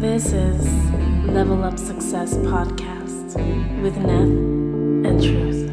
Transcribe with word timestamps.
This 0.00 0.32
is 0.32 0.64
Level 1.26 1.64
Up 1.64 1.78
Success 1.78 2.34
Podcast 2.36 3.34
with 3.82 3.94
Neth 3.96 5.06
and 5.06 5.22
Truth. 5.22 5.68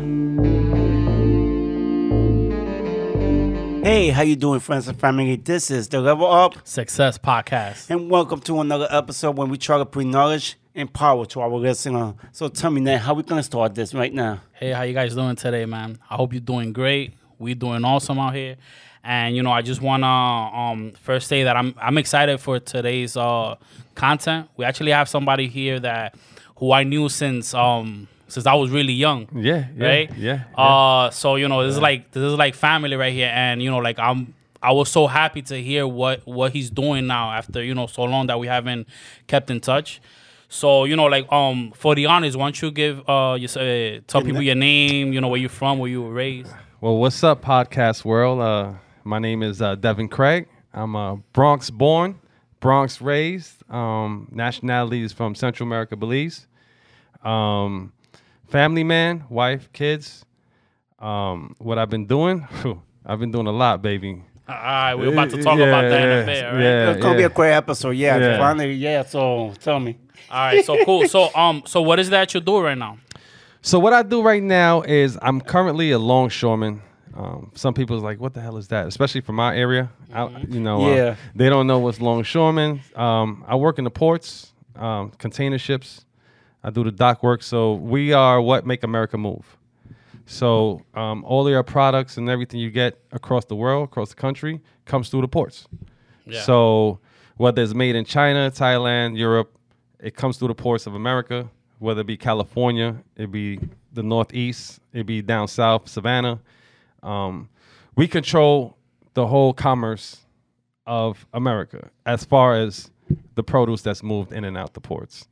Hey, 3.84 4.10
how 4.10 4.24
you 4.24 4.36
doing, 4.36 4.60
friends 4.60 4.88
and 4.88 5.00
family? 5.00 5.36
This 5.36 5.70
is 5.70 5.88
the 5.90 6.02
Level 6.02 6.26
Up, 6.32 6.56
Success 6.68 7.18
Podcast. 7.18 7.90
and 7.90 8.10
welcome 8.10 8.40
to 8.42 8.60
another 8.62 8.88
episode 8.90 9.38
when 9.38 9.50
we 9.50 9.58
try 9.58 9.78
to 9.78 9.86
bring 9.86 10.12
knowledge 10.12 10.58
and 10.74 10.92
power 10.92 11.26
to 11.28 11.42
our 11.42 11.50
listener. 11.50 12.16
So 12.32 12.48
tell 12.48 12.72
me, 12.72 12.82
Ned, 12.82 13.02
how 13.02 13.14
we 13.14 13.24
gonna 13.24 13.44
start 13.44 13.76
this 13.76 13.94
right 13.94 14.14
now? 14.14 14.42
Hey, 14.54 14.72
how 14.72 14.82
you 14.84 14.94
guys 14.94 15.14
doing 15.16 15.36
today, 15.36 15.66
man? 15.66 16.00
I 16.10 16.16
hope 16.16 16.34
you're 16.34 16.40
doing 16.42 16.74
great. 16.74 17.14
we 17.38 17.54
doing 17.54 17.84
awesome 17.86 18.18
out 18.20 18.34
here. 18.34 18.56
And 19.06 19.36
you 19.36 19.44
know, 19.44 19.52
I 19.52 19.62
just 19.62 19.82
wanna 19.82 20.08
um 20.08 20.92
first 21.02 21.28
say 21.28 21.44
that 21.44 21.56
I'm 21.56 21.76
I'm 21.78 21.98
excited 21.98 22.40
for 22.40 22.60
today's 22.60 23.16
uh 23.16 23.56
content. 23.94 24.50
We 24.58 24.66
actually 24.66 24.92
have 24.92 25.08
somebody 25.08 25.48
here 25.48 25.80
that 25.80 26.16
who 26.58 26.72
I 26.72 26.84
knew 26.84 27.08
since 27.10 27.54
um 27.54 28.08
since 28.28 28.48
I 28.48 28.56
was 28.56 28.72
really 28.72 28.94
young. 28.94 29.28
Yeah, 29.36 29.68
yeah, 29.78 29.88
right? 29.88 30.12
yeah, 30.18 30.44
Uh 30.56 31.12
so 31.12 31.36
you 31.36 31.48
know, 31.48 31.64
this 31.66 31.76
is 31.76 31.82
like 31.82 32.12
this 32.12 32.24
is 32.24 32.34
like 32.34 32.56
family 32.56 32.96
right 32.96 33.14
here 33.14 33.32
and 33.34 33.62
you 33.62 33.70
know 33.70 33.78
like 33.78 34.00
I'm 34.00 34.34
I 34.64 34.72
was 34.72 34.90
so 34.90 35.06
happy 35.06 35.44
to 35.44 35.62
hear 35.62 35.86
what 35.86 36.26
what 36.26 36.52
he's 36.52 36.72
doing 36.72 37.06
now 37.06 37.32
after, 37.32 37.64
you 37.64 37.76
know, 37.76 37.86
so 37.86 38.04
long 38.04 38.26
that 38.28 38.40
we 38.40 38.48
haven't 38.48 38.88
kept 39.28 39.52
in 39.52 39.60
touch. 39.60 40.02
So, 40.50 40.86
you 40.86 40.96
know, 40.96 41.06
like 41.06 41.32
um 41.32 41.72
for 41.76 41.94
the 41.94 42.08
honors, 42.08 42.36
why 42.36 42.46
don't 42.46 42.60
you 42.60 42.72
give 42.72 43.08
uh 43.08 43.38
you 43.40 43.48
say 43.48 44.00
tell 44.08 44.24
people 44.24 44.42
your 44.42 44.56
name, 44.56 45.14
you 45.14 45.22
know, 45.22 45.28
where 45.28 45.40
you're 45.40 45.50
from, 45.50 45.78
where 45.78 45.90
you 45.92 46.02
were 46.02 46.14
raised. 46.14 46.52
Well, 46.82 46.98
what's 46.98 47.24
up, 47.24 47.44
podcast 47.44 48.04
world? 48.06 48.42
Uh, 48.42 48.74
my 49.06 49.20
name 49.20 49.44
is 49.44 49.62
uh, 49.62 49.76
Devin 49.76 50.08
Craig. 50.10 50.48
I'm 50.74 50.96
uh, 50.96 51.16
Bronx 51.34 51.70
born, 51.70 52.20
Bronx 52.60 53.00
raised. 53.02 53.64
Um, 53.72 54.28
nationality 54.32 55.04
is 55.04 55.14
from 55.14 55.36
Central 55.36 55.68
America, 55.68 55.96
Belize. 55.96 56.48
Um, 57.24 57.94
family 58.48 58.84
man, 58.84 59.24
wife, 59.30 59.72
kids. 59.74 60.26
Um, 61.00 61.56
what 61.60 61.78
I've 61.78 61.90
been 61.90 62.06
doing? 62.08 62.48
I've 63.06 63.20
been 63.20 63.32
doing 63.32 63.48
a 63.48 63.52
lot, 63.52 63.82
baby. 63.82 64.24
All 64.48 64.56
right, 64.56 64.94
we're 64.96 65.12
about 65.12 65.30
to 65.32 65.42
talk 65.42 65.58
Yeah, 65.58 65.66
about 65.66 65.90
that 65.90 66.02
in 66.02 66.10
yeah, 66.10 66.22
a 66.22 66.26
bit, 66.26 66.46
all 66.46 66.52
right? 66.54 66.62
yeah. 66.62 66.92
it's 66.92 67.02
gonna 67.02 67.18
be 67.18 67.24
a 67.24 67.30
great 67.30 67.54
episode. 67.54 67.92
Yeah, 67.92 68.18
Yeah. 68.18 68.38
finally, 68.38 68.74
yeah. 68.74 69.04
So 69.04 69.54
tell 69.60 69.80
me. 69.80 69.98
All 70.30 70.38
right, 70.38 70.64
so 70.66 70.84
cool. 70.86 71.08
So 71.08 71.30
um 71.36 71.64
so 71.66 71.82
what 71.82 72.00
is 72.00 72.10
that 72.12 72.32
you 72.34 72.42
do 72.42 72.60
right 72.60 72.78
now? 72.78 72.98
So 73.62 73.80
what 73.80 73.94
I 73.94 74.04
do 74.04 74.22
right 74.22 74.44
now 74.44 74.82
is 74.84 75.18
I'm 75.24 75.42
currently 75.42 75.90
a 75.92 75.98
longshoreman. 76.00 76.82
Um, 77.16 77.52
some 77.56 77.74
people's 77.74 78.04
like, 78.04 78.20
"What 78.20 78.34
the 78.34 78.42
hell 78.42 78.58
is 78.58 78.68
that?" 78.70 78.88
Especially 78.88 79.22
from 79.22 79.36
my 79.36 79.56
area, 79.56 79.90
I, 80.14 80.28
you 80.50 80.60
know, 80.60 80.84
uh, 80.84 80.96
Yeah. 80.96 81.16
they 81.34 81.48
don't 81.50 81.66
know 81.68 81.80
what's 81.80 82.02
longshoreman. 82.02 82.82
Um, 82.96 83.44
I 83.48 83.56
work 83.56 83.78
in 83.78 83.84
the 83.86 83.90
ports, 83.92 84.52
um, 84.76 85.12
container 85.18 85.58
ships. 85.58 86.06
I 86.64 86.72
do 86.72 86.84
the 86.84 86.92
dock 86.92 87.24
work. 87.24 87.42
So 87.44 87.74
we 87.76 88.12
are 88.12 88.42
what 88.42 88.66
make 88.66 88.84
America 88.84 89.18
move. 89.18 89.58
So 90.26 90.82
um, 90.96 91.24
all 91.24 91.46
of 91.46 91.52
your 91.52 91.64
products 91.64 92.18
and 92.18 92.30
everything 92.30 92.60
you 92.60 92.72
get 92.72 93.00
across 93.12 93.46
the 93.46 93.56
world, 93.56 93.86
across 93.86 94.10
the 94.10 94.16
country, 94.16 94.60
comes 94.86 95.10
through 95.10 95.22
the 95.22 95.28
ports. 95.28 95.68
Yeah. 96.26 96.42
So 96.42 97.00
whether 97.38 97.62
it's 97.62 97.76
made 97.76 97.96
in 97.96 98.06
China, 98.06 98.50
Thailand, 98.52 99.18
Europe, 99.18 99.56
it 100.00 100.16
comes 100.16 100.38
through 100.38 100.48
the 100.50 100.56
ports 100.56 100.88
of 100.88 100.96
America. 100.96 101.48
Whether 101.80 102.02
it 102.02 102.08
be 102.08 102.18
California, 102.18 102.96
it 103.16 103.32
be 103.32 103.60
the 103.94 104.02
Northeast, 104.04 104.80
it 104.94 105.06
be 105.06 105.22
down 105.22 105.48
south, 105.48 105.88
Savannah. 105.88 106.40
Um, 107.06 107.50
we 107.96 108.08
control 108.08 108.78
the 109.14 109.28
whole 109.28 109.54
commerce 109.54 110.18
of 110.86 111.26
America 111.34 111.90
as 112.06 112.26
far 112.26 112.56
as 112.56 112.92
the 113.36 113.44
produce 113.44 113.82
that's 113.82 114.04
moved 114.04 114.34
in 114.34 114.44
and 114.44 114.58
out 114.58 114.74
the 114.74 114.82
ports. 114.82 115.28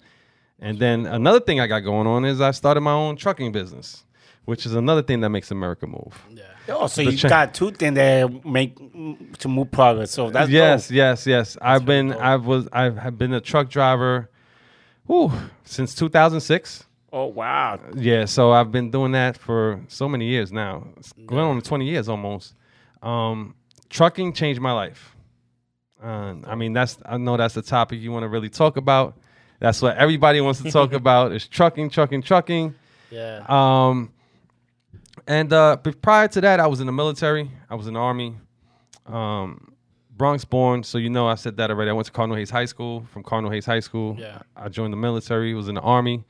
And 0.60 0.80
then 0.80 1.06
another 1.06 1.40
thing 1.42 1.60
I 1.60 1.68
got 1.68 1.82
going 1.82 2.08
on 2.08 2.24
is 2.26 2.40
I 2.40 2.52
started 2.52 2.82
my 2.82 2.94
own 2.94 3.18
trucking 3.18 3.52
business, 3.52 4.06
which 4.46 4.66
is 4.66 4.74
another 4.76 5.02
thing 5.02 5.20
that 5.22 5.30
makes 5.30 5.52
America 5.52 5.88
move. 5.88 6.26
Yeah. 6.32 6.44
Oh, 6.70 6.88
so 6.88 7.04
The 7.04 7.12
you 7.12 7.18
cha- 7.18 7.28
got 7.28 7.54
two 7.54 7.72
things 7.72 7.96
that 7.96 8.46
make 8.46 8.78
to 9.40 9.48
move 9.50 9.72
progress. 9.72 10.12
So 10.12 10.30
that's 10.30 10.50
yes, 10.50 10.88
dope. 10.88 10.96
yes, 10.96 11.28
yes. 11.28 11.58
I've 11.62 11.86
been, 11.86 12.10
dope. 12.10 12.22
I 12.22 12.36
was, 12.38 12.68
I 12.72 12.84
have 12.92 13.18
been 13.18 13.34
a 13.34 13.42
truck 13.42 13.70
driver, 13.70 14.30
whew, 15.08 15.32
since 15.66 15.94
2006. 15.96 16.86
Oh 17.16 17.28
wow. 17.28 17.80
Yeah, 17.96 18.26
so 18.26 18.52
I've 18.52 18.72
been 18.72 18.90
doing 18.90 19.12
that 19.12 19.38
for 19.38 19.80
so 19.88 20.10
many 20.10 20.26
years 20.26 20.52
now. 20.52 20.88
It's 20.98 21.14
going 21.14 21.44
on 21.46 21.62
20 21.62 21.86
years 21.86 22.10
almost. 22.10 22.56
Um, 23.04 23.54
trucking 23.90 24.34
changed 24.34 24.60
my 24.60 24.72
life. 24.72 25.16
Uh, 26.04 26.36
I 26.48 26.56
mean, 26.56 26.74
that's 26.74 26.98
I 27.06 27.18
know 27.18 27.38
that's 27.38 27.54
the 27.54 27.62
topic 27.62 28.00
you 28.02 28.12
want 28.12 28.24
to 28.24 28.30
really 28.30 28.50
talk 28.50 28.78
about. 28.78 29.16
That's 29.60 29.80
what 29.80 29.96
everybody 29.96 30.42
wants 30.42 30.62
to 30.64 30.72
talk 30.72 30.92
about 31.02 31.32
is 31.34 31.48
trucking, 31.48 31.92
trucking, 31.92 32.24
trucking. 32.24 32.74
Yeah. 33.12 33.46
Um, 33.48 34.12
and 35.28 35.54
uh, 35.54 35.78
but 35.84 36.02
prior 36.02 36.28
to 36.30 36.42
that, 36.42 36.60
I 36.60 36.66
was 36.66 36.80
in 36.80 36.88
the 36.88 36.92
military. 36.92 37.52
I 37.70 37.76
was 37.76 37.86
in 37.86 37.94
the 37.94 38.00
army. 38.00 38.36
Um, 39.06 39.70
Bronx 40.18 40.46
born, 40.46 40.82
so 40.84 40.98
you 40.98 41.10
know 41.10 41.28
I 41.28 41.36
said 41.36 41.58
that 41.58 41.70
already. 41.70 41.92
I 41.92 41.94
went 41.94 42.08
to 42.08 42.12
Cardinal 42.12 42.38
Hayes 42.38 42.50
High 42.50 42.66
School. 42.66 43.06
From 43.12 43.22
Cardinal 43.22 43.52
Hayes 43.52 43.66
High 43.68 43.82
School, 43.82 44.16
Yeah. 44.20 44.40
I 44.56 44.70
joined 44.70 44.94
the 44.94 44.98
military. 44.98 45.54
Was 45.54 45.68
in 45.70 45.76
the 45.76 45.82
army. 45.82 46.26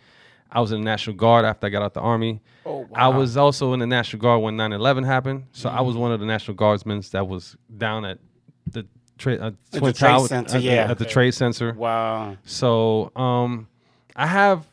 I 0.55 0.61
was 0.61 0.71
in 0.71 0.79
the 0.81 0.85
National 0.85 1.15
Guard 1.15 1.45
after 1.45 1.65
I 1.67 1.69
got 1.71 1.81
out 1.81 1.93
the 1.95 1.99
army. 2.01 2.39
Oh, 2.65 2.87
I 2.93 3.07
was 3.09 3.35
also 3.37 3.73
in 3.73 3.79
the 3.79 3.87
National 3.87 4.21
Guard 4.21 4.41
when 4.43 4.55
9/11 4.55 5.03
happened. 5.05 5.45
So 5.51 5.67
I 5.69 5.81
was 5.81 5.97
one 5.97 6.11
of 6.11 6.19
the 6.19 6.25
National 6.27 6.55
Guardsmen 6.55 7.01
that 7.11 7.27
was 7.27 7.57
down 7.75 8.05
at 8.05 8.19
the 8.67 8.85
tra- 9.17 9.35
uh, 9.37 9.51
the 9.71 9.91
Trade 9.93 10.21
Center, 10.27 10.57
at, 10.57 10.61
yeah. 10.61 10.89
at 10.91 10.99
the 10.99 11.05
Trade 11.05 11.33
Center. 11.33 11.73
Wow. 11.73 12.37
So 12.45 13.11
um, 13.15 13.67
I 14.15 14.27
have 14.27 14.67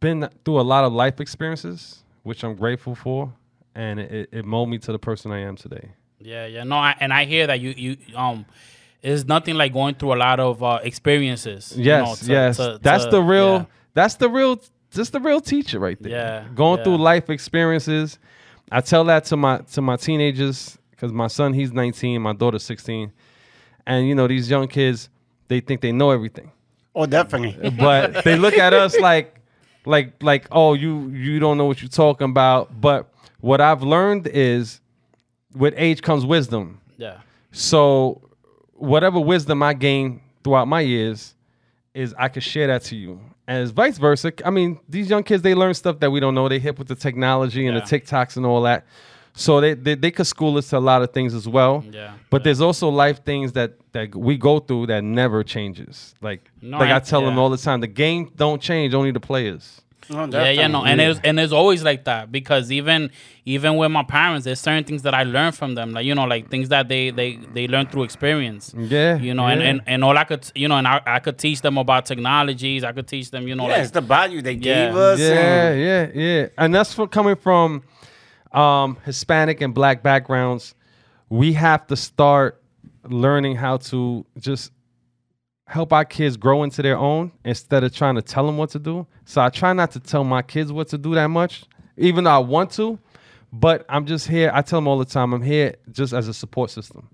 been 0.00 0.28
through 0.44 0.60
a 0.60 0.62
lot 0.62 0.84
of 0.84 0.92
life 0.92 1.20
experiences, 1.20 2.04
which 2.22 2.44
I'm 2.44 2.54
grateful 2.54 2.94
for, 2.94 3.32
and 3.74 3.98
it, 3.98 4.28
it 4.30 4.44
molded 4.44 4.70
me 4.70 4.78
to 4.78 4.92
the 4.92 4.98
person 4.98 5.32
I 5.32 5.40
am 5.40 5.56
today. 5.56 5.90
Yeah, 6.20 6.46
yeah. 6.46 6.64
No, 6.64 6.76
I, 6.76 6.94
and 7.00 7.12
I 7.12 7.24
hear 7.24 7.46
that 7.46 7.60
you 7.60 7.70
you 7.70 7.96
um 8.14 8.44
it's 9.02 9.24
nothing 9.24 9.54
like 9.54 9.72
going 9.72 9.94
through 9.94 10.12
a 10.14 10.16
lot 10.18 10.38
of 10.40 10.62
uh, 10.62 10.80
experiences. 10.82 11.72
you 11.76 11.84
Yes, 11.84 12.06
know, 12.22 12.26
to- 12.26 12.32
yes, 12.32 12.56
to- 12.58 12.78
that's 12.82 13.04
to- 13.04 13.10
the 13.10 13.22
real. 13.22 13.52
yeah. 13.54 13.64
That's 13.94 14.14
the 14.16 14.28
real. 14.28 14.60
Just 14.90 15.12
the 15.12 15.20
real 15.20 15.40
teacher 15.40 15.78
right 15.78 16.00
there. 16.02 16.12
Yeah, 16.12 16.44
going 16.54 16.78
yeah. 16.78 16.84
through 16.84 16.98
life 16.98 17.28
experiences. 17.30 18.18
I 18.70 18.80
tell 18.80 19.04
that 19.04 19.24
to 19.26 19.36
my 19.36 19.58
to 19.72 19.82
my 19.82 19.96
teenagers 19.96 20.78
because 20.90 21.12
my 21.12 21.26
son 21.28 21.52
he's 21.52 21.72
19, 21.72 22.20
my 22.20 22.32
daughter's 22.32 22.64
16, 22.64 23.12
and 23.86 24.08
you 24.08 24.14
know 24.14 24.26
these 24.26 24.50
young 24.50 24.66
kids 24.68 25.08
they 25.48 25.60
think 25.60 25.80
they 25.80 25.92
know 25.92 26.10
everything. 26.10 26.50
Oh, 26.94 27.06
definitely. 27.06 27.56
Uh, 27.64 27.70
but 27.70 28.24
they 28.24 28.36
look 28.36 28.54
at 28.58 28.72
us 28.74 28.98
like 28.98 29.38
like 29.86 30.22
like 30.22 30.46
oh 30.52 30.74
you 30.74 31.08
you 31.08 31.38
don't 31.38 31.56
know 31.56 31.64
what 31.64 31.80
you're 31.80 31.88
talking 31.88 32.28
about 32.28 32.78
but 32.80 33.10
what 33.40 33.60
i've 33.60 33.82
learned 33.82 34.26
is 34.26 34.80
with 35.54 35.72
age 35.76 36.02
comes 36.02 36.26
wisdom 36.26 36.80
Yeah. 36.98 37.18
so 37.52 38.20
whatever 38.74 39.18
wisdom 39.18 39.62
i 39.62 39.72
gain 39.72 40.20
throughout 40.44 40.68
my 40.68 40.80
years 40.80 41.34
is 41.94 42.14
i 42.18 42.28
could 42.28 42.42
share 42.42 42.66
that 42.66 42.82
to 42.84 42.96
you 42.96 43.18
and 43.48 43.62
it's 43.62 43.72
vice 43.72 43.98
versa. 43.98 44.30
I 44.44 44.50
mean 44.50 44.78
these 44.88 45.10
young 45.10 45.24
kids 45.24 45.42
they 45.42 45.54
learn 45.54 45.74
stuff 45.74 45.98
that 46.00 46.10
we 46.12 46.20
don't 46.20 46.34
know. 46.36 46.48
They 46.48 46.60
hip 46.60 46.78
with 46.78 46.86
the 46.88 46.94
technology 46.94 47.66
and 47.66 47.74
Yeah. 47.76 47.84
the 47.84 47.90
tiktoks 48.00 48.36
and 48.36 48.46
all 48.46 48.62
that. 48.62 48.84
So 49.34 49.60
they, 49.60 49.74
they 49.74 49.94
they 49.94 50.10
could 50.10 50.26
school 50.26 50.56
us 50.58 50.68
to 50.70 50.78
a 50.78 50.84
lot 50.92 51.00
of 51.02 51.10
things 51.12 51.32
as 51.32 51.46
well. 51.48 51.84
Yeah, 51.92 52.14
but 52.28 52.42
there's 52.44 52.60
also 52.60 52.88
life 52.88 53.24
things 53.24 53.52
that 53.52 53.70
that 53.92 54.14
we 54.14 54.36
go 54.36 54.58
through 54.58 54.86
that 54.86 55.02
never 55.04 55.42
changes. 55.44 56.14
Like 56.20 56.42
No, 56.60 56.78
like 56.78 56.90
i 56.90 56.96
I- 56.96 57.00
tell 57.00 57.22
them 57.26 57.38
all 57.38 57.50
the 57.50 57.56
time 57.66 57.80
the 57.80 57.86
game 58.04 58.30
don't 58.36 58.60
change 58.60 58.94
only 58.94 59.12
the 59.12 59.20
players 59.20 59.80
Oh, 60.10 60.26
Yeah, 60.32 60.50
yeah, 60.50 60.66
no, 60.68 60.84
and 60.84 61.00
it's 61.00 61.20
and 61.22 61.38
it's 61.38 61.52
always 61.52 61.82
like 61.82 62.04
that 62.04 62.32
because 62.32 62.72
even 62.72 63.10
even 63.44 63.76
with 63.76 63.90
my 63.90 64.02
parents, 64.02 64.44
there's 64.46 64.60
certain 64.60 64.84
things 64.84 65.02
that 65.02 65.12
I 65.14 65.24
learned 65.24 65.54
from 65.54 65.74
them, 65.74 65.92
like 65.92 66.06
you 66.06 66.14
know, 66.14 66.24
like 66.24 66.50
things 66.50 66.70
that 66.70 66.88
they 66.88 67.10
they 67.10 67.36
they 67.36 67.68
learn 67.68 67.86
through 67.88 68.04
experience. 68.04 68.74
Yeah, 68.76 69.18
you 69.18 69.34
know, 69.34 69.46
and, 69.46 69.60
yeah. 69.60 69.66
and 69.68 69.80
and 69.86 70.04
all 70.04 70.16
I 70.16 70.24
could, 70.24 70.50
you 70.54 70.66
know, 70.68 70.76
and 70.76 70.88
I, 70.88 71.02
I 71.06 71.18
could 71.18 71.38
teach 71.38 71.60
them 71.60 71.76
about 71.76 72.06
technologies. 72.06 72.84
I 72.84 72.92
could 72.92 73.06
teach 73.06 73.30
them, 73.30 73.46
you 73.46 73.54
know, 73.54 73.64
Yeah, 73.66 73.72
like 73.74 73.82
it's 73.82 73.90
the 73.90 74.00
value 74.00 74.40
they 74.40 74.52
Yeah. 74.52 74.86
gave 74.86 74.96
us. 74.96 75.18
yeah 75.20 75.68
and- 75.68 75.80
yeah 75.82 76.22
yeah 76.22 76.46
and 76.56 76.74
that's 76.74 76.94
for 76.94 77.06
coming 77.06 77.36
from 77.36 77.82
um 78.52 78.96
hispanic 79.04 79.60
and 79.60 79.74
black 79.74 80.02
backgrounds 80.02 80.74
we 81.28 81.52
have 81.52 81.86
to 81.86 81.96
start 81.96 82.62
learning 83.04 83.56
how 83.56 83.76
to 83.76 84.24
just 84.38 84.72
help 85.68 85.92
our 85.92 86.04
kids 86.04 86.36
grow 86.36 86.62
into 86.62 86.80
their 86.80 86.96
own 86.96 87.30
instead 87.44 87.84
of 87.84 87.94
trying 87.94 88.14
to 88.14 88.22
tell 88.22 88.46
them 88.46 88.56
what 88.56 88.70
to 88.70 88.78
do. 88.78 89.06
So 89.26 89.42
i 89.42 89.50
try 89.50 89.72
not 89.74 89.90
to 89.92 90.00
tell 90.00 90.24
my 90.24 90.42
kids 90.42 90.72
what 90.72 90.88
to 90.88 90.98
do 90.98 91.14
that 91.14 91.28
much 91.28 91.64
even 91.98 92.24
though 92.24 92.30
i 92.30 92.38
want 92.38 92.70
to 92.70 92.98
but 93.52 93.84
i'm 93.88 94.06
just 94.06 94.26
here 94.26 94.50
i 94.54 94.62
tell 94.62 94.78
them 94.78 94.88
all 94.88 94.98
the 94.98 95.04
time 95.04 95.32
i'm 95.34 95.42
here 95.42 95.74
just 95.92 96.12
as 96.12 96.28
a 96.28 96.34
support 96.34 96.70
system 96.70 97.08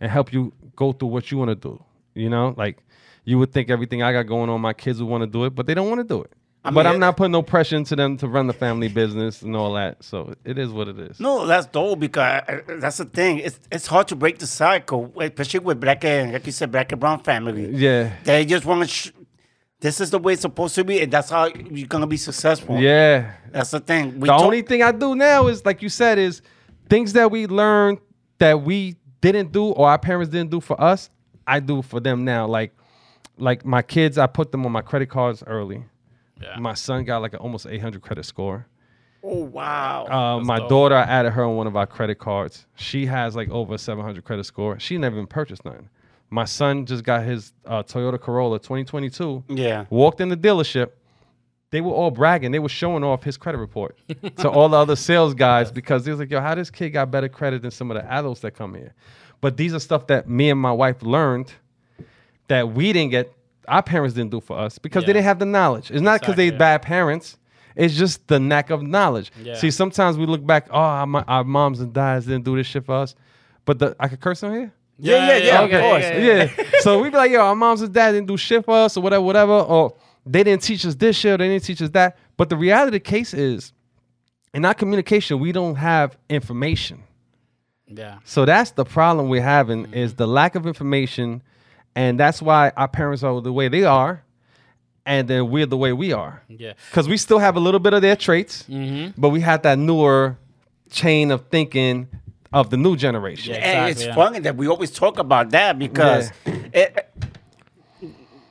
and 0.00 0.10
help 0.10 0.32
you 0.32 0.52
go 0.76 0.92
through 0.92 1.08
what 1.08 1.30
you 1.30 1.38
want 1.38 1.48
to 1.48 1.54
do 1.54 1.82
you 2.14 2.28
know? 2.28 2.54
Like 2.56 2.78
you 3.24 3.38
would 3.38 3.52
think 3.52 3.70
everything 3.70 4.02
i 4.02 4.12
got 4.12 4.24
going 4.24 4.50
on 4.50 4.60
my 4.60 4.72
kids 4.72 5.00
would 5.00 5.08
want 5.08 5.22
to 5.22 5.26
do 5.26 5.44
it 5.44 5.54
but 5.54 5.66
they 5.66 5.74
don't 5.74 5.88
want 5.88 6.00
to 6.00 6.04
do 6.04 6.20
it 6.22 6.32
I 6.64 6.70
but 6.70 6.86
mean, 6.86 6.94
I'm 6.94 7.00
not 7.00 7.18
putting 7.18 7.32
no 7.32 7.42
pressure 7.42 7.76
into 7.76 7.94
them 7.94 8.16
to 8.16 8.26
run 8.26 8.46
the 8.46 8.54
family 8.54 8.88
business 8.88 9.42
and 9.42 9.54
all 9.54 9.74
that. 9.74 10.02
So 10.02 10.34
it 10.44 10.58
is 10.58 10.70
what 10.70 10.88
it 10.88 10.98
is. 10.98 11.20
No, 11.20 11.46
that's 11.46 11.66
dope 11.66 12.00
because 12.00 12.42
uh, 12.48 12.60
that's 12.78 12.96
the 12.96 13.04
thing. 13.04 13.40
It's 13.40 13.60
it's 13.70 13.86
hard 13.86 14.08
to 14.08 14.16
break 14.16 14.38
the 14.38 14.46
cycle, 14.46 15.12
especially 15.20 15.60
with 15.60 15.78
black 15.78 16.04
and 16.04 16.32
like 16.32 16.46
you 16.46 16.52
said, 16.52 16.72
black 16.72 16.90
and 16.92 17.00
brown 17.00 17.20
family. 17.22 17.70
Yeah. 17.70 18.14
They 18.24 18.46
just 18.46 18.64
want 18.64 18.82
to. 18.82 18.88
Sh- 18.88 19.12
this 19.80 20.00
is 20.00 20.10
the 20.10 20.18
way 20.18 20.32
it's 20.32 20.40
supposed 20.42 20.74
to 20.76 20.84
be, 20.84 21.00
and 21.02 21.12
that's 21.12 21.28
how 21.28 21.46
you're 21.46 21.86
gonna 21.86 22.06
be 22.06 22.16
successful. 22.16 22.78
Yeah. 22.80 23.32
that's 23.50 23.70
the 23.70 23.80
thing. 23.80 24.18
We 24.18 24.28
the 24.28 24.34
only 24.34 24.62
thing 24.62 24.82
I 24.82 24.92
do 24.92 25.14
now 25.14 25.48
is 25.48 25.66
like 25.66 25.82
you 25.82 25.90
said 25.90 26.18
is 26.18 26.40
things 26.88 27.12
that 27.12 27.30
we 27.30 27.46
learned 27.46 27.98
that 28.38 28.62
we 28.62 28.96
didn't 29.20 29.52
do 29.52 29.66
or 29.66 29.90
our 29.90 29.98
parents 29.98 30.30
didn't 30.30 30.50
do 30.50 30.60
for 30.60 30.80
us. 30.80 31.10
I 31.46 31.60
do 31.60 31.82
for 31.82 32.00
them 32.00 32.24
now. 32.24 32.46
Like 32.46 32.74
like 33.36 33.66
my 33.66 33.82
kids, 33.82 34.16
I 34.16 34.26
put 34.26 34.50
them 34.50 34.64
on 34.64 34.72
my 34.72 34.80
credit 34.80 35.10
cards 35.10 35.42
early. 35.46 35.84
Yeah. 36.40 36.58
My 36.58 36.74
son 36.74 37.04
got 37.04 37.22
like 37.22 37.32
an 37.32 37.40
almost 37.40 37.66
800 37.66 38.02
credit 38.02 38.24
score. 38.24 38.66
Oh 39.22 39.44
wow. 39.44 40.06
Uh, 40.06 40.40
my 40.44 40.58
dope. 40.58 40.68
daughter, 40.68 40.94
I 40.96 41.02
added 41.02 41.32
her 41.32 41.44
on 41.44 41.56
one 41.56 41.66
of 41.66 41.76
our 41.76 41.86
credit 41.86 42.18
cards. 42.18 42.66
She 42.74 43.06
has 43.06 43.34
like 43.34 43.48
over 43.48 43.78
700 43.78 44.24
credit 44.24 44.44
score. 44.44 44.78
She 44.78 44.98
never 44.98 45.16
even 45.16 45.26
purchased 45.26 45.64
nothing. 45.64 45.88
My 46.30 46.44
son 46.44 46.84
just 46.84 47.04
got 47.04 47.22
his 47.24 47.52
uh, 47.64 47.82
Toyota 47.84 48.20
Corolla 48.20 48.58
2022. 48.58 49.44
yeah. 49.48 49.86
Walked 49.88 50.20
in 50.20 50.28
the 50.28 50.36
dealership. 50.36 50.90
They 51.70 51.80
were 51.80 51.92
all 51.92 52.10
bragging. 52.10 52.50
They 52.52 52.58
were 52.58 52.68
showing 52.68 53.02
off 53.02 53.22
his 53.24 53.36
credit 53.36 53.58
report 53.58 53.98
to 54.36 54.48
all 54.48 54.68
the 54.68 54.76
other 54.76 54.96
sales 54.96 55.34
guys 55.34 55.72
because 55.72 56.04
they 56.04 56.10
was 56.10 56.20
like, 56.20 56.30
"Yo, 56.30 56.40
how 56.40 56.54
this 56.54 56.70
kid 56.70 56.90
got 56.90 57.10
better 57.10 57.28
credit 57.28 57.62
than 57.62 57.70
some 57.70 57.90
of 57.90 57.96
the 57.96 58.04
adults 58.12 58.40
that 58.42 58.52
come 58.52 58.74
here?" 58.74 58.94
But 59.40 59.56
these 59.56 59.74
are 59.74 59.80
stuff 59.80 60.06
that 60.08 60.28
me 60.28 60.50
and 60.50 60.60
my 60.60 60.70
wife 60.72 61.02
learned 61.02 61.52
that 62.48 62.72
we 62.72 62.92
didn't 62.92 63.10
get. 63.10 63.32
Our 63.68 63.82
parents 63.82 64.14
didn't 64.14 64.30
do 64.30 64.40
for 64.40 64.58
us 64.58 64.78
because 64.78 65.04
they 65.04 65.12
didn't 65.12 65.24
have 65.24 65.38
the 65.38 65.46
knowledge. 65.46 65.90
It's 65.90 66.00
not 66.00 66.20
because 66.20 66.36
they 66.36 66.50
bad 66.50 66.82
parents. 66.82 67.38
It's 67.76 67.94
just 67.94 68.26
the 68.28 68.38
lack 68.38 68.70
of 68.70 68.82
knowledge. 68.82 69.32
Yeah. 69.42 69.54
See, 69.56 69.70
sometimes 69.70 70.16
we 70.16 70.26
look 70.26 70.46
back, 70.46 70.68
oh, 70.70 70.78
our, 70.78 71.24
our 71.26 71.44
moms 71.44 71.80
and 71.80 71.92
dads 71.92 72.26
didn't 72.26 72.44
do 72.44 72.56
this 72.56 72.66
shit 72.66 72.84
for 72.84 72.94
us. 72.94 73.14
But 73.64 73.78
the 73.78 73.96
I 73.98 74.08
could 74.08 74.20
curse 74.20 74.42
on 74.42 74.52
here. 74.52 74.72
Yeah, 74.98 75.26
yeah, 75.26 75.36
yeah, 75.36 75.60
of 75.60 75.70
okay, 75.70 75.80
course. 75.80 76.58
Yeah. 76.62 76.80
so 76.80 77.02
we 77.02 77.10
be 77.10 77.16
like, 77.16 77.32
yo, 77.32 77.40
our 77.40 77.56
moms 77.56 77.82
and 77.82 77.92
dad 77.92 78.12
didn't 78.12 78.28
do 78.28 78.36
shit 78.36 78.64
for 78.64 78.76
us 78.76 78.96
or 78.96 79.00
whatever, 79.00 79.22
whatever. 79.22 79.52
Or 79.52 79.96
they 80.24 80.44
didn't 80.44 80.62
teach 80.62 80.86
us 80.86 80.94
this 80.94 81.16
shit 81.16 81.34
or 81.34 81.38
they 81.38 81.48
didn't 81.48 81.64
teach 81.64 81.82
us 81.82 81.90
that. 81.90 82.16
But 82.36 82.48
the 82.48 82.56
reality 82.56 82.88
of 82.88 82.92
the 82.92 83.00
case 83.00 83.34
is, 83.34 83.72
in 84.52 84.64
our 84.64 84.74
communication, 84.74 85.40
we 85.40 85.50
don't 85.50 85.74
have 85.74 86.16
information. 86.28 87.02
Yeah. 87.88 88.18
So 88.24 88.44
that's 88.44 88.70
the 88.72 88.84
problem 88.84 89.28
we're 89.28 89.42
having 89.42 89.92
is 89.92 90.12
mm-hmm. 90.12 90.18
the 90.18 90.26
lack 90.28 90.54
of 90.54 90.66
information. 90.66 91.42
And 91.96 92.18
that's 92.18 92.42
why 92.42 92.72
our 92.76 92.88
parents 92.88 93.22
are 93.22 93.40
the 93.40 93.52
way 93.52 93.68
they 93.68 93.84
are. 93.84 94.22
And 95.06 95.28
then 95.28 95.50
we're 95.50 95.66
the 95.66 95.76
way 95.76 95.92
we 95.92 96.12
are. 96.12 96.42
Yeah. 96.48 96.72
Because 96.90 97.08
we 97.08 97.16
still 97.18 97.38
have 97.38 97.56
a 97.56 97.60
little 97.60 97.80
bit 97.80 97.92
of 97.92 98.02
their 98.02 98.16
traits, 98.16 98.64
Mm-hmm. 98.64 99.20
but 99.20 99.28
we 99.28 99.40
had 99.40 99.62
that 99.64 99.78
newer 99.78 100.38
chain 100.90 101.30
of 101.30 101.46
thinking 101.48 102.08
of 102.52 102.70
the 102.70 102.76
new 102.76 102.96
generation. 102.96 103.54
Yeah. 103.54 103.60
And 103.60 103.90
it's 103.90 104.04
yeah. 104.04 104.14
funny 104.14 104.38
that 104.40 104.56
we 104.56 104.66
always 104.66 104.90
talk 104.90 105.18
about 105.18 105.50
that 105.50 105.78
because 105.78 106.30
it, 106.46 107.10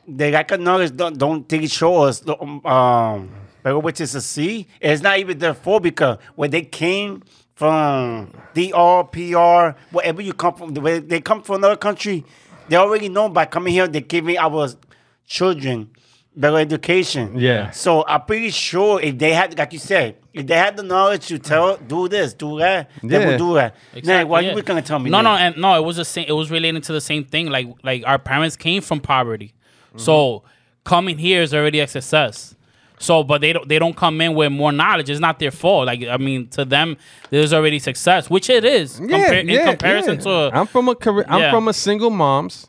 the 0.07 0.31
lack 0.31 0.51
of 0.51 0.59
knowledge 0.59 0.95
don't, 0.95 1.17
don't 1.17 1.47
think 1.47 1.69
show 1.71 2.03
us 2.03 2.21
um, 2.27 2.63
um 2.65 3.31
better 3.63 3.79
which 3.79 4.01
is 4.01 4.13
a 4.13 4.21
C. 4.21 4.67
It's 4.81 5.01
not 5.01 5.17
even 5.19 5.39
their 5.39 5.53
fault 5.53 5.83
because 5.83 6.17
when 6.35 6.51
they 6.51 6.63
came 6.63 7.23
from 7.55 8.33
DR, 8.53 9.03
PR, 9.05 9.77
wherever 9.95 10.21
you 10.21 10.33
come 10.33 10.55
from, 10.55 10.73
the 10.73 10.81
way 10.81 10.99
they 10.99 11.21
come 11.21 11.41
from 11.41 11.55
another 11.55 11.77
country, 11.77 12.25
they 12.69 12.75
already 12.75 13.09
know 13.09 13.29
by 13.29 13.45
coming 13.45 13.73
here 13.73 13.87
they 13.87 14.01
giving 14.01 14.37
our 14.37 14.69
children 15.25 15.89
better 16.35 16.57
education. 16.57 17.39
Yeah. 17.39 17.71
So 17.71 18.05
I'm 18.07 18.23
pretty 18.23 18.49
sure 18.49 18.99
if 19.01 19.17
they 19.17 19.33
had, 19.33 19.57
like 19.57 19.73
you 19.73 19.79
said, 19.79 20.17
if 20.33 20.47
they 20.47 20.55
had 20.57 20.77
the 20.77 20.83
knowledge 20.83 21.27
to 21.27 21.39
tell, 21.39 21.77
do 21.77 22.07
this, 22.07 22.33
do 22.33 22.59
that, 22.59 22.89
they 23.03 23.25
would 23.25 23.37
do 23.37 23.53
that. 23.55 23.75
Now, 24.03 24.25
why 24.25 24.41
yeah. 24.41 24.55
you 24.55 24.61
gonna 24.63 24.81
tell 24.81 24.99
me? 24.99 25.09
No, 25.09 25.17
that? 25.17 25.23
no, 25.23 25.35
and 25.35 25.57
no. 25.57 25.75
It 25.75 25.85
was 25.85 25.97
the 25.97 26.05
same. 26.05 26.25
It 26.27 26.33
was 26.33 26.49
relating 26.49 26.81
to 26.81 26.93
the 26.93 27.01
same 27.01 27.23
thing. 27.23 27.47
Like, 27.47 27.67
like 27.83 28.03
our 28.05 28.17
parents 28.17 28.55
came 28.55 28.81
from 28.81 28.99
poverty, 28.99 29.53
mm-hmm. 29.89 29.99
so 29.99 30.43
coming 30.83 31.17
here 31.17 31.41
is 31.41 31.53
already 31.53 31.79
a 31.79 31.87
success. 31.87 32.55
So, 33.03 33.23
but 33.23 33.41
they 33.41 33.51
don't. 33.51 33.67
They 33.67 33.79
don't 33.79 33.95
come 33.95 34.21
in 34.21 34.33
with 34.33 34.51
more 34.51 34.71
knowledge. 34.71 35.09
It's 35.09 35.19
not 35.19 35.37
their 35.37 35.51
fault. 35.51 35.87
Like, 35.87 36.03
I 36.07 36.17
mean, 36.17 36.47
to 36.49 36.63
them, 36.63 36.95
there's 37.29 37.51
already 37.51 37.79
success, 37.79 38.29
which 38.29 38.49
it 38.49 38.63
is. 38.63 38.99
compar- 38.99 39.49
in 39.49 39.65
comparison 39.65 40.15
yeah. 40.15 40.21
to. 40.21 40.29
Mm-hmm. 40.29 40.57
I'm 40.57 40.67
from 40.67 40.87
a 40.87 40.95
career, 40.95 41.25
I'm 41.27 41.41
Yeah. 41.41 41.51
from 41.51 41.67
a 41.67 41.73
single 41.73 42.09
mom's. 42.09 42.65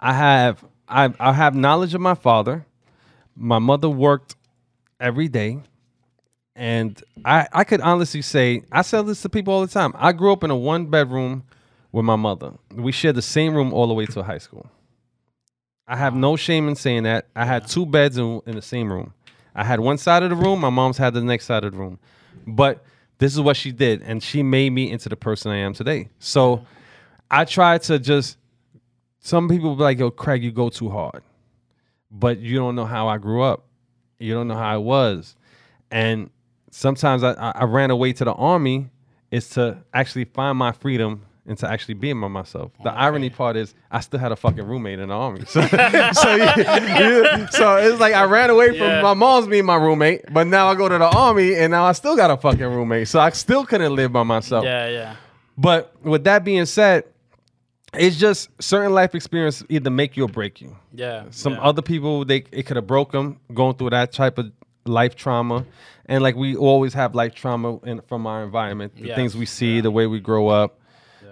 I 0.00 0.12
have 0.12 0.64
I 0.88 1.12
I 1.18 1.32
have 1.32 1.54
knowledge 1.56 1.94
of 1.94 2.00
my 2.00 2.14
father. 2.14 2.64
My 3.34 3.58
mother 3.58 3.88
worked 3.88 4.36
every 5.00 5.28
day. 5.28 5.58
And 6.54 7.00
I, 7.24 7.46
I 7.52 7.62
could 7.62 7.80
honestly 7.80 8.20
say, 8.20 8.62
I 8.72 8.82
sell 8.82 9.04
this 9.04 9.22
to 9.22 9.28
people 9.28 9.54
all 9.54 9.60
the 9.60 9.72
time. 9.72 9.92
I 9.96 10.10
grew 10.10 10.32
up 10.32 10.42
in 10.42 10.50
a 10.50 10.56
one 10.56 10.86
bedroom 10.86 11.44
with 11.92 12.04
my 12.04 12.16
mother. 12.16 12.52
We 12.74 12.90
shared 12.90 13.14
the 13.14 13.22
same 13.22 13.54
room 13.54 13.72
all 13.72 13.86
the 13.86 13.94
way 13.94 14.06
to 14.06 14.22
high 14.24 14.38
school. 14.38 14.68
I 15.86 15.96
have 15.96 16.14
no 16.14 16.36
shame 16.36 16.66
in 16.68 16.74
saying 16.74 17.04
that. 17.04 17.28
I 17.36 17.44
had 17.44 17.68
two 17.68 17.86
beds 17.86 18.18
in, 18.18 18.40
in 18.44 18.56
the 18.56 18.62
same 18.62 18.92
room. 18.92 19.14
I 19.54 19.64
had 19.64 19.80
one 19.80 19.98
side 19.98 20.22
of 20.22 20.30
the 20.30 20.36
room, 20.36 20.60
my 20.60 20.70
mom's 20.70 20.98
had 20.98 21.14
the 21.14 21.22
next 21.22 21.46
side 21.46 21.64
of 21.64 21.72
the 21.72 21.78
room. 21.78 21.98
But 22.46 22.84
this 23.18 23.32
is 23.32 23.40
what 23.40 23.56
she 23.56 23.72
did, 23.72 24.02
and 24.02 24.22
she 24.22 24.42
made 24.42 24.70
me 24.70 24.90
into 24.90 25.08
the 25.08 25.16
person 25.16 25.50
I 25.50 25.56
am 25.56 25.74
today. 25.74 26.08
So 26.18 26.64
I 27.30 27.44
try 27.44 27.78
to 27.78 27.98
just, 27.98 28.38
some 29.20 29.48
people 29.48 29.74
be 29.74 29.82
like, 29.82 29.98
yo, 29.98 30.10
Craig, 30.10 30.42
you 30.42 30.52
go 30.52 30.68
too 30.68 30.88
hard. 30.88 31.22
But 32.10 32.38
you 32.38 32.56
don't 32.56 32.74
know 32.74 32.86
how 32.86 33.08
I 33.08 33.18
grew 33.18 33.42
up. 33.42 33.64
You 34.18 34.34
don't 34.34 34.48
know 34.48 34.54
how 34.54 34.74
I 34.74 34.78
was. 34.78 35.36
And 35.90 36.30
sometimes 36.70 37.22
I, 37.22 37.32
I 37.32 37.64
ran 37.64 37.90
away 37.90 38.12
to 38.14 38.24
the 38.24 38.32
army 38.32 38.90
is 39.30 39.50
to 39.50 39.78
actually 39.92 40.24
find 40.24 40.56
my 40.56 40.72
freedom 40.72 41.22
and 41.48 41.58
to 41.58 41.68
actually 41.68 41.94
being 41.94 42.20
by 42.20 42.28
myself. 42.28 42.70
The 42.84 42.92
irony 42.92 43.30
part 43.30 43.56
is 43.56 43.74
I 43.90 44.00
still 44.00 44.20
had 44.20 44.30
a 44.32 44.36
fucking 44.36 44.64
roommate 44.64 44.98
in 45.00 45.08
the 45.08 45.14
army. 45.14 45.40
So, 45.48 45.60
so, 46.12 46.34
you- 46.36 46.44
you- 46.44 47.46
so 47.50 47.76
it's 47.76 47.98
like 48.00 48.14
I 48.14 48.24
ran 48.24 48.50
away 48.50 48.68
from 48.78 48.86
Yeah. 48.86 49.02
my 49.02 49.14
mom's 49.14 49.46
being 49.48 49.64
my 49.64 49.76
roommate, 49.76 50.22
but 50.32 50.46
now 50.46 50.68
I 50.68 50.74
go 50.74 50.88
to 50.88 50.98
the 50.98 51.08
army 51.08 51.54
and 51.54 51.70
now 51.70 51.84
I 51.84 51.92
still 51.92 52.14
got 52.16 52.30
a 52.30 52.36
fucking 52.36 52.60
roommate. 52.66 53.08
So 53.08 53.18
I 53.18 53.30
still 53.30 53.64
couldn't 53.64 53.94
live 53.96 54.12
by 54.12 54.22
myself. 54.22 54.64
Yeah, 54.64 54.88
yeah. 54.88 55.16
But 55.56 55.94
with 56.04 56.24
that 56.24 56.44
being 56.44 56.66
said, 56.66 57.04
it's 57.94 58.16
just 58.16 58.50
certain 58.62 58.92
life 58.92 59.14
experience 59.14 59.64
either 59.70 59.90
make 59.90 60.16
you 60.16 60.24
or 60.24 60.28
break 60.28 60.60
you. 60.60 60.76
Yeah. 60.92 61.24
Some 61.30 61.54
yeah. 61.54 61.62
other 61.62 61.80
people 61.82 62.24
they 62.24 62.44
it 62.52 62.64
could 62.66 62.76
have 62.76 62.86
broke 62.86 63.12
them 63.12 63.40
going 63.54 63.74
through 63.76 63.90
that 63.90 64.12
type 64.12 64.36
of 64.38 64.52
life 64.84 65.16
trauma, 65.16 65.64
and 66.06 66.22
like 66.22 66.36
we 66.36 66.54
always 66.56 66.92
have 66.94 67.14
life 67.14 67.34
trauma 67.34 67.78
in, 67.84 68.00
from 68.02 68.26
our 68.26 68.44
environment, 68.44 68.94
the 68.96 69.08
Yeah. 69.08 69.14
things 69.16 69.34
we 69.36 69.46
see, 69.46 69.80
the 69.80 69.90
way 69.90 70.06
we 70.06 70.20
grow 70.20 70.48
up. 70.48 70.77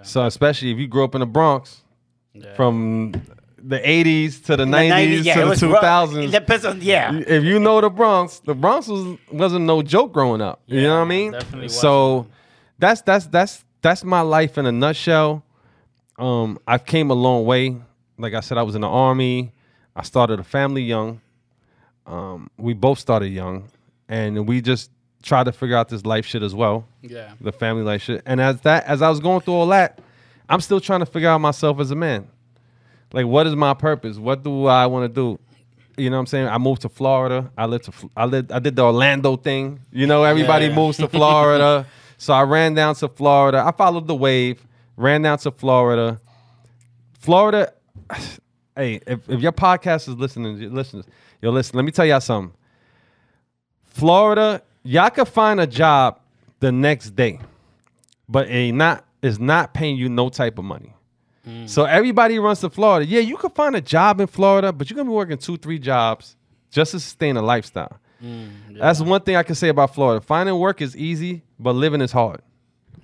So 0.02 0.25
especially 0.26 0.70
if 0.72 0.78
you 0.78 0.87
grew 0.87 1.04
up 1.04 1.14
in 1.14 1.20
the 1.20 1.26
Bronx, 1.26 1.82
Yeah. 2.34 2.54
from 2.54 3.12
the 3.58 3.78
'80s 3.78 4.40
to 4.46 4.56
the 4.56 4.64
the 4.64 4.64
'90s 4.64 5.25
yeah, 5.25 5.34
to 5.34 5.40
it 5.40 5.44
the 5.44 5.48
was 5.50 5.62
rough. 5.62 5.82
2000s. 5.82 6.25
It 6.28 6.31
depends 6.31 6.64
on 6.64 6.80
yeah. 6.82 7.12
if 7.26 7.42
you 7.44 7.59
know 7.59 7.80
the 7.80 7.90
Bronx, 7.90 8.40
the 8.40 8.54
Bronx 8.54 8.88
was 8.88 9.18
wasn't 9.32 9.64
no 9.64 9.82
joke 9.82 10.12
growing 10.12 10.40
up. 10.40 10.61
you 10.66 10.82
know 10.82 10.97
what 10.97 11.02
I 11.06 11.09
mean? 11.09 11.32
definitely 11.32 11.68
So 11.68 12.26
that's 12.78 13.00
that's 13.02 13.26
that's 13.26 13.64
that's 13.82 14.04
my 14.04 14.21
life 14.21 14.59
in 14.59 14.66
a 14.66 14.73
nutshell. 14.73 15.42
Um, 16.18 16.59
I've 16.66 16.85
came 16.87 17.11
a 17.11 17.14
long 17.14 17.44
way. 17.44 17.76
Like 18.18 18.35
I 18.35 18.40
said, 18.40 18.56
I 18.59 18.62
was 18.62 18.75
in 18.75 18.80
the 18.80 18.88
army. 18.88 19.52
I 19.94 20.02
started 20.02 20.40
a 20.40 20.44
family 20.44 20.82
young. 20.82 21.21
Um, 22.06 22.50
we 22.56 22.73
both 22.75 22.99
started 22.99 23.28
young, 23.28 23.64
and 24.09 24.47
we 24.47 24.61
just 24.61 24.90
tried 25.26 25.45
to 25.45 25.52
figure 25.52 25.76
out 25.76 25.88
this 25.88 26.06
life 26.06 26.25
shit 26.25 26.42
as 26.42 26.54
well, 26.54 26.87
Yeah. 27.02 27.33
the 27.40 27.50
family 27.52 27.83
life 27.83 28.02
shit. 28.02 28.23
And 28.26 28.40
as 28.40 28.61
that, 28.62 28.85
as 28.85 29.02
I 29.02 29.11
was 29.11 29.18
going 29.21 29.40
through 29.40 29.54
all 29.54 29.66
that, 29.68 30.00
I'm 30.49 30.61
still 30.61 30.80
trying 30.80 31.00
to 31.00 31.06
figure 31.06 31.28
out 31.28 31.40
myself 31.40 31.80
as 31.80 31.90
a 31.90 31.97
man. 31.97 32.28
Like, 33.12 33.26
what 33.26 33.47
is 33.47 33.56
my 33.56 33.75
purpose? 33.75 34.18
What 34.18 34.45
do 34.45 34.66
I 34.66 34.87
want 34.87 35.04
to 35.04 35.09
do? 35.14 35.38
You 36.00 36.11
know 36.11 36.16
what 36.16 36.21
I'm 36.21 36.26
saying? 36.26 36.47
I 36.49 36.59
moved 36.59 36.83
to 36.83 36.88
Florida. 36.88 37.50
I 37.59 37.66
lived 37.66 37.85
to 37.87 37.92
I 38.16 38.26
lived 38.26 38.52
I 38.52 38.59
did 38.61 38.76
the 38.76 38.83
Orlando 38.83 39.37
thing. 39.37 39.80
You 39.90 40.06
know, 40.06 40.23
everybody 40.25 40.66
Yeah. 40.66 40.75
moves 40.75 40.99
to 40.99 41.09
Florida. 41.09 41.87
so 42.18 42.33
I 42.33 42.42
ran 42.42 42.75
down 42.75 42.95
to 42.97 43.09
Florida. 43.09 43.64
I 43.66 43.73
followed 43.73 44.06
the 44.06 44.14
wave, 44.14 44.64
ran 44.97 45.23
down 45.23 45.38
to 45.38 45.50
Florida. 45.50 46.21
Florida, 47.18 47.73
hey, 48.76 49.00
if, 49.06 49.28
if 49.28 49.40
your 49.40 49.52
podcast 49.52 50.09
is 50.09 50.14
listening, 50.16 50.73
listeners, 50.73 51.06
yo, 51.42 51.50
listen, 51.50 51.76
let 51.76 51.85
me 51.85 51.90
tell 51.90 52.06
y'all 52.06 52.21
something. 52.21 52.54
Florida, 53.87 54.62
y'all 54.87 55.11
could 55.11 55.28
find 55.28 55.61
a 55.61 55.66
job 55.66 56.21
the 56.61 56.73
next 56.73 57.11
day, 57.16 57.38
but 58.28 58.49
it 58.49 58.73
not 58.73 59.05
is 59.23 59.38
not 59.38 59.75
paying 59.75 59.97
you 59.97 60.09
no 60.09 60.28
type 60.28 60.59
of 60.59 60.64
money. 60.64 60.93
So 61.66 61.85
everybody 61.85 62.40
runs 62.40 62.59
to 62.62 62.71
Florida. 62.71 63.07
Yeah, 63.07 63.21
you 63.21 63.37
could 63.37 63.52
find 63.55 63.76
a 63.76 63.81
job 63.81 64.21
in 64.21 64.26
Florida, 64.26 64.73
but 64.73 64.90
you're 64.90 64.97
gonna 64.97 65.09
be 65.09 65.14
working 65.14 65.38
two, 65.38 65.57
three 65.57 65.78
jobs 65.78 66.37
just 66.73 66.90
to 66.90 66.99
sustain 66.99 67.37
a 67.37 67.43
lifestyle. 67.43 68.00
That's 68.73 69.00
one 69.00 69.21
thing 69.21 69.37
I 69.37 69.45
can 69.45 69.55
say 69.55 69.69
about 69.69 69.95
Florida. 69.95 70.21
Finding 70.21 70.59
work 70.59 70.81
is 70.83 70.97
easy, 70.97 71.43
but 71.59 71.75
living 71.76 72.00
is 72.00 72.11
hard 72.11 72.40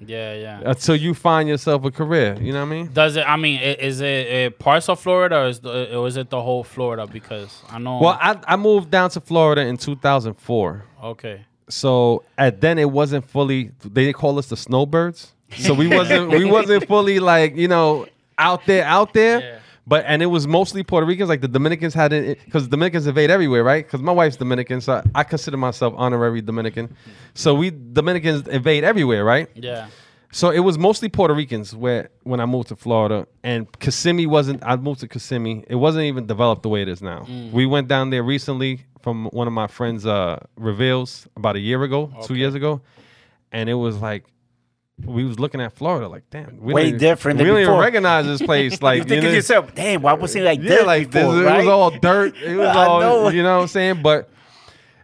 Yeah, 0.00 0.34
yeah. 0.34 0.60
until 0.64 0.96
you 0.96 1.14
find 1.14 1.48
yourself 1.48 1.84
a 1.84 1.92
career. 1.92 2.36
You 2.40 2.52
know 2.52 2.60
what 2.64 2.72
I 2.72 2.76
mean? 2.76 2.92
Does 2.92 3.14
it? 3.14 3.24
I 3.28 3.36
mean, 3.36 3.60
is 3.60 4.00
it 4.00 4.52
uh, 4.52 4.56
parts 4.58 4.88
of 4.88 4.98
Florida, 4.98 5.36
or 5.42 5.46
is, 5.46 5.60
the, 5.60 5.96
or 5.96 6.08
is 6.08 6.16
it 6.16 6.28
the 6.30 6.42
whole 6.42 6.64
Florida? 6.64 7.06
Because 7.06 7.62
I 7.70 7.78
know. 7.78 8.00
Well, 8.00 8.18
I, 8.20 8.40
I 8.44 8.56
moved 8.56 8.90
down 8.90 9.10
to 9.10 9.20
Florida 9.20 9.60
in 9.62 9.76
2004. 9.76 10.84
okay. 11.04 11.44
So 11.72 12.22
at 12.36 12.60
then 12.60 12.78
it 12.78 12.90
wasn't 12.90 13.28
fully. 13.28 13.72
They 13.82 14.12
call 14.12 14.38
us 14.38 14.48
the 14.48 14.56
snowbirds. 14.56 15.32
So 15.58 15.72
we 15.72 15.88
wasn't 15.88 16.30
we 16.30 16.44
wasn't 16.58 16.86
fully 16.86 17.18
like 17.18 17.56
you 17.56 17.68
know 17.68 18.06
out 18.38 18.66
there 18.66 18.84
out 18.84 19.14
there. 19.14 19.40
Yeah. 19.40 19.58
But 19.86 20.04
and 20.06 20.22
it 20.22 20.26
was 20.26 20.46
mostly 20.46 20.82
Puerto 20.82 21.06
Ricans. 21.06 21.28
Like 21.28 21.40
the 21.40 21.48
Dominicans 21.48 21.94
had 21.94 22.12
it 22.12 22.38
because 22.44 22.68
Dominicans 22.68 23.06
invade 23.06 23.30
everywhere, 23.30 23.64
right? 23.64 23.84
Because 23.84 24.00
my 24.00 24.12
wife's 24.12 24.36
Dominican, 24.36 24.80
so 24.80 25.02
I 25.14 25.24
consider 25.24 25.56
myself 25.56 25.94
honorary 25.96 26.40
Dominican. 26.42 26.94
So 27.34 27.54
we 27.54 27.70
Dominicans 27.70 28.46
invade 28.48 28.84
everywhere, 28.84 29.24
right? 29.24 29.48
Yeah. 29.54 29.88
So 30.34 30.50
it 30.50 30.60
was 30.60 30.78
mostly 30.78 31.10
Puerto 31.10 31.34
Ricans 31.34 31.76
where 31.76 32.08
when 32.22 32.40
I 32.40 32.46
moved 32.46 32.68
to 32.68 32.76
Florida, 32.76 33.26
and 33.44 33.70
Kissimmee 33.80 34.26
wasn't. 34.26 34.64
I 34.64 34.76
moved 34.76 35.00
to 35.00 35.08
Kissimmee. 35.08 35.64
It 35.68 35.74
wasn't 35.76 36.04
even 36.04 36.26
developed 36.26 36.62
the 36.62 36.70
way 36.70 36.80
it 36.82 36.88
is 36.88 37.02
now. 37.02 37.26
We 37.52 37.66
went 37.66 37.86
down 37.88 38.10
there 38.10 38.22
recently 38.22 38.80
from 39.02 39.26
one 39.26 39.46
of 39.46 39.52
my 39.52 39.66
friends' 39.66 40.06
uh, 40.06 40.38
reveals 40.56 41.28
about 41.36 41.56
a 41.56 41.60
year 41.60 41.82
ago, 41.82 42.10
two 42.24 42.34
years 42.34 42.54
ago, 42.54 42.80
and 43.52 43.68
it 43.68 43.74
was 43.74 43.98
like 43.98 44.24
we 45.04 45.24
was 45.24 45.38
looking 45.38 45.60
at 45.60 45.72
Florida 45.72 46.08
like, 46.08 46.24
damn, 46.30 46.58
we 46.60 46.74
Way 46.74 46.92
different 46.92 47.38
We 47.38 47.44
than 47.44 47.54
don't 47.54 47.62
even 47.62 47.78
recognize 47.78 48.26
this 48.26 48.42
place. 48.42 48.72
Like 48.82 48.98
You 48.98 49.04
think 49.04 49.22
know, 49.22 49.28
of 49.28 49.34
yourself, 49.34 49.74
damn, 49.74 50.02
why 50.02 50.12
was 50.14 50.34
it 50.34 50.42
like 50.42 50.60
yeah, 50.60 50.68
this 50.68 50.86
like 50.86 51.10
before, 51.10 51.34
this, 51.34 51.44
right? 51.44 51.54
it 51.54 51.58
was 51.58 51.68
all 51.68 51.90
dirt. 51.90 52.36
It 52.36 52.56
was 52.56 52.68
all, 52.76 53.00
know. 53.00 53.28
you 53.28 53.42
know 53.42 53.56
what 53.56 53.62
I'm 53.62 53.68
saying? 53.68 54.02
But 54.02 54.30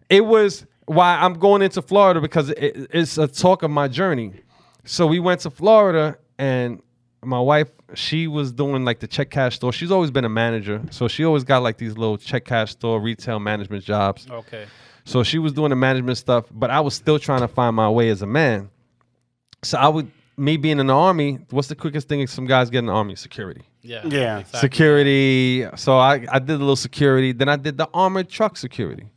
it 0.09 0.25
was 0.25 0.65
why 0.87 1.19
I'm 1.19 1.35
going 1.35 1.63
into 1.63 1.83
Florida 1.83 2.21
because 2.21 2.51
it, 2.51 2.89
it's 2.93 3.19
a 3.19 3.29
talk 3.29 3.63
of 3.63 3.71
my 3.71 3.89
journey. 3.89 4.33
So 4.89 5.07
we 5.07 5.21
went 5.21 5.43
to 5.43 5.51
Florida 5.51 6.17
and 6.39 6.81
my 7.23 7.39
wife, 7.39 7.69
she 7.95 8.27
was 8.27 8.53
doing 8.53 8.87
like 8.87 9.01
the 9.01 9.07
check 9.07 9.29
cash 9.29 9.57
store. 9.57 9.71
She's 9.71 9.91
always 9.91 10.11
been 10.11 10.25
a 10.25 10.31
manager. 10.31 10.81
So 10.91 11.09
she 11.09 11.25
always 11.25 11.45
got 11.45 11.63
like 11.63 11.77
these 11.77 11.99
little 11.99 12.17
check 12.17 12.47
cash 12.47 12.73
store 12.73 12.99
retail 12.99 13.39
management 13.39 13.85
jobs. 13.85 14.27
Okay. 14.31 14.67
So 15.05 15.23
she 15.23 15.39
was 15.39 15.53
doing 15.53 15.71
the 15.71 15.77
management 15.77 16.17
stuff, 16.17 16.47
but 16.51 16.71
I 16.71 16.81
was 16.81 16.95
still 16.95 17.19
trying 17.19 17.41
to 17.41 17.49
find 17.49 17.77
my 17.77 17.91
way 17.91 18.09
as 18.09 18.23
a 18.23 18.27
man. 18.27 18.71
So 19.63 19.77
I 19.77 19.89
would, 19.89 20.11
me 20.39 20.57
being 20.57 20.79
in 20.79 20.87
the 20.87 20.95
army, 20.95 21.41
what's 21.51 21.69
the 21.69 21.75
quickest 21.75 22.09
thing 22.09 22.27
some 22.27 22.47
guys 22.47 22.71
get 22.71 22.79
in 22.79 22.87
the 22.87 22.93
army? 22.93 23.15
Security 23.15 23.63
Yeah. 23.83 24.07
Yeah. 24.07 24.39
Exactly. 24.39 24.61
security. 24.61 25.67
So 25.77 25.99
I, 25.99 26.25
I 26.31 26.39
did 26.39 26.55
a 26.57 26.59
little 26.59 26.77
security. 26.77 27.33
Then 27.33 27.51
I 27.51 27.57
did 27.57 27.77
the 27.77 27.91
armored 27.93 28.31
truck 28.31 28.57
security. 28.57 29.11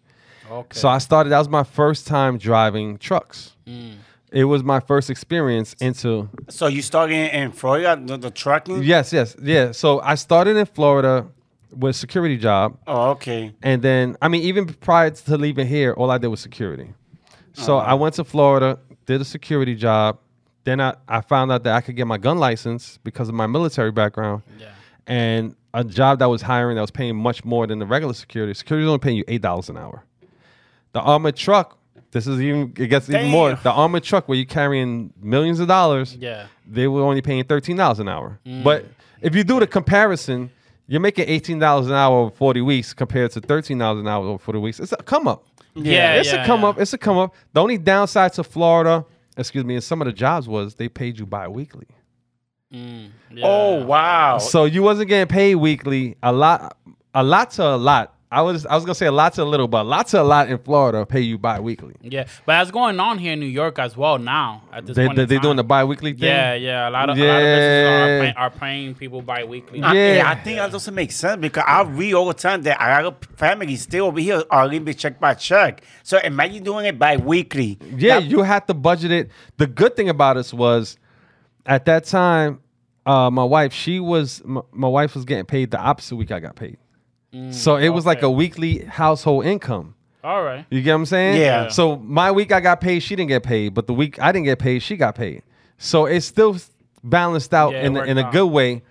Okay. 0.49 0.77
So 0.77 0.89
I 0.89 0.97
started. 0.97 1.29
That 1.29 1.39
was 1.39 1.47
my 1.47 1.63
first 1.63 2.07
time 2.07 2.37
driving 2.37 2.97
trucks. 2.97 3.55
Mm. 3.65 3.95
It 4.31 4.45
was 4.45 4.63
my 4.63 4.79
first 4.79 5.09
experience 5.09 5.75
into. 5.81 6.29
So 6.49 6.67
you 6.67 6.81
started 6.81 7.35
in, 7.35 7.51
Florida, 7.51 8.01
the, 8.01 8.17
the 8.17 8.31
trucking? 8.31 8.83
Yes, 8.83 9.11
yes, 9.11 9.35
yeah. 9.41 9.71
So 9.73 9.99
I 10.01 10.15
started 10.15 10.55
in 10.55 10.65
Florida 10.65 11.27
with 11.73 11.95
security 11.95 12.37
job, 12.37 12.77
Oh, 12.87 13.11
okay. 13.11 13.53
and 13.61 13.81
then 13.81 14.17
I 14.21 14.27
mean, 14.27 14.41
even 14.43 14.65
prior 14.67 15.09
to 15.09 15.37
leaving 15.37 15.67
here, 15.67 15.93
all 15.93 16.11
I 16.11 16.17
did 16.17 16.27
was 16.27 16.39
security. 16.39 16.93
So 17.53 17.77
uh-huh. 17.77 17.91
I 17.91 17.93
went 17.95 18.15
to 18.15 18.23
Florida, 18.23 18.79
did 19.05 19.19
a 19.21 19.25
security 19.25 19.75
job. 19.75 20.17
Then 20.63 20.79
I, 20.79 20.95
I 21.07 21.21
found 21.21 21.51
out 21.51 21.63
that 21.63 21.73
I 21.75 21.81
could 21.81 21.95
get 21.95 22.07
my 22.07 22.17
gun 22.17 22.37
license 22.37 22.99
because 23.03 23.27
of 23.29 23.35
my 23.35 23.47
military 23.47 23.91
background. 23.91 24.43
Yeah. 24.59 24.67
and 25.07 25.55
a 25.73 25.83
job 25.83 26.19
that 26.19 26.25
was 26.27 26.41
hiring 26.41 26.75
that 26.75 26.81
was 26.81 26.91
paying 26.91 27.15
much 27.15 27.43
more 27.45 27.65
than 27.67 27.79
the 27.79 27.85
regular 27.85 28.13
security. 28.13 28.53
Security 28.53 28.83
was 28.85 28.89
only 28.91 28.99
paying 28.99 29.17
you 29.17 29.23
eight 29.29 29.41
dollars 29.41 29.69
an 29.69 29.77
hour. 29.77 30.03
The 30.93 30.99
armored 30.99 31.37
truck, 31.37 31.77
this 32.11 32.27
is 32.27 32.39
even 32.41 32.73
it 32.77 32.87
gets 32.87 33.09
even 33.09 33.27
more. 33.29 33.55
The 33.55 33.71
armored 33.71 34.03
truck 34.03 34.27
where 34.27 34.37
you're 34.37 34.45
carrying 34.45 35.13
millions 35.21 35.59
of 35.59 35.67
dollars, 35.67 36.15
Yeah. 36.15 36.47
they 36.67 36.87
were 36.87 37.01
only 37.01 37.21
paying 37.21 37.43
thirteen 37.45 37.77
dollars 37.77 37.99
an 37.99 38.07
hour. 38.07 38.39
But 38.63 38.85
if 39.21 39.35
you 39.35 39.43
do 39.43 39.59
the 39.59 39.67
comparison, 39.67 40.49
you're 40.87 41.01
making 41.01 41.29
eighteen 41.29 41.59
dollars 41.59 41.87
an 41.87 41.93
hour 41.93 42.17
over 42.17 42.31
forty 42.35 42.61
weeks 42.61 42.93
compared 42.93 43.31
to 43.31 43.41
thirteen 43.41 43.77
dollars 43.77 44.01
an 44.01 44.07
hour 44.07 44.25
over 44.25 44.37
forty 44.37 44.59
weeks. 44.59 44.79
It's 44.79 44.91
a 44.91 44.97
come 44.97 45.27
up. 45.27 45.45
Yeah. 45.73 46.15
it's 46.15 46.31
yeah, 46.31 46.43
a 46.43 46.45
come 46.45 46.61
yeah. 46.61 46.67
up. 46.69 46.79
It's 46.79 46.93
a 46.93 46.97
come 46.97 47.17
up. 47.17 47.33
The 47.53 47.61
only 47.61 47.77
downside 47.77 48.33
to 48.33 48.43
Florida, 48.43 49.05
excuse 49.37 49.63
me, 49.63 49.75
and 49.75 49.83
some 49.83 50.01
of 50.01 50.05
the 50.05 50.11
jobs 50.13 50.47
was 50.49 50.75
they 50.75 50.89
paid 50.89 51.17
you 51.17 51.25
bi-weekly. 51.25 51.87
Mm, 52.73 53.09
yeah. 53.33 53.45
Oh, 53.45 53.85
wow. 53.85 54.37
So 54.37 54.65
you 54.65 54.81
wasn't 54.83 55.09
getting 55.09 55.27
paid 55.33 55.55
weekly. 55.55 56.17
A 56.23 56.31
lot, 56.31 56.77
a 57.13 57.23
lot 57.23 57.51
to 57.51 57.63
a 57.63 57.75
lot. 57.77 58.15
I 58.33 58.41
was 58.41 58.65
I 58.65 58.75
was 58.75 58.85
gonna 58.85 58.95
say 58.95 59.07
a 59.07 59.11
lot 59.11 59.33
to 59.33 59.43
a 59.43 59.43
little, 59.43 59.67
but 59.67 59.83
lots 59.85 60.13
lot 60.13 60.19
to 60.19 60.21
a 60.21 60.23
lot 60.23 60.49
in 60.49 60.57
Florida 60.57 61.05
pay 61.05 61.19
you 61.19 61.37
bi-weekly. 61.37 61.95
Yeah, 62.01 62.23
but 62.45 62.53
that's 62.59 62.71
going 62.71 62.97
on 62.97 63.17
here 63.17 63.33
in 63.33 63.41
New 63.41 63.45
York 63.45 63.77
as 63.77 63.97
well 63.97 64.17
now. 64.17 64.61
At 64.71 64.85
this 64.85 64.95
They 64.95 65.05
point, 65.05 65.17
they, 65.17 65.23
in 65.23 65.27
they 65.29 65.39
doing 65.39 65.57
the 65.57 65.63
time. 65.63 65.67
bi-weekly 65.67 66.13
thing. 66.13 66.23
Yeah, 66.29 66.53
yeah. 66.53 66.87
A 66.87 66.91
lot 66.91 67.09
of 67.09 67.17
a 67.17 67.21
lot 67.21 67.35
of 67.35 67.41
businesses 67.41 67.87
are, 67.89 68.23
Yeah. 68.23 68.33
are 68.37 68.49
paying 68.49 68.95
people 68.95 69.21
bi-weekly. 69.21 69.83
I- 69.83 69.93
Yeah. 69.93 70.23
I 70.29 70.35
think 70.35 70.59
that 70.59 70.71
doesn't 70.71 70.95
make 70.95 71.11
sense 71.11 71.41
because 71.41 71.65
I 71.67 71.81
read 71.81 72.13
all 72.13 72.27
the 72.27 72.33
time 72.33 72.61
that 72.61 72.79
I 72.81 73.01
got 73.01 73.25
a 73.25 73.27
family 73.35 73.75
still 73.75 74.05
over 74.05 74.19
here 74.21 74.43
are 74.49 74.65
living 74.65 74.85
be 74.85 74.93
check 74.93 75.19
by 75.19 75.33
check. 75.33 75.81
So 76.03 76.17
imagine 76.19 76.63
doing 76.63 76.85
it 76.85 76.97
bi-weekly. 76.97 77.79
Yeah, 77.97 78.21
That- 78.21 78.29
you 78.29 78.43
have 78.43 78.65
to 78.67 78.73
budget 78.73 79.11
it. 79.11 79.29
The 79.57 79.67
good 79.67 79.97
thing 79.97 80.07
about 80.07 80.37
us 80.37 80.53
was, 80.53 80.97
at 81.65 81.83
that 81.85 82.05
time, 82.05 82.61
uh, 83.05 83.29
my 83.29 83.43
wife 83.43 83.73
she 83.73 83.99
was 83.99 84.41
my, 84.45 84.61
my 84.71 84.87
wife 84.87 85.15
was 85.15 85.25
getting 85.25 85.43
paid 85.45 85.71
the 85.71 85.79
opposite 85.81 86.15
week 86.15 86.31
I 86.31 86.39
got 86.39 86.55
paid. 86.55 86.77
Mm, 87.33 87.53
so 87.53 87.75
it 87.77 87.89
was 87.89 88.05
like 88.05 88.21
a 88.23 88.29
weekly 88.29 88.79
household 88.85 89.45
income. 89.45 89.95
All 90.23 90.43
right. 90.43 90.65
You 90.69 90.81
get 90.81 90.91
what 90.93 90.99
I'm 90.99 91.05
saying? 91.05 91.41
Yeah. 91.41 91.69
So 91.69 91.95
my 91.97 92.31
week 92.31 92.51
I 92.51 92.59
got 92.59 92.79
paid, 92.81 92.99
she 92.99 93.15
didn't 93.15 93.29
get 93.29 93.43
paid, 93.43 93.73
but 93.73 93.87
the 93.87 93.93
week 93.93 94.19
I 94.21 94.31
didn't 94.31 94.45
get 94.45 94.59
paid, 94.59 94.79
she 94.83 94.95
got 94.97 95.15
paid. 95.15 95.41
So 95.77 96.05
it's 96.05 96.25
still 96.25 96.57
balanced 97.03 97.53
out 97.53 97.73
Yeah, 97.73 97.85
in 97.85 97.97
a, 97.97 98.03
in 98.03 98.17
a 98.17 98.25
out. 98.25 98.31
good 98.33 98.45
way. 98.47 98.83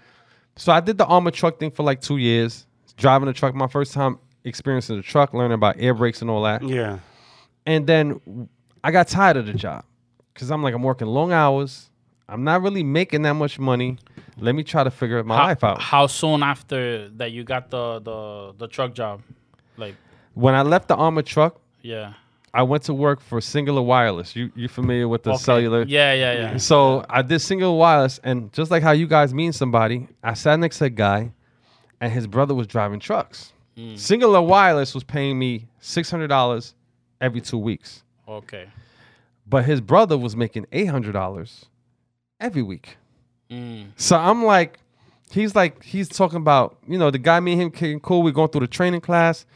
So 0.56 0.73
I 0.73 0.80
did 0.80 0.99
the 0.99 1.06
armored 1.06 1.35
truck 1.35 1.61
thing 1.61 1.70
for 1.70 1.82
like 1.85 2.00
two 2.00 2.16
years, 2.16 2.66
driving 2.97 3.28
a 3.28 3.32
truck. 3.32 3.54
My 3.54 3.68
first 3.68 3.92
time 3.92 4.18
experiencing 4.44 4.97
the 4.97 5.02
truck, 5.02 5.32
learning 5.35 5.52
about 5.54 5.76
air 5.78 5.94
brakes 5.94 6.20
and 6.23 6.30
all 6.30 6.42
that. 6.42 6.62
Yeah. 6.66 6.99
And 7.66 7.87
then 7.87 8.49
I 8.82 8.90
got 8.90 9.06
tired 9.06 9.37
of 9.37 9.47
the 9.47 9.52
job 9.52 9.85
because 10.35 10.50
I'm 10.50 10.62
like 10.62 10.75
I'm 10.75 10.82
working 10.82 11.06
long 11.06 11.30
hours. 11.32 11.89
I'm 12.31 12.45
not 12.45 12.63
really 12.63 12.83
making 12.85 13.23
that 13.23 13.35
much 13.35 13.59
money. 13.59 13.99
Let 14.39 14.55
me 14.55 14.63
try 14.63 14.85
to 14.85 14.91
figure 14.91 15.23
my 15.25 15.37
How, 15.37 15.45
life 15.49 15.65
out. 15.65 15.81
how 15.83 16.07
soon 16.07 16.43
after 16.43 17.09
that 17.11 17.33
you 17.33 17.45
got 17.45 17.71
the 17.71 17.99
the 17.99 18.55
the 18.57 18.69
truck 18.69 18.95
job? 18.95 19.21
Like, 19.77 19.97
When 20.35 20.55
I 20.55 20.63
left 20.63 20.89
the 20.89 20.95
armored 20.97 21.27
truck, 21.27 21.61
yeah. 21.83 22.15
I 22.53 22.63
went 22.65 22.83
to 22.85 22.95
work 22.95 23.21
for 23.21 23.39
Cingular 23.41 23.85
Wireless. 23.85 24.35
You 24.37 24.51
you 24.55 24.69
familiar 24.69 25.09
with 25.09 25.23
the 25.25 25.31
Okay. 25.33 25.39
cellular? 25.43 25.83
Yeah, 25.83 26.13
yeah, 26.15 26.33
yeah. 26.33 26.57
So 26.57 27.05
I 27.11 27.23
did 27.23 27.41
Cingular 27.41 27.77
wireless, 27.77 28.21
and 28.25 28.53
just 28.53 28.71
like 28.71 28.83
how 28.83 28.93
you 28.93 29.07
guys 29.07 29.33
mean 29.35 29.53
somebody, 29.53 30.09
I 30.23 30.35
sat 30.35 30.59
next 30.59 30.79
to 30.79 30.85
a 30.87 30.91
guy, 30.91 31.33
and 32.01 32.13
his 32.13 32.27
brother 32.27 32.55
was 32.55 32.67
driving 32.67 33.01
trucks. 33.01 33.53
Mm. 33.77 33.95
Cingular 33.95 34.45
wireless 34.45 34.95
was 34.95 35.05
paying 35.05 35.39
me 35.39 35.67
six 35.81 36.11
hundred 36.11 36.29
dollars 36.29 36.75
every 37.21 37.41
two 37.41 37.59
weeks, 37.59 38.03
Okay. 38.29 38.67
but 39.47 39.65
his 39.65 39.81
brother 39.81 40.17
was 40.19 40.35
making 40.37 40.67
eight 40.73 40.87
hundred 40.89 41.13
dollars 41.13 41.67
every 42.40 42.62
week. 42.62 42.97
Mm. 43.50 43.88
So 43.97 44.16
I'm 44.16 44.44
like, 44.44 44.78
he's 45.30 45.54
like, 45.54 45.82
he's 45.85 46.09
talking 46.09 46.38
about, 46.38 46.78
you 46.88 46.99
know, 46.99 47.11
the 47.11 47.18
guy, 47.18 47.38
me 47.40 47.52
and 47.52 47.62
him 47.62 47.68
getting 47.70 48.00
cool. 48.00 48.23
We're 48.23 48.32
going 48.32 48.49
through 48.49 48.62
the 48.62 48.66
training 48.68 49.02
class. 49.02 49.47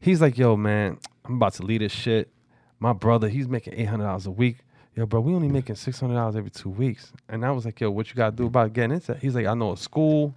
He's 0.00 0.20
like, 0.20 0.38
yo, 0.38 0.56
man, 0.56 0.98
I'm 1.24 1.34
about 1.34 1.54
to 1.54 1.62
lead 1.62 1.80
this 1.80 1.92
shit. 1.92 2.30
My 2.78 2.92
brother, 2.92 3.28
he's 3.28 3.48
making 3.48 3.74
eight 3.74 3.86
hundred 3.86 4.04
dollars 4.04 4.26
a 4.26 4.30
week. 4.30 4.58
Yo, 4.94 5.06
bro, 5.06 5.20
we 5.20 5.34
only 5.34 5.48
making 5.48 5.74
six 5.74 5.98
hundred 6.00 6.14
dollars 6.14 6.36
every 6.36 6.50
two 6.50 6.70
weeks. 6.70 7.12
And 7.28 7.44
I 7.44 7.50
was 7.50 7.64
like, 7.64 7.80
yo, 7.80 7.90
what 7.90 8.08
you 8.08 8.14
gotta 8.14 8.36
do 8.36 8.46
about 8.46 8.72
getting 8.72 8.92
into? 8.92 9.12
it? 9.12 9.18
He's 9.18 9.34
like, 9.34 9.46
I 9.46 9.54
know 9.54 9.72
a 9.72 9.76
school, 9.76 10.34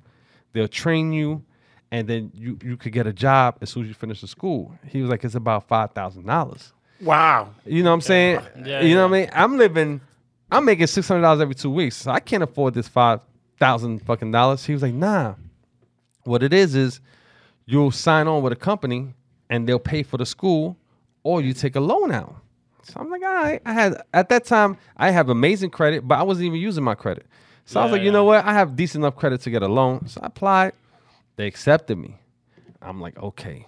they'll 0.54 0.68
train 0.68 1.14
you, 1.14 1.44
and 1.92 2.08
then 2.08 2.32
you 2.34 2.58
you 2.64 2.78
could 2.78 2.92
get 2.92 3.06
a 3.06 3.14
job 3.14 3.58
as 3.62 3.70
soon 3.70 3.84
as 3.84 3.90
you 3.90 3.94
finish 3.94 4.22
the 4.22 4.28
school. 4.28 4.74
He 4.88 5.02
was 5.02 5.10
like, 5.10 5.24
it's 5.24 5.36
about 5.36 5.68
five 5.68 5.92
thousand 5.92 6.26
dollars. 6.26 6.74
Wow. 7.00 7.50
You 7.66 7.84
know 7.84 7.90
what 7.90 7.96
I'm 7.96 8.02
saying? 8.02 8.42
Yeah, 8.64 8.82
you 8.82 8.96
know 8.96 9.02
yeah. 9.02 9.10
what 9.10 9.18
I 9.18 9.20
mean? 9.22 9.30
I'm 9.34 9.58
living, 9.58 10.02
I'm 10.52 10.66
making 10.66 10.88
six 10.88 11.08
hundred 11.08 11.22
dollars 11.22 11.42
every 11.42 11.56
two 11.56 11.72
weeks. 11.72 11.96
So 11.98 12.12
I 12.12 12.20
can't 12.20 12.44
afford 12.44 12.74
this 12.74 12.88
five 12.88 13.22
thousand 13.60 14.00
fucking 14.06 14.32
dollars. 14.32 14.66
He 14.66 14.74
was 14.74 14.82
like, 14.82 14.94
nah. 14.94 15.36
What 16.24 16.44
it 16.44 16.54
is 16.54 16.76
is 16.76 17.00
you'll 17.66 17.92
sign 17.92 18.28
on 18.28 18.44
with 18.44 18.54
a 18.54 18.58
company 18.58 19.14
and 19.50 19.68
they'll 19.68 19.80
pay 19.80 20.04
for 20.04 20.18
the 20.18 20.26
school, 20.26 20.78
or 21.24 21.42
you 21.42 21.54
take 21.54 21.76
a 21.76 21.80
loan 21.80 22.12
out. 22.12 22.36
So 22.84 23.00
I'm 23.00 23.10
like, 23.10 23.22
all 23.24 23.34
right. 23.34 23.62
I 23.66 23.74
had 23.74 24.02
at 24.14 24.30
that 24.30 24.46
time 24.46 24.78
I 24.98 25.12
have 25.12 25.30
amazing 25.30 25.70
credit, 25.72 26.08
but 26.08 26.20
I 26.20 26.24
wasn't 26.24 26.46
even 26.48 26.60
using 26.60 26.84
my 26.84 26.96
credit. 26.96 27.26
So 27.66 27.80
I 27.80 27.84
was 27.84 27.90
Yeah, 27.90 27.94
like, 27.94 28.02
you 28.02 28.06
yeah. 28.08 28.12
know 28.14 28.24
what? 28.26 28.44
I 28.46 28.54
have 28.54 28.76
decent 28.76 29.04
enough 29.04 29.16
credit 29.16 29.42
to 29.42 29.50
get 29.50 29.62
a 29.62 29.68
loan. 29.68 30.08
So 30.08 30.20
I 30.22 30.28
applied. 30.28 30.74
They 31.38 31.48
accepted 31.48 31.98
me. 31.98 32.18
I'm 32.82 33.00
like, 33.00 33.18
okay, 33.18 33.66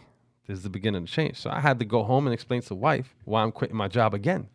this 0.47 0.57
is 0.57 0.63
the 0.63 0.69
beginning 0.69 1.03
of 1.03 1.07
change. 1.09 1.37
So 1.37 1.49
I 1.49 1.59
had 1.59 1.79
to 1.79 1.85
go 1.85 2.03
home 2.03 2.27
and 2.27 2.33
explain 2.33 2.61
to 2.63 2.75
wife 2.75 3.13
why 3.25 3.43
I'm 3.43 3.51
quitting 3.51 3.77
my 3.77 3.87
job 3.87 4.13
again. 4.13 4.47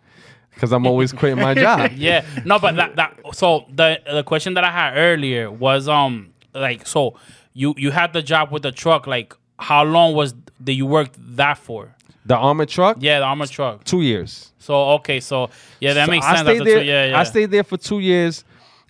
Because 0.55 0.73
I'm 0.73 0.87
always 0.87 1.13
quitting 1.13 1.39
my 1.41 1.55
job. 1.55 1.93
Yeah. 1.97 2.25
No, 2.45 2.59
but 2.59 2.77
that 2.77 2.97
that 2.97 3.17
so 3.33 3.65
the 3.73 4.01
the 4.11 4.23
question 4.25 4.55
that 4.55 4.65
I 4.65 4.71
had 4.71 4.95
earlier 4.97 5.51
was 5.51 5.89
um 5.89 6.33
like 6.55 6.87
so 6.87 7.15
you 7.55 7.75
you 7.77 7.91
had 7.93 8.13
the 8.13 8.23
job 8.23 8.51
with 8.51 8.63
the 8.63 8.73
truck 8.73 9.07
like 9.07 9.35
how 9.59 9.85
long 9.85 10.15
was 10.15 10.35
did 10.63 10.73
you 10.75 10.87
work 10.87 11.11
that 11.17 11.59
for? 11.59 11.95
The 12.27 12.37
armored 12.37 12.69
truck, 12.69 12.99
Yeah, 13.01 13.21
the 13.21 13.25
armored 13.25 13.49
truck. 13.51 13.85
two 13.85 14.03
years. 14.03 14.53
So 14.59 14.75
okay, 14.99 15.21
so 15.21 15.49
yeah, 15.81 15.95
that 15.95 16.07
So 16.07 16.11
makes 16.11 16.27
I 16.27 16.37
sense. 16.37 16.49
stayed 16.49 16.67
there. 16.67 16.81
two, 16.81 16.85
yeah, 16.87 17.07
yeah. 17.07 17.21
I 17.21 17.23
stayed 17.25 17.51
there 17.51 17.65
for 17.65 17.77
two 17.79 18.01
years. 18.01 18.45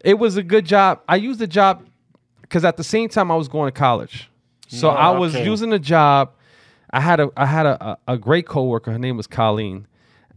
It 0.04 0.18
was 0.18 0.36
a 0.36 0.42
good 0.42 0.64
job. 0.66 1.02
I 1.08 1.16
used 1.16 1.38
the 1.38 1.46
job 1.46 1.86
because 2.42 2.64
at 2.64 2.76
the 2.76 2.84
same 2.84 3.08
time 3.08 3.30
I 3.30 3.36
was 3.36 3.46
going 3.48 3.70
to 3.72 3.78
college, 3.78 4.28
so 4.68 4.88
I 4.88 5.10
was 5.10 5.34
okay. 5.36 5.44
using 5.44 5.70
the 5.70 5.78
job. 5.78 6.32
I 6.90 7.00
had 7.00 7.20
a 7.20 7.30
I 7.36 7.46
had 7.46 7.66
a, 7.66 7.84
a, 7.84 7.98
a 8.14 8.18
great 8.18 8.46
coworker. 8.46 8.90
Her 8.90 8.98
name 8.98 9.16
was 9.16 9.26
Colleen, 9.26 9.86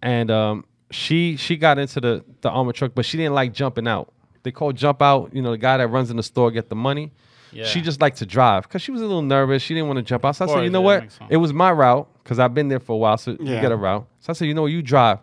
and 0.02 0.30
um, 0.30 0.66
she 0.92 1.38
she 1.38 1.58
got 1.58 1.80
into 1.80 2.00
the 2.00 2.24
the 2.42 2.50
armored 2.50 2.76
truck, 2.76 2.92
but 2.94 3.06
she 3.06 3.18
didn't 3.18 3.34
like 3.34 3.54
jumping 3.54 3.88
out. 3.88 4.14
They 4.44 4.52
call 4.52 4.72
jump 4.74 5.02
out. 5.02 5.34
You 5.34 5.42
know, 5.42 5.52
the 5.52 5.58
guy 5.58 5.78
that 5.78 5.88
runs 5.88 6.10
in 6.12 6.18
the 6.18 6.24
store 6.24 6.52
get 6.52 6.70
the 6.70 6.76
money. 6.76 7.12
Yeah. 7.52 7.66
She 7.66 7.82
just 7.82 8.00
liked 8.00 8.18
to 8.18 8.26
drive 8.26 8.64
because 8.64 8.82
she 8.82 8.92
was 8.92 9.02
a 9.02 9.06
little 9.06 9.22
nervous. 9.22 9.62
She 9.62 9.74
didn't 9.74 9.88
want 9.88 9.98
to 9.98 10.04
jump 10.04 10.24
out. 10.24 10.36
So 10.38 10.46
I 10.46 10.48
said, 10.48 10.64
you 10.64 10.70
know 10.70 10.80
yeah, 10.90 11.02
what? 11.02 11.30
It 11.30 11.38
was 11.38 11.52
my 11.52 11.72
route 11.72 12.08
because 12.24 12.40
I've 12.40 12.54
been 12.54 12.70
there 12.70 12.80
for 12.80 12.94
a 12.94 12.98
while. 12.98 13.18
So 13.18 13.32
you 13.32 13.46
get 13.46 13.72
a 13.72 13.76
route. 13.76 14.08
So 14.22 14.32
I 14.32 14.34
said, 14.34 14.48
you 14.48 14.54
know? 14.54 14.68
You 14.68 14.82
drive. 14.82 15.20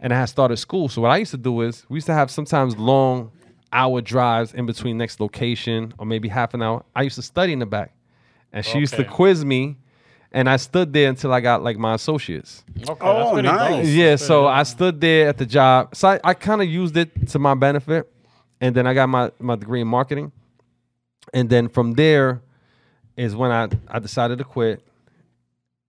And 0.00 0.12
I 0.12 0.16
had 0.16 0.26
started 0.26 0.56
school. 0.56 0.88
So 0.88 1.02
what 1.02 1.10
I 1.10 1.18
used 1.18 1.32
to 1.32 1.36
do 1.36 1.60
is 1.60 1.84
we 1.88 1.96
used 1.96 2.06
to 2.06 2.14
have 2.14 2.30
sometimes 2.30 2.78
long 2.78 3.32
hour 3.72 4.00
drives 4.00 4.54
in 4.54 4.64
between 4.64 4.96
next 4.96 5.20
location 5.20 5.92
or 5.98 6.06
maybe 6.06 6.28
half 6.28 6.54
an 6.54 6.62
hour. 6.62 6.84
I 6.96 7.02
used 7.02 7.16
to 7.16 7.22
study 7.22 7.52
in 7.52 7.58
the 7.58 7.66
back. 7.66 7.92
And 8.52 8.64
she 8.64 8.78
used 8.78 8.94
to 8.94 9.04
quiz 9.04 9.44
me. 9.44 9.76
And 10.30 10.48
I 10.48 10.56
stood 10.56 10.92
there 10.92 11.08
until 11.08 11.32
I 11.32 11.40
got 11.40 11.62
like 11.62 11.78
my 11.78 11.94
associates. 11.94 12.62
Okay, 12.88 12.98
Oh, 13.00 13.40
nice. 13.40 13.86
dope. 13.86 13.94
Yeah, 13.94 14.16
so 14.16 14.46
I 14.46 14.62
stood 14.64 15.00
there 15.00 15.28
at 15.28 15.38
the 15.38 15.46
job. 15.46 15.94
So 15.96 16.08
I, 16.08 16.20
I 16.22 16.34
kind 16.34 16.60
of 16.60 16.68
used 16.68 16.96
it 16.98 17.28
to 17.28 17.38
my 17.38 17.54
benefit. 17.54 18.12
And 18.60 18.74
then 18.74 18.86
I 18.86 18.92
got 18.92 19.08
my, 19.08 19.30
my 19.38 19.56
degree 19.56 19.80
in 19.80 19.88
marketing. 19.88 20.32
And 21.32 21.48
then 21.48 21.68
from 21.68 21.94
there 21.94 22.42
is 23.16 23.34
when 23.34 23.50
I, 23.50 23.68
I 23.88 23.98
decided 24.00 24.38
to 24.38 24.44
quit. 24.44 24.82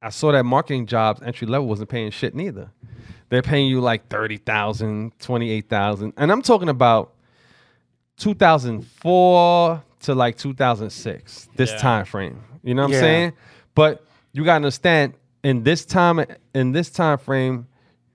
I 0.02 0.10
saw 0.10 0.32
that 0.32 0.44
marketing 0.46 0.86
jobs 0.86 1.22
entry 1.22 1.46
level 1.48 1.68
wasn't 1.68 1.90
paying 1.90 2.12
shit 2.12 2.34
neither. 2.34 2.70
They're 3.28 3.42
paying 3.42 3.68
you 3.68 3.82
like 3.82 4.08
30,000, 4.08 5.12
28,000. 5.20 6.14
And 6.16 6.32
I'm 6.32 6.42
talking 6.42 6.70
about 6.70 7.14
2004 8.18 9.84
to 10.02 10.16
like 10.16 10.38
2006, 10.38 11.50
this 11.56 11.72
Yeah. 11.72 11.78
time 11.78 12.06
frame. 12.06 12.42
You 12.64 12.74
know 12.74 12.84
what 12.84 12.92
Yeah. 12.92 12.98
I'm 12.98 13.02
saying? 13.04 13.34
But 13.76 14.06
you 14.34 14.44
got 14.44 14.54
to 14.54 14.56
understand 14.58 15.14
in 15.44 15.64
this 15.64 15.86
time 15.86 16.24
in 16.54 16.72
this 16.72 16.90
time 16.90 17.18
frame, 17.18 17.68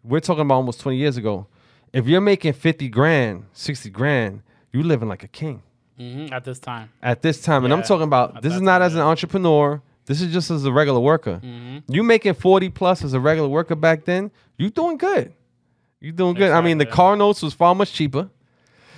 we're 0.03 0.21
talking 0.21 0.43
about 0.43 0.55
almost 0.57 0.81
20 0.81 0.97
years 0.99 1.17
ago. 1.17 1.47
If 1.93 2.07
you're 2.07 2.21
making 2.21 2.53
50 2.55 2.89
grand, 2.89 3.45
60 3.53 3.89
grand, 3.91 4.43
you're 4.73 4.83
living 4.85 5.09
like 5.09 5.23
a 5.23 5.29
king 5.29 5.63
Mhm, 5.99 6.33
at 6.33 6.45
this 6.45 6.59
time. 6.59 6.91
at 7.03 7.23
this 7.23 7.41
time. 7.41 7.65
And 7.65 7.73
I'm 7.73 7.83
talking 7.83 8.03
about 8.05 8.37
at 8.37 8.43
this 8.43 8.53
is 8.55 8.61
not 8.61 8.79
time, 8.81 8.87
as 8.87 8.95
an 8.95 9.01
entrepreneur. 9.01 9.81
This 10.07 10.21
is 10.21 10.33
just 10.33 10.51
as 10.51 10.65
a 10.67 10.73
regular 10.73 11.01
worker. 11.01 11.41
Mm-hmm. 11.43 11.91
You 11.93 12.03
making 12.03 12.35
40 12.35 12.69
plus 12.71 13.03
as 13.05 13.15
a 13.15 13.21
regular 13.21 13.49
worker 13.49 13.75
back 13.75 14.05
then, 14.05 14.31
you 14.59 14.69
doing 14.71 14.99
good. 14.99 15.33
You 16.01 16.13
doing 16.13 16.35
good. 16.35 16.51
I 16.51 16.61
mean, 16.61 16.77
the 16.79 16.85
car 16.85 17.17
notes 17.17 17.41
was 17.43 17.55
far 17.55 17.75
much 17.75 17.93
cheaper. 17.93 18.29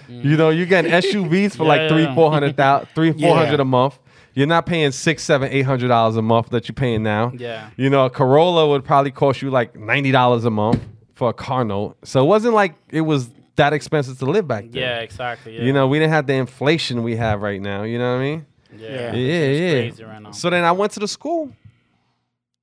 You 0.08 0.36
know, 0.36 0.50
you're 0.50 0.66
getting 0.66 0.90
SUVs 0.90 1.56
for 1.56 1.62
Yeah, 1.64 1.68
like 1.68 1.80
yeah, 1.82 1.88
three, 1.88 2.02
yeah. 2.04 2.14
four 2.14 2.30
hundred 2.32 2.56
thousand, 2.56 2.88
three, 2.94 3.12
four 3.20 3.36
hundred 3.36 3.56
Yeah. 3.56 3.60
a 3.62 3.64
month. 3.64 3.98
You're 4.36 4.46
not 4.46 4.66
paying 4.66 4.92
six, 4.92 5.22
seven, 5.24 5.50
eight 5.50 5.62
hundred 5.62 5.88
dollars 5.88 6.16
a 6.16 6.22
month 6.22 6.50
that 6.50 6.68
you're 6.68 6.74
paying 6.74 7.02
now. 7.02 7.32
Yeah. 7.34 7.70
You 7.76 7.88
know, 7.88 8.04
a 8.04 8.10
Corolla 8.10 8.68
would 8.68 8.84
probably 8.84 9.10
cost 9.10 9.40
you 9.40 9.50
like 9.50 9.74
ninety 9.74 10.12
dollars 10.12 10.44
a 10.44 10.50
month 10.50 10.82
for 11.14 11.30
a 11.30 11.32
car 11.32 11.64
note. 11.64 11.96
So 12.04 12.22
it 12.22 12.28
wasn't 12.28 12.52
like 12.52 12.74
it 12.90 13.00
was 13.00 13.30
that 13.56 13.72
expensive 13.72 14.18
to 14.18 14.26
live 14.26 14.46
back 14.46 14.64
then. 14.64 14.82
Yeah, 14.82 14.98
exactly. 15.00 15.56
Yeah. 15.56 15.62
You 15.62 15.72
know, 15.72 15.88
we 15.88 15.98
didn't 15.98 16.12
have 16.12 16.26
the 16.26 16.34
inflation 16.34 17.02
we 17.02 17.16
have 17.16 17.40
right 17.40 17.60
now. 17.62 17.82
You 17.84 17.98
know 17.98 18.12
what 18.12 18.20
I 18.20 18.24
mean? 18.24 18.46
yeah, 18.76 18.88
Yeah. 18.90 19.14
Yeah, 19.14 19.46
yeah. 19.46 19.70
crazy 19.88 20.04
right 20.04 20.22
now. 20.22 20.30
So 20.32 20.50
then 20.50 20.64
I 20.64 20.72
went 20.72 20.92
to 20.92 21.00
the 21.00 21.08
school, 21.08 21.50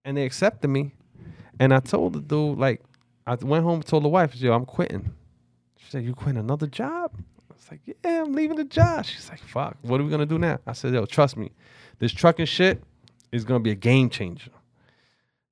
and 0.05 0.15
they 0.15 0.25
accepted 0.25 0.67
me, 0.67 0.91
and 1.59 1.73
I 1.73 1.79
told 1.79 2.13
the 2.13 2.21
dude 2.21 2.59
like, 2.59 2.81
I 3.25 3.33
went 3.33 3.63
home 3.63 3.75
and 3.75 3.85
told 3.85 4.03
the 4.03 4.09
wife, 4.09 4.35
"Yo, 4.35 4.53
I'm 4.53 4.65
quitting." 4.65 5.11
She 5.77 5.89
said, 5.89 6.03
"You 6.03 6.13
quitting 6.13 6.39
another 6.39 6.67
job?" 6.67 7.13
Like, 7.73 7.97
"Yeah, 8.03 8.21
I'm 8.21 8.33
leaving 8.33 8.57
the 8.57 8.65
job." 8.65 9.03
She's 9.05 9.29
like, 9.29 9.39
"Fuck, 9.39 9.77
what 9.81 9.99
are 9.99 10.03
we 10.03 10.11
gonna 10.11 10.27
do 10.27 10.37
now?" 10.37 10.59
I 10.67 10.73
said, 10.73 10.93
"Yo, 10.93 11.05
trust 11.05 11.35
me, 11.35 11.51
this 11.97 12.11
trucking 12.11 12.45
shit 12.45 12.83
is 13.31 13.43
gonna 13.45 13.61
be 13.61 13.71
a 13.71 13.75
game 13.75 14.11
changer." 14.11 14.51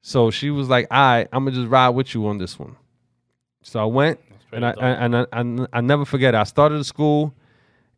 So 0.01 0.30
she 0.30 0.51
was 0.51 0.70
like, 0.70 0.86
"All 0.92 1.00
right, 1.00 1.28
I'm 1.34 1.46
gonna 1.46 1.56
just 1.56 1.68
ride 1.68 1.90
with 1.90 2.13
you 2.13 2.28
on 2.28 2.38
this 2.38 2.60
one." 2.60 2.75
So 3.63 3.82
I 3.82 3.86
went, 3.86 4.20
and 4.51 4.63
I, 4.63 4.72
and 4.72 5.16
I, 5.16 5.25
and 5.34 5.62
I, 5.62 5.68
I 5.74 5.82
never 5.82 6.06
forget. 6.06 6.36
It. 6.36 6.38
I 6.38 6.44
started 6.44 6.78
the 6.78 6.84
school 6.84 7.34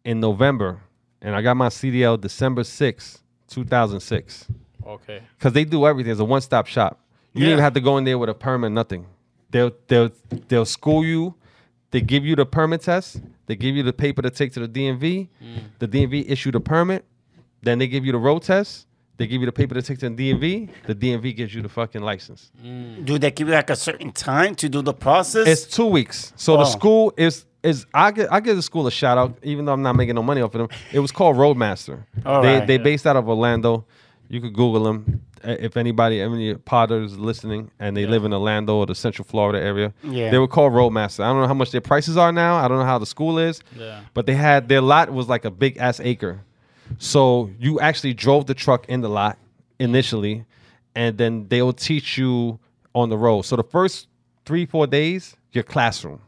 in 0.06 0.22
November, 0.22 0.80
and 1.22 1.36
I 1.36 1.42
got 1.42 1.58
my 1.58 1.68
CDL 1.68 2.20
December 2.20 2.64
sixth, 2.64 3.22
two 3.50 3.66
thousand 3.66 4.00
six. 4.00 4.48
Okay. 4.88 5.22
Because 5.38 5.52
they 5.52 5.66
do 5.66 5.86
everything. 5.86 6.14
It's 6.14 6.22
a 6.22 6.26
one 6.26 6.40
stop 6.40 6.68
shop. 6.68 7.02
You 7.34 7.42
don't 7.42 7.52
even 7.52 7.64
have 7.64 7.74
to 7.74 7.82
go 7.82 7.98
in 7.98 8.06
there 8.06 8.18
with 8.18 8.30
a 8.30 8.34
permit, 8.34 8.72
nothing. 8.72 9.06
They'll 9.50 9.72
they'll 9.88 10.12
they'll 10.48 10.66
school 10.66 11.04
you. 11.04 11.36
They 11.94 12.02
give 12.02 12.26
you 12.26 12.36
the 12.36 12.46
permit 12.46 12.82
test. 12.82 13.22
They 13.46 13.56
give 13.56 13.76
you 13.76 13.84
the 13.84 13.94
paper 13.94 14.24
to 14.24 14.32
take 14.32 14.52
to 14.54 14.66
the 14.66 14.68
DMV. 14.68 15.30
Mm. 15.44 15.60
The 15.78 15.88
DMV 15.88 16.30
issue 16.30 16.50
the 16.52 16.60
permit. 16.60 17.06
Then 17.62 17.78
they 17.78 17.88
give 17.88 18.04
you 18.04 18.12
the 18.12 18.18
road 18.18 18.42
test. 18.42 18.88
They 19.18 19.28
give 19.28 19.42
you 19.42 19.46
the 19.46 19.52
paper 19.52 19.76
to 19.76 19.82
take 19.84 20.00
to 20.00 20.10
the 20.10 20.16
DMV. 20.34 20.70
The 20.88 20.96
DMV 20.96 21.36
gives 21.36 21.54
you 21.54 21.62
the 21.62 21.70
fucking 21.70 22.02
license. 22.02 22.52
Mm. 22.66 23.06
Do 23.06 23.20
they 23.20 23.30
give 23.30 23.48
you 23.48 23.54
like 23.54 23.70
a 23.70 23.76
certain 23.76 24.12
time 24.12 24.56
to 24.56 24.68
do 24.68 24.82
the 24.82 24.92
process? 24.94 25.48
It's 25.48 25.66
two 25.66 25.86
weeks. 25.86 26.34
So 26.36 26.58
the 26.58 26.64
Oh. 26.64 26.66
school 26.66 27.14
is 27.16 27.46
is 27.62 27.86
I 27.94 28.10
give 28.12 28.28
I 28.32 28.40
give 28.40 28.56
the 28.56 28.64
school 28.64 28.88
a 28.88 28.92
shout 28.92 29.20
out, 29.20 29.38
even 29.44 29.66
though 29.66 29.74
I'm 29.74 29.84
not 29.84 29.96
making 29.96 30.16
no 30.16 30.24
money 30.24 30.42
off 30.42 30.56
of 30.56 30.60
them. 30.68 30.70
It 30.92 31.00
was 31.00 31.12
called 31.12 31.38
Roadmaster. 31.38 32.04
All 32.26 32.42
they 32.42 32.58
right. 32.58 32.68
they 32.68 32.78
based 32.80 33.06
out 33.06 33.16
of 33.18 33.30
Orlando. 33.30 33.86
You 34.30 34.42
could 34.42 34.54
Google 34.54 34.84
them 34.84 35.22
Uh, 35.44 35.56
if 35.60 35.76
anybody, 35.78 36.22
any 36.22 36.54
potters 36.56 37.18
listening, 37.18 37.70
and 37.80 37.96
they 37.98 38.06
live 38.06 38.24
in 38.26 38.34
Orlando 38.34 38.76
or 38.78 38.86
the 38.86 38.96
Central 38.96 39.26
Florida 39.26 39.60
area. 39.62 39.94
Yeah. 40.04 40.32
they 40.32 40.38
were 40.38 40.48
called 40.48 40.74
Roadmaster. 40.74 41.24
I 41.24 41.28
don't 41.28 41.42
know 41.42 41.48
how 41.48 41.54
much 41.54 41.72
their 41.72 41.82
prices 41.82 42.16
are 42.18 42.32
now. 42.32 42.56
I 42.56 42.68
don't 42.68 42.78
know 42.80 42.86
how 42.86 42.98
the 43.00 43.06
school 43.06 43.38
is. 43.38 43.62
Yeah. 43.78 44.02
but 44.14 44.26
they 44.26 44.36
had 44.36 44.70
their 44.70 44.82
lot 44.82 45.12
was 45.12 45.28
like 45.28 45.46
a 45.46 45.52
big 45.52 45.78
ass 45.78 46.00
acre. 46.00 46.42
So 46.98 47.50
you 47.60 47.80
actually 47.80 48.14
drove 48.14 48.46
the 48.46 48.54
truck 48.54 48.88
in 48.88 49.02
the 49.02 49.10
lot 49.10 49.38
initially, 49.80 50.46
and 50.96 51.18
then 51.18 51.48
they 51.50 51.62
will 51.62 51.74
teach 51.74 52.18
you 52.18 52.60
on 52.94 53.10
the 53.10 53.18
road. 53.18 53.42
So 53.44 53.56
the 53.56 53.64
first 53.64 54.08
three, 54.46 54.66
four 54.66 54.88
days, 54.88 55.36
your 55.52 55.64
classroom. 55.64 56.22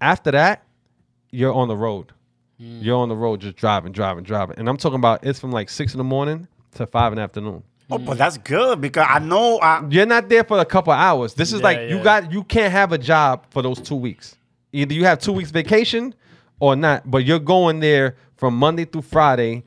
After 0.00 0.30
that, 0.32 0.64
you're 1.30 1.52
on 1.52 1.68
the 1.68 1.76
road. 1.76 2.12
Hmm. 2.58 2.80
You're 2.82 2.98
on 2.98 3.08
the 3.08 3.16
road 3.16 3.40
just 3.40 3.56
driving, 3.56 3.92
driving, 3.92 4.24
driving. 4.24 4.58
And 4.58 4.68
I'm 4.68 4.76
talking 4.76 4.98
about 4.98 5.24
it's 5.24 5.40
from 5.40 5.50
like 5.50 5.68
six 5.68 5.92
in 5.94 5.98
the 5.98 6.04
morning 6.04 6.46
to 6.74 6.86
five 6.86 7.12
in 7.12 7.16
the 7.16 7.22
afternoon. 7.22 7.62
Oh, 7.90 7.98
but 7.98 8.14
mm. 8.14 8.18
that's 8.18 8.38
good 8.38 8.80
because 8.80 9.06
I 9.08 9.18
know. 9.18 9.58
I, 9.58 9.84
You're 9.88 10.06
not 10.06 10.28
there 10.28 10.44
for 10.44 10.58
a 10.58 10.64
couple 10.64 10.92
hours. 10.92 11.34
This 11.34 11.52
is 11.52 11.60
Yeah, 11.60 11.64
like 11.64 11.80
you 11.90 11.96
yeah. 11.98 12.02
got 12.02 12.32
you 12.32 12.44
can't 12.44 12.72
have 12.72 12.92
a 12.92 12.98
job 12.98 13.46
for 13.50 13.62
those 13.62 13.80
two 13.80 13.96
weeks. 13.96 14.36
Either 14.72 14.94
you 14.94 15.04
have 15.04 15.20
two 15.20 15.32
weeks 15.32 15.50
vacation 15.50 16.14
or 16.60 16.76
not. 16.76 17.10
But 17.10 17.24
you're 17.24 17.38
going 17.38 17.80
there 17.80 18.16
from 18.36 18.56
Monday 18.56 18.84
through 18.84 19.02
Friday, 19.02 19.64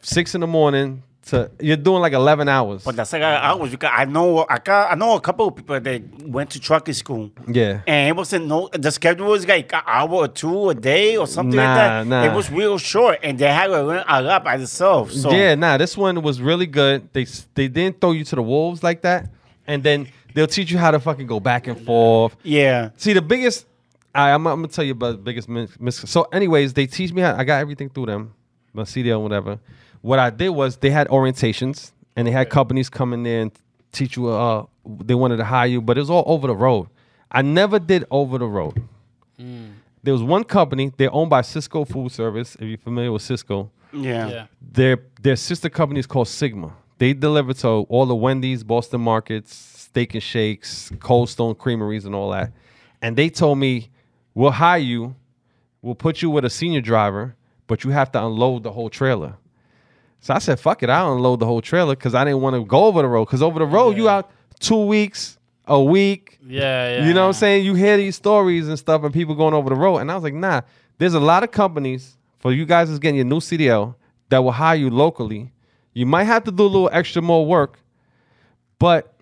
six 0.00 0.34
in 0.34 0.40
the 0.40 0.46
morning 0.46 1.02
to 1.26 1.50
you're 1.60 1.76
doing 1.76 2.00
like 2.02 2.12
eleven 2.12 2.48
hours. 2.48 2.84
but 2.84 2.96
that's 2.96 3.12
like 3.12 3.22
I 3.22 3.54
was 3.54 3.70
because 3.70 3.90
I 3.92 4.04
know 4.04 4.44
I 4.48 4.58
got 4.58 4.92
I 4.92 4.94
know 4.94 5.14
a 5.16 5.20
couple 5.20 5.48
of 5.48 5.56
people 5.56 5.80
that 5.80 6.02
went 6.22 6.50
to 6.50 6.60
trucking 6.60 6.94
school. 6.94 7.30
yeah. 7.48 7.80
And 7.86 8.08
it 8.10 8.16
wasn't 8.16 8.46
no 8.46 8.68
the 8.72 8.90
schedule 8.90 9.28
was 9.28 9.46
like 9.46 9.72
an 9.72 9.82
hour 9.86 10.10
or 10.12 10.28
two 10.28 10.68
a 10.70 10.74
day 10.74 11.16
or 11.16 11.26
something 11.26 11.56
Nah, 11.56 11.64
like 11.64 11.76
that. 11.76 12.06
nah. 12.06 12.24
It 12.24 12.34
was 12.36 12.50
real 12.50 12.76
short 12.78 13.20
and 13.22 13.38
they 13.38 13.48
had 13.50 13.68
to 13.68 13.82
learn 13.82 14.04
a 14.06 14.20
lot 14.22 14.44
by 14.44 14.56
themselves. 14.58 15.20
So 15.22 15.30
Yeah, 15.30 15.54
nah, 15.54 15.76
this 15.78 15.96
one 15.96 16.20
was 16.22 16.40
really 16.40 16.66
good. 16.66 17.08
They 17.12 17.26
they 17.54 17.68
didn't 17.68 18.00
throw 18.00 18.12
you 18.12 18.24
to 18.24 18.36
the 18.36 18.42
wolves 18.42 18.82
like 18.82 19.02
that, 19.02 19.30
and 19.66 19.82
then 19.82 20.08
they'll 20.34 20.46
teach 20.46 20.70
you 20.70 20.78
how 20.78 20.90
to 20.90 21.00
fucking 21.00 21.26
go 21.26 21.40
back 21.40 21.66
and 21.66 21.80
forth. 21.86 22.36
yeah. 22.42 22.90
See, 22.96 23.12
the 23.14 23.22
biggest, 23.22 23.66
I, 24.14 24.30
I'm, 24.30 24.46
I'm 24.46 24.56
gonna 24.58 24.68
tell 24.68 24.84
you 24.84 24.92
about 24.92 25.12
the 25.12 25.22
biggest 25.22 25.48
mis. 25.48 25.70
mis- 25.80 25.96
so, 26.10 26.24
anyways, 26.32 26.72
they 26.74 26.86
teach 26.86 27.12
me 27.12 27.22
how. 27.22 27.34
I 27.36 27.44
got 27.44 27.60
everything 27.60 27.88
through 27.88 28.06
them, 28.06 28.34
my 28.72 28.82
CDL, 28.82 29.22
whatever. 29.22 29.58
What 30.04 30.18
I 30.18 30.28
did 30.28 30.50
was 30.50 30.76
they 30.76 30.90
had 30.90 31.08
orientations, 31.08 31.92
and 32.14 32.26
they 32.28 32.30
had 32.30 32.50
companies 32.50 32.90
come 32.90 33.14
in 33.14 33.22
there 33.22 33.40
and 33.40 33.50
teach 33.90 34.16
you. 34.18 34.28
Uh, 34.28 34.66
they 34.84 35.14
wanted 35.14 35.38
to 35.38 35.44
hire 35.46 35.66
you, 35.66 35.80
but 35.80 35.96
it 35.96 36.00
was 36.02 36.10
all 36.10 36.24
over 36.26 36.46
the 36.46 36.54
road. 36.54 36.88
I 37.32 37.40
never 37.40 37.78
did 37.78 38.04
over 38.10 38.36
the 38.36 38.46
road. 38.46 38.82
There 39.38 40.12
was 40.12 40.22
one 40.22 40.44
company. 40.44 40.92
They're 40.94 41.10
owned 41.14 41.30
by 41.30 41.40
Sysco 41.40 41.88
Food 41.88 42.12
Service. 42.12 42.54
If 42.56 42.62
you're 42.68 42.76
familiar 42.76 43.12
with 43.12 43.22
Sysco, 43.22 43.70
Yeah. 43.94 44.28
Yeah. 44.28 44.46
their 44.60 44.98
their 45.22 45.36
sister 45.36 45.70
company 45.70 46.00
is 46.00 46.06
called 46.06 46.26
Sygma. 46.26 46.72
They 46.98 47.14
deliver 47.14 47.54
to 47.54 47.68
all 47.88 48.04
the 48.04 48.14
Wendy's, 48.14 48.62
Boston 48.62 49.00
Markets, 49.00 49.54
Steak 49.54 50.12
and 50.12 50.22
Shakes, 50.22 50.92
Cold 51.00 51.30
Stone 51.30 51.54
Creameries, 51.54 52.04
and 52.04 52.14
all 52.14 52.30
that. 52.32 52.52
And 53.00 53.16
they 53.16 53.30
told 53.30 53.56
me, 53.58 53.88
"We'll 54.34 54.50
hire 54.50 54.78
you. 54.92 55.14
We'll 55.80 55.94
put 55.94 56.20
you 56.20 56.28
with 56.28 56.44
a 56.44 56.50
senior 56.50 56.82
driver, 56.82 57.36
but 57.66 57.84
you 57.84 57.90
have 57.92 58.12
to 58.12 58.22
unload 58.26 58.64
the 58.64 58.72
whole 58.72 58.90
trailer." 58.90 59.36
So 60.24 60.32
I 60.32 60.38
said, 60.38 60.58
"Fuck 60.58 60.82
it, 60.82 60.88
I'll 60.88 61.12
unload 61.12 61.40
the 61.40 61.44
whole 61.44 61.60
trailer 61.60 61.94
because 61.94 62.14
I 62.14 62.24
didn't 62.24 62.40
want 62.40 62.56
to 62.56 62.64
go 62.64 62.86
over 62.86 63.02
the 63.02 63.08
road. 63.08 63.26
Because 63.26 63.42
over 63.42 63.58
the 63.58 63.66
road, 63.66 63.94
you 63.98 64.08
out 64.08 64.30
two 64.58 64.86
weeks, 64.86 65.38
a 65.66 65.78
week, 65.78 66.38
Yeah, 66.46 66.96
yeah. 67.00 67.06
you 67.06 67.12
know 67.12 67.24
what 67.24 67.26
I'm 67.26 67.32
saying? 67.34 67.66
You 67.66 67.74
hear 67.74 67.98
these 67.98 68.16
stories 68.16 68.66
and 68.66 68.78
stuff 68.78 69.02
and 69.04 69.12
people 69.12 69.34
going 69.34 69.52
over 69.52 69.68
the 69.68 69.74
road. 69.76 69.98
And 69.98 70.10
I 70.10 70.14
was 70.14 70.24
like, 70.24 70.32
nah, 70.32 70.62
there's 70.96 71.12
a 71.12 71.20
lot 71.20 71.42
of 71.42 71.50
companies 71.50 72.16
for 72.38 72.52
you 72.52 72.64
guys 72.64 72.88
that's 72.88 72.98
getting 73.00 73.16
your 73.16 73.26
new 73.26 73.38
CDL 73.38 73.96
that 74.30 74.38
will 74.38 74.52
hire 74.52 74.76
you 74.76 74.88
locally. 74.88 75.52
You 75.92 76.06
might 76.06 76.24
have 76.24 76.44
to 76.44 76.50
do 76.50 76.62
a 76.62 76.72
little 76.72 76.90
extra 76.90 77.20
more 77.20 77.44
work, 77.44 77.78
but 78.78 79.12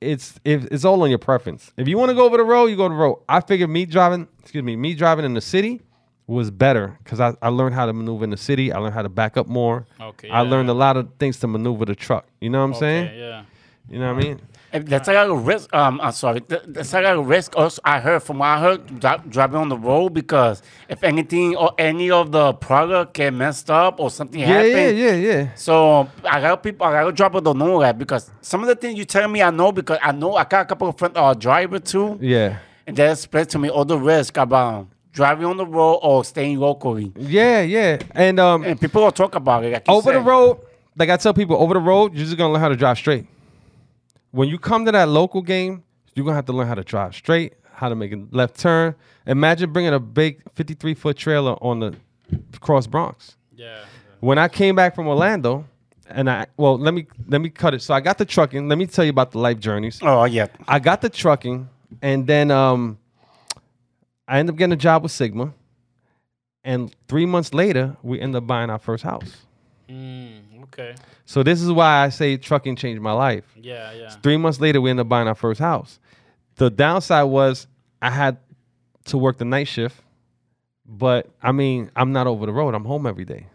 it's 0.00 0.38
if 0.44 0.66
it's 0.66 0.84
all 0.84 1.02
on 1.02 1.10
your 1.10 1.18
preference. 1.18 1.72
If 1.76 1.88
you 1.88 1.98
want 1.98 2.10
to 2.10 2.14
go 2.14 2.24
over 2.24 2.36
the 2.36 2.44
road, 2.44 2.66
you 2.66 2.76
go 2.76 2.86
to 2.88 2.94
the 2.94 3.00
road. 3.00 3.20
I 3.28 3.40
figured 3.40 3.68
me 3.68 3.84
driving, 3.84 4.28
excuse 4.38 4.62
me, 4.62 4.76
me 4.76 4.94
driving 4.94 5.24
in 5.24 5.34
the 5.34 5.40
city 5.40 5.82
was 6.26 6.50
better 6.50 6.96
because 7.02 7.20
I, 7.20 7.34
I 7.42 7.48
learned 7.48 7.74
how 7.74 7.86
to 7.86 7.92
maneuver 7.92 8.24
in 8.24 8.30
the 8.30 8.36
city. 8.36 8.72
I 8.72 8.78
learned 8.78 8.94
how 8.94 9.02
to 9.02 9.08
back 9.08 9.36
up 9.36 9.46
more. 9.48 9.86
Okay, 10.00 10.30
I 10.30 10.42
yeah. 10.42 10.50
learned 10.50 10.70
a 10.70 10.74
lot 10.74 10.96
of 10.96 11.08
things 11.18 11.38
to 11.40 11.46
maneuver 11.48 11.84
the 11.84 11.94
truck. 11.94 12.26
You 12.40 12.50
know 12.50 12.58
what 12.58 12.64
I'm 12.64 12.70
Okay, 12.72 12.80
saying? 12.80 13.18
Yeah. 13.18 13.42
You 13.88 13.98
know 13.98 14.14
what 14.14 14.22
I 14.22 14.26
mean? 14.26 14.40
And 14.74 14.86
That's 14.88 15.06
like 15.08 15.16
a 15.16 15.34
risk. 15.34 15.74
Um, 15.74 16.00
I'm 16.00 16.12
sorry. 16.12 16.40
Th- 16.40 16.62
That's 16.66 16.92
like 16.94 17.04
a 17.04 17.20
risk. 17.20 17.54
Also, 17.58 17.82
I 17.84 18.00
heard 18.00 18.22
from 18.22 18.38
what 18.38 18.46
I 18.46 18.60
heard 18.60 19.00
dri- 19.00 19.18
driving 19.28 19.56
on 19.58 19.68
the 19.68 19.76
road 19.76 20.14
because 20.14 20.62
if 20.88 21.02
anything 21.04 21.56
or 21.56 21.72
any 21.76 22.10
of 22.10 22.32
the 22.32 22.54
product 22.54 23.12
get 23.14 23.34
messed 23.34 23.70
up 23.70 24.00
or 24.00 24.08
something 24.10 24.40
Yeah, 24.40 24.46
happen, 24.46 24.72
yeah, 24.72 24.88
yeah, 24.88 25.12
yeah. 25.14 25.54
So 25.56 26.08
I 26.24 26.40
got 26.40 26.62
people, 26.62 26.86
I 26.86 26.92
got 27.02 27.08
a 27.08 27.12
drop 27.12 27.32
don't 27.44 27.58
know 27.58 27.80
that 27.80 27.98
because 27.98 28.30
some 28.40 28.62
of 28.62 28.68
the 28.68 28.76
things 28.76 28.96
you 28.98 29.04
tell 29.04 29.28
me, 29.28 29.42
I 29.42 29.50
know 29.50 29.72
because 29.72 29.98
I 30.00 30.12
know 30.12 30.36
I 30.36 30.44
got 30.44 30.62
a 30.62 30.64
couple 30.66 30.88
of 30.88 30.96
friends, 30.96 31.14
uh, 31.16 31.34
driver 31.34 31.78
too, 31.80 32.16
Yeah. 32.22 32.58
and 32.86 32.96
they 32.96 33.10
explained 33.10 33.50
to 33.50 33.58
me 33.58 33.68
all 33.68 33.84
the 33.84 33.98
risk 33.98 34.38
about 34.38 34.86
driving 35.12 35.44
on 35.46 35.56
the 35.56 35.66
road 35.66 36.00
or 36.02 36.24
staying 36.24 36.58
locally. 36.58 37.12
Yeah, 37.16 37.62
yeah. 37.62 37.98
And 38.12 38.40
um 38.40 38.64
And 38.64 38.80
people 38.80 39.02
will 39.02 39.12
talk 39.12 39.34
about 39.34 39.64
it. 39.64 39.72
Like 39.72 39.88
you 39.88 39.94
over 39.94 40.12
the 40.12 40.20
road, 40.20 40.58
like 40.96 41.10
I 41.10 41.16
tell 41.16 41.34
people, 41.34 41.56
over 41.56 41.74
the 41.74 41.80
road, 41.80 42.14
you're 42.14 42.24
just 42.24 42.36
gonna 42.36 42.52
learn 42.52 42.60
how 42.60 42.68
to 42.68 42.76
drive 42.76 42.98
straight. 42.98 43.26
When 44.30 44.48
you 44.48 44.58
come 44.58 44.84
to 44.86 44.92
that 44.92 45.08
local 45.08 45.42
game, 45.42 45.82
you're 46.14 46.24
gonna 46.24 46.36
have 46.36 46.46
to 46.46 46.52
learn 46.52 46.66
how 46.66 46.74
to 46.74 46.84
drive 46.84 47.14
straight, 47.14 47.54
how 47.72 47.88
to 47.88 47.94
make 47.94 48.12
a 48.12 48.22
left 48.30 48.58
turn. 48.58 48.94
Imagine 49.26 49.72
bringing 49.72 49.94
a 49.94 50.00
big 50.00 50.42
53 50.54 50.94
foot 50.94 51.16
trailer 51.16 51.52
on 51.62 51.80
the 51.80 51.94
cross 52.60 52.86
Bronx. 52.86 53.36
Yeah. 53.54 53.80
When 54.20 54.38
I 54.38 54.48
came 54.48 54.74
back 54.74 54.94
from 54.94 55.08
Orlando, 55.08 55.66
and 56.08 56.28
I 56.28 56.46
well, 56.56 56.78
let 56.78 56.94
me 56.94 57.06
let 57.28 57.40
me 57.40 57.48
cut 57.48 57.74
it. 57.74 57.82
So 57.82 57.94
I 57.94 58.00
got 58.00 58.18
the 58.18 58.24
trucking. 58.24 58.68
Let 58.68 58.78
me 58.78 58.86
tell 58.86 59.04
you 59.04 59.10
about 59.10 59.32
the 59.32 59.38
life 59.38 59.58
journeys. 59.58 59.98
Oh 60.02 60.24
yeah. 60.24 60.46
I 60.68 60.78
got 60.78 61.00
the 61.00 61.08
trucking, 61.08 61.68
and 62.02 62.26
then 62.26 62.50
um, 62.50 62.98
I 64.26 64.38
end 64.38 64.48
up 64.48 64.56
getting 64.56 64.72
a 64.72 64.76
job 64.76 65.02
with 65.02 65.12
Sygma. 65.12 65.52
And 66.64 66.94
three 67.08 67.26
months 67.26 67.52
later, 67.52 67.96
we 68.02 68.20
end 68.20 68.36
up 68.36 68.46
buying 68.46 68.70
our 68.70 68.78
first 68.78 69.02
house. 69.02 69.36
Mm, 69.88 70.62
okay. 70.64 70.94
So 71.24 71.42
this 71.42 71.60
is 71.60 71.70
why 71.72 72.04
I 72.04 72.08
say 72.08 72.36
trucking 72.36 72.76
changed 72.76 73.02
my 73.02 73.12
life. 73.12 73.44
Yeah, 73.60 73.92
yeah. 73.92 74.10
Three 74.10 74.36
months 74.36 74.60
later, 74.60 74.80
we 74.80 74.90
end 74.90 75.00
up 75.00 75.08
buying 75.08 75.26
our 75.28 75.34
first 75.34 75.60
house. 75.60 75.98
The 76.56 76.70
downside 76.70 77.28
was 77.28 77.66
I 78.00 78.10
had 78.10 78.38
to 79.06 79.18
work 79.18 79.38
the 79.38 79.44
night 79.44 79.66
shift, 79.66 79.96
but 80.86 81.28
I 81.42 81.52
mean, 81.52 81.90
I'm 81.96 82.12
not 82.12 82.26
over 82.26 82.46
the 82.46 82.52
road. 82.52 82.74
I'm 82.74 82.84
home 82.84 83.06
every 83.06 83.24
day. 83.24 83.46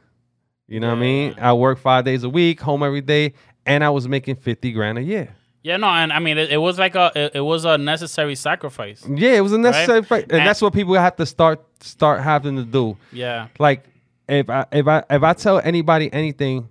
You 0.68 0.82
know 0.82 0.90
what 0.90 0.98
I 0.98 1.02
mean? 1.02 1.36
I 1.40 1.54
work 1.54 1.80
five 1.80 2.04
days 2.04 2.24
a 2.24 2.30
week, 2.30 2.60
home 2.60 2.84
every 2.84 3.00
day, 3.02 3.34
and 3.66 3.84
I 3.84 3.90
was 3.90 4.08
making 4.08 4.36
50 4.36 4.74
grand 4.74 4.98
a 4.98 5.04
year. 5.04 5.34
Yeah, 5.68 5.76
no, 5.78 5.88
and 5.88 6.14
I 6.14 6.20
mean, 6.20 6.38
it, 6.38 6.50
it 6.50 6.58
was 6.58 6.80
like 6.80 6.96
a, 6.96 7.12
it, 7.14 7.32
it 7.36 7.42
was 7.42 7.66
a 7.66 7.78
necessary 7.78 8.36
sacrifice. 8.36 9.06
Yeah, 9.06 9.32
it 9.34 9.42
was 9.42 9.52
a 9.52 9.58
necessary 9.58 10.00
Right? 10.10 10.24
and, 10.24 10.32
And- 10.32 10.48
that's 10.48 10.62
what 10.62 10.72
people 10.74 10.94
have 10.94 11.18
to 11.18 11.26
start 11.26 11.60
start 11.82 12.22
having 12.22 12.56
to 12.56 12.64
do. 12.64 12.96
Yeah, 13.12 13.50
Like 13.60 13.84
if 14.30 14.50
I 14.50 14.66
if 14.72 14.88
I 14.88 15.04
if 15.10 15.24
I 15.24 15.34
tell 15.34 15.60
anybody 15.60 16.12
anything, 16.14 16.70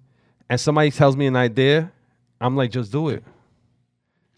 and 0.48 0.58
somebody 0.58 0.90
tells 0.90 1.14
me 1.14 1.26
an 1.26 1.36
idea, 1.36 1.92
I'm 2.40 2.56
like, 2.56 2.70
just 2.70 2.90
do 2.90 3.10
it. 3.10 3.22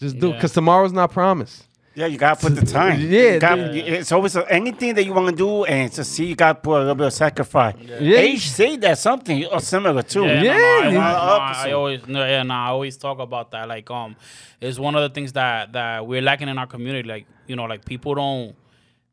Just 0.01 0.19
do 0.19 0.27
it, 0.27 0.31
Yeah. 0.31 0.37
because 0.37 0.53
tomorrow's 0.55 0.93
not 0.93 1.13
promised. 1.13 1.68
Yeah, 1.99 2.07
you 2.07 2.17
gotta 2.17 2.41
put 2.41 2.55
the 2.55 2.65
time. 2.79 3.01
Yeah, 3.01 3.33
You 3.35 3.41
gotta- 3.41 3.77
yeah. 3.77 3.95
it's 3.99 4.13
always 4.13 4.37
a, 4.37 4.43
anything 4.53 4.95
that 4.95 5.05
you 5.05 5.13
want 5.13 5.29
to 5.31 5.35
do, 5.35 5.65
and 5.65 5.91
to 5.93 6.05
see 6.05 6.27
you 6.27 6.37
gotta 6.37 6.59
put 6.61 6.77
a 6.77 6.81
little 6.81 6.95
bit 6.95 7.07
of 7.09 7.13
sacrifice. 7.13 7.75
Yeah. 7.79 8.19
Age 8.19 8.47
say 8.49 8.77
that 8.77 8.99
something 8.99 9.45
or 9.47 9.61
similar 9.61 10.03
too. 10.03 10.25
Yeah, 10.25 10.43
Yeah, 10.43 10.53
no, 10.53 10.57
no, 10.59 10.61
I, 10.61 10.85
yeah. 10.85 10.93
no, 10.93 11.71
I 11.71 11.73
always, 11.73 12.07
no, 12.07 12.25
yeah, 12.25 12.43
no, 12.45 12.55
I 12.55 12.67
always 12.69 12.97
talk 12.97 13.19
about 13.19 13.51
that. 13.51 13.67
Like, 13.69 13.91
um, 13.91 14.15
it's 14.61 14.79
one 14.79 14.95
of 14.95 15.03
the 15.03 15.09
things 15.13 15.33
that 15.33 15.73
that 15.73 16.07
we're 16.07 16.23
lacking 16.23 16.49
in 16.49 16.57
our 16.59 16.67
community. 16.69 17.09
Like, 17.09 17.27
you 17.49 17.57
know, 17.57 17.65
like 17.65 17.85
people 17.85 18.15
don't, 18.15 18.55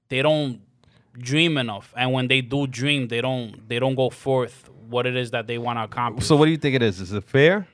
they 0.09 0.21
don't 0.21 0.61
dream 1.17 1.57
enough, 1.57 1.91
and 1.97 2.11
when 2.13 2.27
they 2.27 2.41
do 2.41 2.67
dream, 2.67 3.07
they 3.07 3.21
don't, 3.21 3.67
they 3.67 3.79
don't 3.79 3.95
go 3.95 4.09
forth 4.11 4.69
what 4.89 5.07
it 5.07 5.15
is 5.15 5.31
that 5.31 5.47
they 5.47 5.57
want 5.57 5.79
to 5.79 5.83
accomplish. 5.85 6.25
So 6.27 6.35
what 6.35 6.45
do 6.45 6.51
you 6.51 6.57
think 6.57 6.75
it 6.75 6.83
is? 6.83 7.01
Is 7.01 7.11
it 7.13 7.23
fair? 7.23 7.67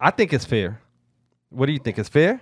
I 0.00 0.10
think 0.10 0.32
it's 0.32 0.46
fair. 0.46 0.80
What 1.50 1.66
do 1.66 1.72
you 1.72 1.78
think? 1.80 1.98
It's 1.98 2.08
fair? 2.08 2.40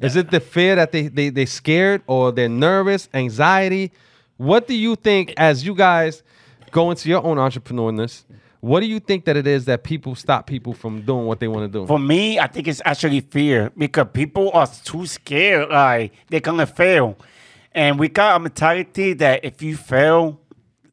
Is 0.00 0.16
it 0.16 0.30
the 0.30 0.40
fear 0.40 0.74
that 0.76 0.92
they 0.92 1.08
they 1.08 1.28
they 1.30 1.46
scared 1.46 2.02
or 2.06 2.32
they're 2.32 2.48
nervous, 2.48 3.08
anxiety? 3.14 3.92
What 4.36 4.66
do 4.66 4.74
you 4.74 4.96
think 4.96 5.34
as 5.36 5.64
you 5.64 5.74
guys 5.74 6.22
go 6.70 6.90
into 6.90 7.08
your 7.08 7.22
own 7.24 7.36
entrepreneurness? 7.36 8.24
What 8.60 8.80
do 8.80 8.86
you 8.86 9.00
think 9.00 9.24
that 9.24 9.36
it 9.36 9.46
is 9.46 9.64
that 9.64 9.82
people 9.82 10.14
stop 10.14 10.46
people 10.46 10.72
from 10.72 11.02
doing 11.02 11.26
what 11.26 11.40
they 11.40 11.48
want 11.48 11.70
to 11.70 11.78
do? 11.80 11.86
For 11.86 11.98
me, 11.98 12.38
I 12.38 12.46
think 12.46 12.68
it's 12.68 12.80
actually 12.84 13.20
fear 13.20 13.72
because 13.76 14.06
people 14.12 14.50
are 14.54 14.68
too 14.84 15.04
scared, 15.06 15.68
like 15.68 16.12
they're 16.28 16.40
gonna 16.40 16.66
fail, 16.66 17.16
and 17.72 17.98
we 17.98 18.08
got 18.08 18.36
a 18.36 18.38
mentality 18.40 19.14
that 19.14 19.44
if 19.44 19.62
you 19.62 19.76
fail, 19.76 20.40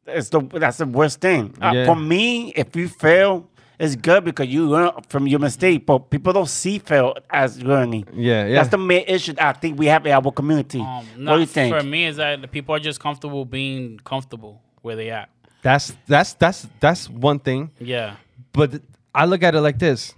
it's 0.07 0.29
the 0.29 0.41
that's 0.41 0.77
the 0.77 0.85
worst 0.87 1.21
thing. 1.21 1.53
Uh, 1.61 1.71
Yeah. 1.73 1.85
for 1.85 1.95
me, 1.95 2.51
if 2.55 2.75
you 2.75 2.87
fail, 2.87 3.47
it's 3.79 3.95
good 3.95 4.25
because 4.25 4.47
you 4.47 4.67
learn 4.67 4.91
from 5.07 5.25
your 5.27 5.39
mistake. 5.39 5.85
But 5.85 6.09
people 6.09 6.33
don't 6.33 6.49
see 6.49 6.79
fail 6.79 7.15
as 7.29 7.61
learning. 7.63 8.07
Yeah, 8.13 8.45
yeah. 8.45 8.55
That's 8.55 8.69
the 8.69 8.77
main 8.77 9.05
issue 9.07 9.33
I 9.39 9.53
think 9.53 9.79
we 9.79 9.85
have 9.87 10.05
in 10.05 10.11
our 10.11 10.31
community. 10.31 10.81
um, 10.81 11.05
what 11.25 11.35
do 11.35 11.39
you 11.39 11.45
think? 11.45 11.75
For 11.75 11.83
me, 11.83 12.05
is 12.05 12.17
that 12.17 12.41
the 12.41 12.47
people 12.47 12.75
are 12.75 12.79
just 12.79 12.99
comfortable 12.99 13.45
being 13.45 13.99
comfortable 14.03 14.61
where 14.81 14.95
they 14.95 15.09
at. 15.09 15.29
That's 15.61 15.95
that's 16.07 16.33
that's 16.33 16.67
that's 16.79 17.09
one 17.09 17.39
thing. 17.39 17.71
Yeah, 17.79 18.15
But 18.53 18.81
I 19.15 19.25
look 19.25 19.43
at 19.43 19.55
it 19.55 19.61
like 19.61 19.79
this, 19.79 20.13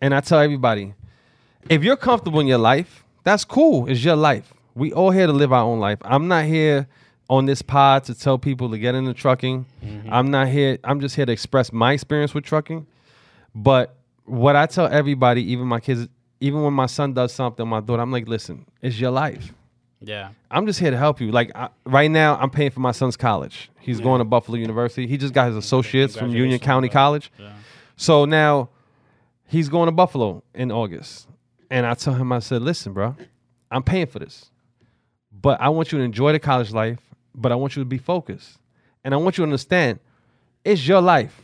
and 0.00 0.14
I 0.14 0.20
tell 0.20 0.38
everybody, 0.38 0.94
if 1.68 1.82
you're 1.82 1.96
comfortable 1.96 2.40
in 2.40 2.46
your 2.46 2.58
life, 2.58 3.04
that's 3.24 3.44
cool. 3.44 3.88
It's 3.88 4.04
your 4.04 4.16
life. 4.16 4.52
We 4.74 4.92
all 4.92 5.10
here 5.10 5.26
to 5.26 5.32
live 5.32 5.52
our 5.52 5.64
own 5.64 5.80
life. 5.80 5.98
I'm 6.02 6.28
not 6.28 6.44
here 6.44 6.88
on 7.30 7.46
this 7.46 7.62
pod 7.62 8.04
to 8.04 8.14
tell 8.14 8.36
people 8.38 8.70
to 8.70 8.78
get 8.78 8.94
into 8.94 9.14
trucking. 9.14 9.64
I'm 10.10 10.30
not 10.30 10.48
here. 10.48 10.78
I'm 10.84 11.00
just 11.00 11.14
here 11.16 11.24
to 11.26 11.32
express 11.32 11.72
my 11.72 11.92
experience 11.92 12.34
with 12.34 12.44
trucking. 12.44 12.86
But 13.54 13.94
what 14.24 14.56
I 14.56 14.66
tell 14.66 14.86
everybody, 14.86 15.42
even 15.52 15.66
my 15.66 15.80
kids, 15.80 16.08
even 16.40 16.62
when 16.62 16.72
my 16.72 16.86
son 16.86 17.12
does 17.12 17.32
something, 17.32 17.66
my 17.66 17.80
daughter, 17.80 18.02
I'm 18.02 18.10
like, 18.12 18.28
listen, 18.28 18.66
it's 18.80 18.98
your 18.98 19.10
life. 19.10 19.52
yeah, 20.00 20.30
I'm 20.50 20.66
just 20.66 20.80
here 20.80 20.90
to 20.90 20.96
help 20.96 21.20
you. 21.20 21.30
Like 21.30 21.52
I, 21.54 21.68
right 21.84 22.10
now, 22.10 22.36
I'm 22.36 22.50
paying 22.50 22.70
for 22.70 22.80
my 22.80 22.92
son's 22.92 23.16
college. 23.16 23.70
He's 23.78 24.00
going 24.00 24.20
to 24.20 24.24
Buffalo 24.24 24.58
University. 24.58 25.06
He 25.06 25.16
just 25.16 25.34
got 25.34 25.48
his 25.48 25.56
associates 25.56 26.16
from 26.16 26.30
Union 26.30 26.58
County 26.58 26.88
bro. 26.88 26.92
College. 26.94 27.32
yeah. 27.38 27.52
So 27.96 28.24
now 28.24 28.70
he's 29.46 29.68
going 29.68 29.86
to 29.86 29.92
Buffalo 29.92 30.42
in 30.54 30.72
August. 30.72 31.28
And 31.70 31.86
I 31.86 31.94
tell 31.94 32.14
him, 32.14 32.32
I 32.32 32.38
said, 32.40 32.62
listen, 32.62 32.92
bro, 32.92 33.16
I'm 33.70 33.82
paying 33.82 34.06
for 34.06 34.18
this. 34.18 34.50
But 35.32 35.60
I 35.60 35.68
want 35.68 35.90
you 35.92 35.98
to 35.98 36.04
enjoy 36.04 36.32
the 36.32 36.38
college 36.38 36.72
life, 36.72 36.98
but 37.34 37.50
I 37.52 37.54
want 37.54 37.76
you 37.76 37.82
to 37.82 37.86
be 37.88 37.98
focused. 37.98 38.58
And 39.04 39.14
I 39.14 39.16
want 39.16 39.36
you 39.38 39.42
to 39.42 39.46
understand 39.46 39.98
it's 40.64 40.86
your 40.86 41.00
life. 41.00 41.41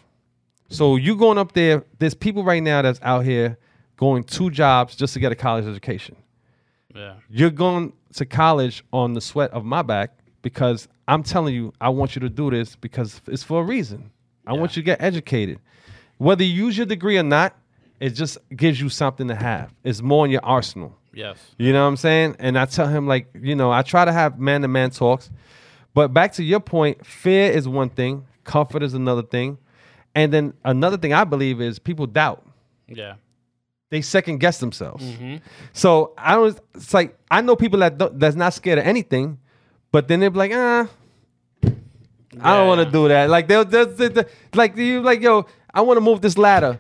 So 0.69 0.97
you 0.97 1.17
going 1.17 1.39
up 1.39 1.53
there, 1.53 1.85
there's 1.99 2.15
people 2.15 2.45
right 2.45 2.63
now 2.63 2.83
that's 2.83 3.01
out 3.03 3.25
here 3.25 3.59
going 3.97 4.25
two 4.25 4.51
jobs 4.51 4.95
just 4.95 5.15
to 5.15 5.21
get 5.21 5.33
a 5.33 5.35
college 5.35 5.67
education 5.67 6.17
yeah. 6.99 7.15
you're 7.31 7.51
going 7.51 7.93
to 8.15 8.27
college 8.27 8.85
on 8.93 9.15
the 9.15 9.21
sweat 9.21 9.51
of 9.53 9.65
my 9.65 9.83
back 9.83 10.19
because 10.43 10.89
I'm 11.07 11.23
telling 11.23 11.55
you, 11.55 11.73
I 11.81 11.89
want 11.91 12.15
you 12.15 12.21
to 12.21 12.29
do 12.29 12.51
this 12.51 12.77
because 12.77 13.21
it's 13.27 13.43
for 13.43 13.61
a 13.61 13.65
reason. 13.65 14.11
I 14.47 14.55
want 14.55 14.77
you 14.77 14.83
to 14.83 14.87
get 14.87 15.03
educated. 15.03 15.59
Whether 16.17 16.45
you 16.45 16.67
use 16.67 16.77
your 16.77 16.87
degree 16.87 17.19
or 17.19 17.23
not, 17.23 17.55
it 18.01 18.11
just 18.11 18.39
gives 18.55 18.81
you 18.81 18.89
something 18.89 19.29
to 19.29 19.35
have. 19.35 19.75
It's 19.85 20.01
more 20.01 20.25
in 20.25 20.31
your 20.31 20.45
arsenal. 20.45 20.97
Yes. 21.13 21.39
You 21.59 21.73
know 21.73 21.83
what 21.83 21.89
I'm 21.89 21.97
saying? 21.97 22.37
And 22.39 22.59
I 22.59 22.65
tell 22.65 22.87
him, 22.87 23.07
like, 23.07 23.29
you 23.35 23.55
know, 23.55 23.71
I 23.71 23.83
try 23.83 24.05
to 24.05 24.13
have 24.13 24.39
man 24.39 24.63
to 24.63 24.69
man 24.69 24.91
talks. 24.91 25.31
But 25.95 26.15
back 26.15 26.33
to 26.35 26.45
your 26.45 26.61
point, 26.61 27.05
fear 27.05 27.51
is 27.51 27.69
one 27.69 27.91
thing, 27.91 28.27
comfort 28.45 28.83
is 28.83 28.95
another 28.95 29.23
thing. 29.23 29.59
And 30.19 30.33
then 30.33 30.55
another 30.65 30.97
thing 30.97 31.13
I 31.13 31.25
believe 31.25 31.61
is 31.61 31.79
people 31.79 32.07
doubt 32.07 32.43
Yeah. 32.89 33.15
they 33.91 34.01
second 34.03 34.39
guess 34.39 34.59
themselves. 34.59 35.05
So 35.73 36.13
I 36.19 36.35
don't. 36.35 36.59
It's 36.75 36.93
like 36.93 37.17
I 37.31 37.41
know 37.41 37.55
people 37.57 37.79
that 37.81 37.97
don't, 37.99 38.19
that's 38.19 38.37
not 38.37 38.53
scared 38.55 38.79
of 38.81 38.85
anything, 38.87 39.39
but 39.93 40.09
then 40.09 40.21
they're 40.21 40.31
like, 40.31 40.53
ah, 40.55 40.89
I 42.41 42.57
don't 42.57 42.69
want 42.69 42.81
to 42.85 42.91
do 42.91 43.09
that. 43.09 43.31
Like 43.31 43.49
they'll, 43.49 43.65
they'll, 43.65 43.87
they'll- 43.87 44.11
they'll- 44.11 44.25
like 44.55 44.77
you 44.77 45.01
like 45.03 45.21
yo, 45.23 45.47
I 45.73 45.81
want 45.83 45.97
to 45.99 46.01
move 46.01 46.21
this 46.21 46.37
ladder. 46.37 46.79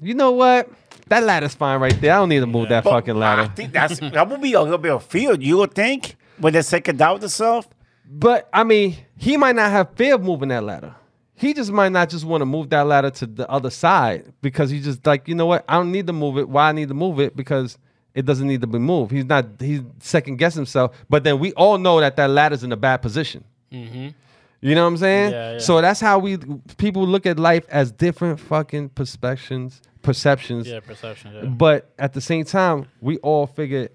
You 0.00 0.14
know 0.14 0.32
what? 0.32 0.68
That 1.08 1.22
ladder's 1.22 1.54
fine 1.54 1.80
right 1.80 1.98
there. 2.00 2.12
I 2.14 2.16
don't 2.16 2.28
need 2.28 2.40
to 2.40 2.46
move 2.46 2.68
that 2.70 2.82
But 2.84 2.90
fucking 2.90 3.14
ladder. 3.16 3.42
I 3.42 3.48
think 3.48 3.72
that's 3.72 3.98
that 4.00 4.28
would 4.28 4.40
be 4.40 4.52
a 4.54 4.62
little 4.62 4.78
bit 4.78 4.92
of 4.92 5.04
fear. 5.04 5.34
You 5.34 5.58
would 5.58 5.74
think 5.74 6.16
when 6.38 6.52
they 6.52 6.62
second 6.62 6.98
doubt 6.98 7.20
themselves. 7.20 7.68
But 8.08 8.48
I 8.52 8.62
mean, 8.64 8.96
he 9.16 9.36
might 9.36 9.54
not 9.56 9.70
have 9.70 9.90
fear 9.94 10.14
of 10.16 10.22
moving 10.22 10.48
that 10.50 10.62
ladder. 10.64 10.94
He 11.38 11.52
just 11.52 11.70
might 11.70 11.92
not 11.92 12.08
just 12.08 12.24
want 12.24 12.40
to 12.40 12.46
move 12.46 12.70
that 12.70 12.86
ladder 12.86 13.10
to 13.10 13.26
the 13.26 13.48
other 13.50 13.68
side 13.70 14.32
because 14.40 14.70
he 14.70 14.80
just 14.80 15.06
like, 15.06 15.28
you 15.28 15.34
know 15.34 15.46
what? 15.46 15.64
I 15.68 15.74
don't 15.74 15.92
need 15.92 16.06
to 16.06 16.12
move 16.14 16.38
it. 16.38 16.48
Why 16.48 16.70
I 16.70 16.72
need 16.72 16.88
to 16.88 16.94
move 16.94 17.20
it? 17.20 17.36
Because 17.36 17.76
it 18.14 18.24
doesn't 18.24 18.48
need 18.48 18.62
to 18.62 18.66
be 18.66 18.78
moved. 18.78 19.12
He's 19.12 19.26
not. 19.26 19.46
He's 19.60 19.82
second 20.00 20.36
guessing 20.36 20.60
himself. 20.60 20.96
But 21.10 21.24
then 21.24 21.38
we 21.38 21.52
all 21.52 21.76
know 21.76 22.00
that 22.00 22.16
that 22.16 22.30
ladder's 22.30 22.64
in 22.64 22.72
a 22.72 22.76
bad 22.76 23.02
position. 23.02 23.44
You 23.70 24.74
know 24.74 24.82
what 24.82 24.88
I'm 24.88 24.96
saying? 24.96 25.32
Yeah, 25.32 25.52
yeah. 25.52 25.58
So 25.58 25.82
that's 25.82 26.00
how 26.00 26.18
we 26.18 26.38
people 26.78 27.06
look 27.06 27.26
at 27.26 27.38
life 27.38 27.66
as 27.68 27.92
different 27.92 28.40
fucking 28.40 28.88
perspectives, 28.90 29.82
perceptions. 30.00 30.66
Yeah. 30.66 30.80
Perception. 30.80 31.34
Yeah. 31.34 31.44
But 31.44 31.92
at 31.98 32.14
the 32.14 32.22
same 32.22 32.44
time, 32.46 32.86
we 33.02 33.18
all 33.18 33.46
figure 33.46 33.90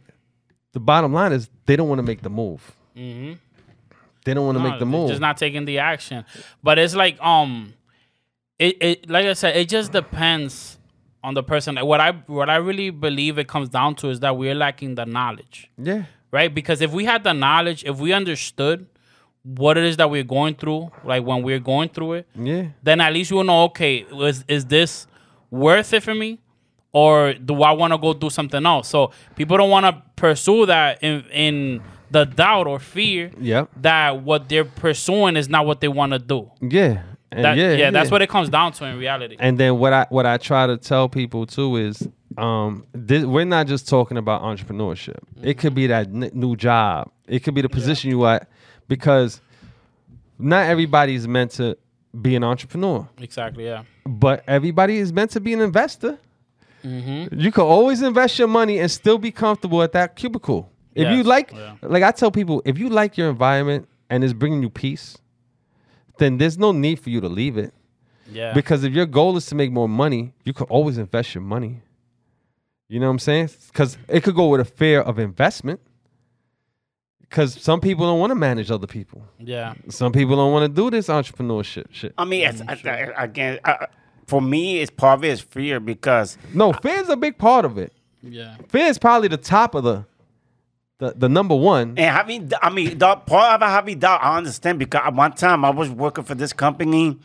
the 0.74 0.80
bottom 0.80 1.14
line 1.14 1.34
is 1.34 1.50
they 1.66 1.76
don't 1.76 1.90
want 1.90 2.00
to 2.00 2.04
make 2.04 2.22
the 2.22 2.30
move. 2.30 2.76
Mm-hmm. 2.96 3.34
They 4.26 4.34
don't 4.34 4.46
want 4.46 4.58
to 4.58 4.64
No, 4.64 4.70
make 4.70 4.80
the 4.80 4.86
move. 4.86 5.10
Just 5.10 5.22
not 5.22 5.38
taking 5.38 5.66
the 5.66 5.80
action. 5.80 6.26
But 6.64 6.78
it's 6.80 6.96
like 6.96 7.20
um, 7.22 7.74
it, 8.60 8.78
it 8.82 9.10
like 9.10 9.26
I 9.26 9.34
said, 9.34 9.56
it 9.58 9.68
just 9.70 9.92
depends 9.92 10.78
on 11.24 11.34
the 11.34 11.44
person. 11.44 11.78
What 11.78 12.00
I 12.00 12.12
what 12.28 12.50
I 12.50 12.58
really 12.58 12.90
believe 12.90 13.38
it 13.38 13.48
comes 13.48 13.70
down 13.70 13.96
to 13.96 14.10
is 14.10 14.20
that 14.20 14.38
we're 14.38 14.56
lacking 14.56 14.96
the 14.96 15.06
knowledge, 15.06 15.70
Yeah. 15.78 16.04
right? 16.32 16.54
Because 16.54 16.82
if 16.82 16.92
we 16.92 17.06
had 17.06 17.24
the 17.24 17.34
knowledge, 17.34 17.84
if 17.84 17.98
we 18.00 18.14
understood 18.14 18.88
what 19.44 19.76
it 19.78 19.84
is 19.84 19.98
that 19.98 20.10
we're 20.10 20.24
going 20.24 20.54
through, 20.56 20.92
like 21.04 21.24
when 21.24 21.42
we're 21.42 21.60
going 21.60 21.90
through 21.90 22.14
it, 22.14 22.28
Yeah. 22.36 22.66
then 22.84 23.02
at 23.02 23.12
least 23.14 23.32
you'll 23.32 23.44
know, 23.44 23.64
okay, 23.66 24.06
is 24.12 24.46
is 24.48 24.66
this 24.66 25.08
worth 25.50 25.94
it 25.94 26.04
for 26.04 26.14
me? 26.16 26.40
Or 26.94 27.34
do 27.34 27.64
I 27.64 27.72
want 27.72 27.94
to 27.94 27.98
go 27.98 28.14
do 28.14 28.30
something 28.30 28.66
else? 28.66 28.90
So 28.90 29.12
people 29.36 29.58
don't 29.58 29.70
want 29.70 29.86
to 29.86 30.04
pursue 30.16 30.66
that 30.68 31.02
in 31.02 31.24
in 31.32 31.82
the 32.12 32.26
doubt 32.26 32.68
or 32.68 32.80
fear 32.80 33.32
Yep. 33.40 33.70
that 33.82 34.22
what 34.22 34.50
they're 34.50 34.66
pursuing 34.66 35.36
is 35.38 35.50
not 35.50 35.66
what 35.66 35.80
they 35.82 35.88
want 35.88 36.12
to 36.14 36.20
do. 36.20 36.52
Yeah. 36.62 37.04
And 37.32 37.46
That, 37.46 37.58
yeah, 37.58 37.72
yeah, 37.74 37.92
that's 37.92 38.12
what 38.12 38.22
it 38.22 38.28
comes 38.30 38.50
down 38.50 38.74
to 38.74 38.86
in 38.86 38.98
reality. 39.00 39.38
And 39.40 39.58
then 39.58 39.80
what 39.80 39.94
I 39.94 40.06
what 40.10 40.26
I 40.26 40.36
try 40.38 40.68
to 40.68 40.76
tell 40.76 41.08
people 41.08 41.46
too 41.46 41.78
is, 41.78 42.06
um, 42.38 42.86
this, 42.92 43.24
we're 43.24 43.46
not 43.46 43.68
just 43.68 43.88
talking 43.88 44.18
about 44.18 44.42
entrepreneurship. 44.42 45.20
It 45.42 45.58
could 45.58 45.74
be 45.74 45.88
that 45.88 46.08
n- 46.08 46.30
new 46.34 46.58
job. 46.58 47.10
It 47.28 47.40
could 47.44 47.54
be 47.54 47.62
the 47.62 47.70
position 47.70 48.10
you 48.12 48.26
at, 48.26 48.50
because 48.90 49.40
not 50.38 50.66
everybody 50.66 51.16
is 51.16 51.26
meant 51.26 51.52
to 51.52 51.78
be 52.22 52.36
an 52.36 52.44
entrepreneur, 52.44 53.08
exactly, 53.20 53.64
yeah. 53.66 53.84
but 54.06 54.44
everybody 54.46 54.98
is 54.98 55.14
meant 55.14 55.32
to 55.32 55.40
be 55.40 55.54
an 55.54 55.62
investor. 55.62 56.18
You 56.84 57.52
can 57.52 57.64
always 57.64 58.02
invest 58.02 58.40
your 58.40 58.48
money 58.50 58.80
and 58.80 58.90
still 58.92 59.18
be 59.20 59.32
comfortable 59.32 59.82
at 59.84 59.92
that 59.94 60.16
cubicle. 60.18 60.70
If 60.96 61.10
you 61.16 61.24
like, 61.24 61.52
yeah. 61.54 61.76
like 61.82 62.04
I 62.04 62.12
tell 62.12 62.32
people, 62.32 62.62
if 62.66 62.78
you 62.78 62.90
like 62.90 63.18
your 63.18 63.30
environment 63.30 63.88
and 64.10 64.24
it's 64.24 64.34
bringing 64.34 64.62
you 64.62 64.70
peace, 64.70 65.18
then 66.18 66.38
there's 66.38 66.58
no 66.58 66.72
need 66.72 67.00
for 67.00 67.10
you 67.10 67.22
to 67.22 67.30
leave 67.30 67.58
it. 67.58 67.74
Yeah. 68.30 68.54
Because 68.54 68.84
if 68.84 68.94
your 68.94 69.06
goal 69.06 69.38
is 69.38 69.46
to 69.48 69.56
make 69.56 69.72
more 69.72 69.90
money, 69.90 70.34
you 70.44 70.54
could 70.54 70.68
always 70.70 70.98
invest 70.98 71.34
your 71.36 71.44
money. 71.44 71.82
You 72.90 73.00
know 73.00 73.08
what 73.08 73.12
I'm 73.14 73.20
saying? 73.20 73.50
Because 73.68 73.98
it 74.10 74.22
could 74.24 74.36
go 74.36 74.48
with 74.50 74.60
a 74.62 74.66
fear 74.66 75.00
of 75.02 75.18
investment. 75.18 75.80
Because 77.22 77.54
some 77.62 77.80
people 77.80 78.06
don't 78.06 78.20
want 78.20 78.32
to 78.32 78.36
manage 78.36 78.70
other 78.70 78.88
people. 78.88 79.24
yeah. 79.40 79.74
Some 79.88 80.12
people 80.12 80.36
don't 80.36 80.52
want 80.52 80.64
to 80.70 80.82
do 80.82 80.90
this 80.90 81.08
entrepreneurship 81.08 81.86
shit. 81.92 82.14
I 82.18 82.26
mean, 82.26 82.46
it's, 82.48 82.62
I, 82.62 83.14
I- 83.18 83.24
again, 83.24 83.60
uh, 83.64 83.86
for 84.28 84.42
me, 84.42 84.80
it's 84.82 84.92
part 84.92 85.20
of 85.20 85.24
it 85.24 85.30
is 85.30 85.40
fear 85.42 85.80
because 85.80 86.38
No, 86.54 86.74
fear 86.74 86.98
is 86.98 87.08
a 87.10 87.16
big 87.16 87.38
part 87.38 87.64
of 87.64 87.78
it. 87.78 87.94
Yeah. 88.22 88.58
Fear 88.68 88.88
is 88.88 89.00
probably 89.00 89.30
the 89.30 89.38
top 89.38 89.76
of 89.76 89.84
the 89.86 90.06
the, 91.02 91.14
the 91.18 91.28
number 91.30 91.56
one. 91.56 91.90
And 91.98 92.00
having, 92.16 92.52
I 92.62 92.70
mean, 92.70 92.98
the 92.98 93.16
part 93.16 93.56
of 93.56 93.62
a 93.62 93.70
having 93.70 94.00
doubt, 94.00 94.22
I 94.24 94.38
understand 94.38 94.80
because 94.80 95.02
at 95.04 95.14
one 95.14 95.34
time 95.34 95.66
I 95.66 95.72
was 95.72 95.90
working 95.90 96.24
for 96.24 96.36
this 96.36 96.54
company. 96.54 97.18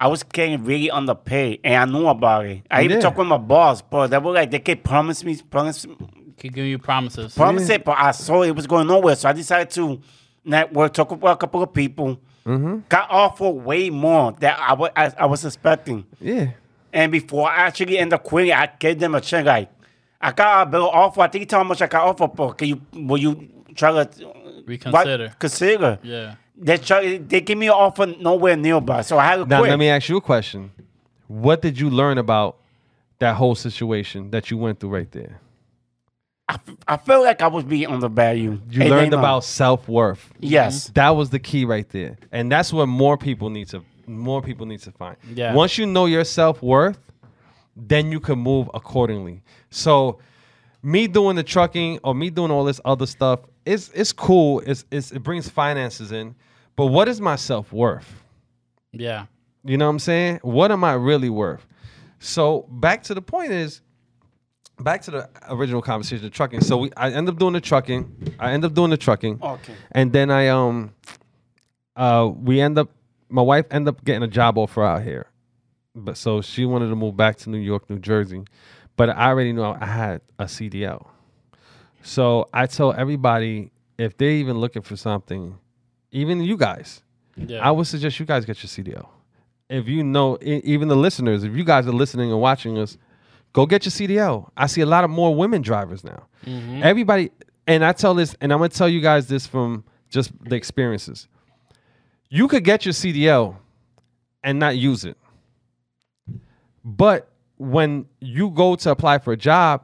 I 0.00 0.08
was 0.08 0.22
getting 0.24 0.64
really 0.64 0.90
underpaid, 0.90 1.60
and 1.64 1.76
I 1.76 1.84
knew 1.98 2.06
about 2.08 2.46
it. 2.46 2.62
I 2.70 2.82
even 2.82 3.00
talked 3.00 3.16
with 3.16 3.28
my 3.28 3.38
boss, 3.38 3.80
but 3.80 4.08
they 4.08 4.18
were 4.18 4.32
like, 4.32 4.50
they 4.50 4.58
kept 4.58 4.82
promising 4.82 5.26
me, 5.28 5.36
promise, 5.48 5.86
Keep 6.36 6.54
giving 6.54 6.68
you 6.70 6.78
promises. 6.78 7.34
promise 7.34 7.68
it, 7.70 7.84
but 7.84 7.96
I 7.96 8.10
saw 8.10 8.42
it 8.42 8.50
was 8.56 8.66
going 8.66 8.88
nowhere. 8.88 9.14
So 9.14 9.28
I 9.28 9.32
decided 9.32 9.70
to 9.70 10.00
network, 10.44 10.92
talk 10.94 11.10
with 11.12 11.22
a 11.22 11.36
couple 11.36 11.62
of 11.62 11.72
people, 11.72 12.18
Mm-hmm. 12.44 12.80
got 12.90 13.08
offered 13.08 13.50
way 13.52 13.88
more 13.88 14.32
that 14.40 14.58
I 14.60 14.74
wa- 14.74 14.90
I, 14.94 15.10
I 15.16 15.26
was 15.26 15.44
expecting. 15.46 16.04
Yeah. 16.20 16.50
And 16.92 17.10
before 17.10 17.48
I 17.48 17.58
actually 17.68 17.96
end 17.96 18.12
up 18.12 18.22
quitting, 18.24 18.52
I 18.52 18.68
gave 18.78 18.98
them 18.98 19.14
a 19.14 19.20
check. 19.22 19.46
Like, 19.46 19.70
I 20.24 20.32
got 20.32 20.66
a 20.66 20.70
bill 20.70 20.88
offer. 20.88 21.20
I 21.20 21.28
think 21.28 21.42
you 21.42 21.46
tell 21.46 21.60
how 21.60 21.64
much 21.68 21.82
I 21.82 21.86
got 21.86 22.02
offer 22.06 22.34
for. 22.34 22.54
Can 22.54 22.68
you, 22.68 22.80
will 22.92 23.18
you 23.18 23.48
try 23.74 23.90
to 24.04 24.32
Reconsider. 24.66 25.24
What, 25.28 25.38
consider. 25.38 25.98
Yeah. 26.02 26.36
They 26.56 26.78
try, 26.78 27.18
they 27.18 27.40
give 27.42 27.58
me 27.58 27.66
an 27.66 27.72
offer 27.74 28.06
nowhere 28.06 28.56
nearby, 28.56 29.02
so 29.02 29.18
I 29.18 29.26
had 29.26 29.36
to 29.36 29.44
Now 29.44 29.58
quit. 29.58 29.70
let 29.70 29.78
me 29.78 29.88
ask 29.88 30.08
you 30.08 30.16
a 30.16 30.20
question. 30.22 30.70
What 31.26 31.60
did 31.60 31.78
you 31.78 31.90
learn 31.90 32.16
about 32.16 32.56
that 33.18 33.36
whole 33.36 33.54
situation 33.54 34.30
that 34.30 34.50
you 34.50 34.56
went 34.56 34.80
through 34.80 34.90
right 34.90 35.10
there? 35.12 35.40
I, 36.48 36.54
f- 36.54 36.76
I 36.86 36.96
felt 36.96 37.24
like 37.24 37.42
I 37.42 37.48
was 37.48 37.64
being 37.64 37.86
undervalued. 37.88 38.62
You 38.70 38.82
And 38.82 38.90
learned 38.90 39.14
about 39.14 39.44
self 39.44 39.88
worth. 39.88 40.32
yes. 40.40 40.84
Mm-hmm. 40.84 40.92
That 40.94 41.10
was 41.10 41.30
the 41.30 41.38
key 41.38 41.64
right 41.64 41.88
there. 41.90 42.16
And 42.32 42.50
that's 42.50 42.72
what 42.72 42.86
more 42.86 43.18
people 43.18 43.50
need 43.50 43.68
to 43.68 43.82
more 44.06 44.42
people 44.42 44.66
need 44.66 44.80
to 44.80 44.92
find. 44.92 45.16
Yeah. 45.34 45.54
Once 45.54 45.78
you 45.78 45.86
know 45.86 46.04
your 46.06 46.24
self-worth, 46.24 46.98
then 47.76 48.12
you 48.12 48.20
can 48.20 48.38
move 48.38 48.70
accordingly. 48.74 49.42
So 49.70 50.18
me 50.82 51.06
doing 51.06 51.36
the 51.36 51.42
trucking 51.42 52.00
or 52.04 52.14
me 52.14 52.30
doing 52.30 52.50
all 52.50 52.64
this 52.64 52.80
other 52.84 53.06
stuff, 53.06 53.40
it's 53.64 53.90
it's 53.94 54.12
cool. 54.12 54.60
It's, 54.66 54.84
it's 54.90 55.12
it 55.12 55.20
brings 55.22 55.48
finances 55.48 56.12
in. 56.12 56.34
But 56.76 56.86
what 56.86 57.08
is 57.08 57.20
my 57.20 57.36
self-worth? 57.36 58.22
Yeah. 58.92 59.26
You 59.64 59.78
know 59.78 59.86
what 59.86 59.92
I'm 59.92 59.98
saying? 59.98 60.40
What 60.42 60.70
am 60.70 60.84
I 60.84 60.92
really 60.94 61.30
worth? 61.30 61.66
So 62.18 62.66
back 62.70 63.02
to 63.04 63.14
the 63.14 63.22
point 63.22 63.52
is, 63.52 63.80
back 64.80 65.02
to 65.02 65.10
the 65.10 65.28
original 65.48 65.80
conversation, 65.80 66.24
the 66.24 66.30
trucking. 66.30 66.60
So 66.60 66.76
we, 66.76 66.92
I 66.96 67.10
end 67.10 67.28
up 67.28 67.38
doing 67.38 67.54
the 67.54 67.60
trucking. 67.60 68.34
I 68.38 68.52
end 68.52 68.64
up 68.64 68.74
doing 68.74 68.90
the 68.90 68.96
trucking. 68.96 69.40
Okay. 69.42 69.74
And 69.92 70.12
then 70.12 70.30
I 70.30 70.48
um, 70.48 70.94
uh, 71.96 72.30
we 72.34 72.60
end 72.60 72.78
up. 72.78 72.90
My 73.30 73.42
wife 73.42 73.66
end 73.70 73.88
up 73.88 74.04
getting 74.04 74.22
a 74.22 74.28
job 74.28 74.58
offer 74.58 74.84
out 74.84 75.02
here, 75.02 75.26
but 75.94 76.16
so 76.16 76.40
she 76.42 76.64
wanted 76.64 76.88
to 76.88 76.96
move 76.96 77.16
back 77.16 77.36
to 77.38 77.50
New 77.50 77.58
York, 77.58 77.88
New 77.88 77.98
Jersey, 77.98 78.44
but 78.96 79.10
I 79.10 79.28
already 79.28 79.52
knew 79.52 79.62
I 79.62 79.84
had 79.84 80.20
a 80.38 80.44
CDL. 80.44 81.06
So 82.02 82.48
I 82.52 82.66
told 82.66 82.96
everybody 82.96 83.70
if 83.98 84.16
they're 84.16 84.30
even 84.30 84.58
looking 84.58 84.82
for 84.82 84.96
something, 84.96 85.56
even 86.10 86.40
you 86.42 86.56
guys, 86.56 87.02
Yeah. 87.36 87.58
I 87.66 87.70
would 87.70 87.86
suggest 87.86 88.20
you 88.20 88.26
guys 88.26 88.44
get 88.44 88.62
your 88.62 88.68
CDL. 88.68 89.08
If 89.68 89.88
you 89.88 90.04
know, 90.04 90.38
even 90.42 90.88
the 90.88 90.96
listeners, 90.96 91.42
if 91.42 91.56
you 91.56 91.64
guys 91.64 91.86
are 91.86 91.92
listening 91.92 92.30
and 92.30 92.40
watching 92.40 92.76
us, 92.78 92.98
go 93.52 93.64
get 93.66 93.84
your 93.86 93.90
CDL. 93.92 94.50
I 94.56 94.66
see 94.66 94.82
a 94.82 94.86
lot 94.86 95.04
of 95.04 95.10
more 95.10 95.34
women 95.34 95.62
drivers 95.62 96.04
now. 96.04 96.26
Mm-hmm. 96.44 96.82
Everybody, 96.82 97.30
and 97.66 97.84
I 97.84 97.92
tell 97.92 98.14
this, 98.14 98.36
and 98.40 98.52
I'm 98.52 98.58
gonna 98.58 98.68
tell 98.68 98.88
you 98.88 99.00
guys 99.00 99.26
this 99.26 99.46
from 99.46 99.84
just 100.10 100.32
the 100.44 100.54
experiences. 100.54 101.28
You 102.28 102.46
could 102.48 102.62
get 102.64 102.84
your 102.84 102.92
CDL 102.92 103.56
and 104.42 104.58
not 104.58 104.76
use 104.76 105.04
it, 105.04 105.16
but 106.84 107.28
when 107.56 108.06
you 108.20 108.50
go 108.50 108.74
to 108.76 108.90
apply 108.90 109.18
for 109.18 109.32
a 109.32 109.36
job, 109.36 109.82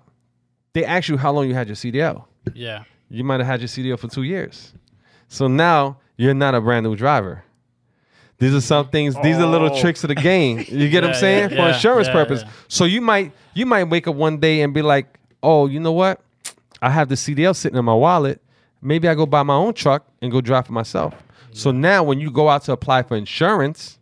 they 0.73 0.85
ask 0.85 1.09
you 1.09 1.17
how 1.17 1.33
long 1.33 1.49
you 1.49 1.55
had 1.55 1.67
your 1.69 1.77
CDL 1.77 2.25
yeah. 2.55 2.85
you 3.09 3.23
might 3.25 3.41
have 3.41 3.47
had 3.47 3.61
your 3.61 3.69
CDL 3.69 3.99
for 3.99 4.09
two 4.09 4.23
years. 4.23 4.73
So 5.29 5.47
now 5.47 5.99
you're 6.17 6.35
not 6.35 6.55
a 6.55 6.61
brand 6.61 6.85
new 6.85 6.97
driver. 6.97 7.45
These 8.39 8.55
are 8.55 8.61
some 8.61 8.89
things, 8.89 9.15
these 9.23 9.37
are 9.37 9.47
little 9.47 9.71
Oh. 9.73 9.81
tricks 9.81 10.03
of 10.03 10.09
the 10.09 10.15
game. 10.15 10.65
You 10.69 10.89
get 10.89 11.03
what 11.05 11.11
I'm 11.15 11.21
saying? 11.21 11.43
yeah, 11.51 11.57
For 11.57 11.69
yeah, 11.69 11.75
insurance 11.75 12.07
yeah, 12.09 12.13
purpose. 12.13 12.43
yeah. 12.45 12.51
So 12.69 12.85
you 12.85 13.01
might 13.01 13.33
you 13.55 13.67
might 13.67 13.85
wake 13.85 14.09
up 14.09 14.15
one 14.17 14.39
day 14.39 14.63
and 14.63 14.73
be 14.75 14.83
like, 14.83 15.19
oh, 15.43 15.67
you 15.67 15.79
know 15.81 15.93
what? 15.93 16.21
I 16.83 16.91
have 16.91 17.09
the 17.09 17.15
CDL 17.17 17.55
sitting 17.55 17.79
in 17.79 17.85
my 17.85 17.95
wallet. 17.95 18.41
Maybe 18.83 19.09
I 19.09 19.15
go 19.15 19.27
buy 19.27 19.43
my 19.43 19.55
own 19.55 19.75
truck 19.75 20.07
and 20.23 20.33
go 20.33 20.41
drive 20.41 20.67
for 20.67 20.73
myself. 20.73 21.15
So 21.53 21.71
now 21.71 22.03
when 22.03 22.19
you 22.21 22.31
go 22.31 22.49
out 22.49 22.63
to 22.65 22.73
apply 22.73 23.03
for 23.03 23.17
insurance, 23.17 23.99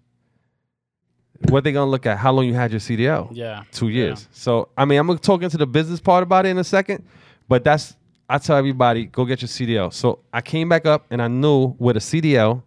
what 1.48 1.64
they 1.64 1.72
gonna 1.72 1.90
look 1.90 2.06
at? 2.06 2.18
How 2.18 2.32
long 2.32 2.44
you 2.46 2.54
had 2.54 2.70
your 2.70 2.80
CDL? 2.80 3.28
Yeah. 3.32 3.62
two 3.72 3.88
Yeah. 3.88 4.04
years. 4.06 4.28
So 4.32 4.68
I 4.76 4.84
mean, 4.84 4.98
I'm 4.98 5.06
gonna 5.06 5.18
talk 5.18 5.42
into 5.42 5.56
the 5.56 5.66
business 5.66 6.00
part 6.00 6.22
about 6.22 6.46
it 6.46 6.50
in 6.50 6.58
a 6.58 6.64
second, 6.64 7.04
but 7.48 7.64
that's 7.64 7.94
I 8.28 8.38
tell 8.38 8.56
everybody 8.56 9.06
go 9.06 9.24
get 9.24 9.40
your 9.40 9.48
CDL. 9.48 9.90
So 9.92 10.18
I 10.32 10.40
came 10.42 10.68
back 10.68 10.84
up 10.86 11.06
and 11.10 11.22
I 11.22 11.28
knew 11.28 11.74
with 11.78 11.96
a 11.96 12.00
CDL, 12.00 12.62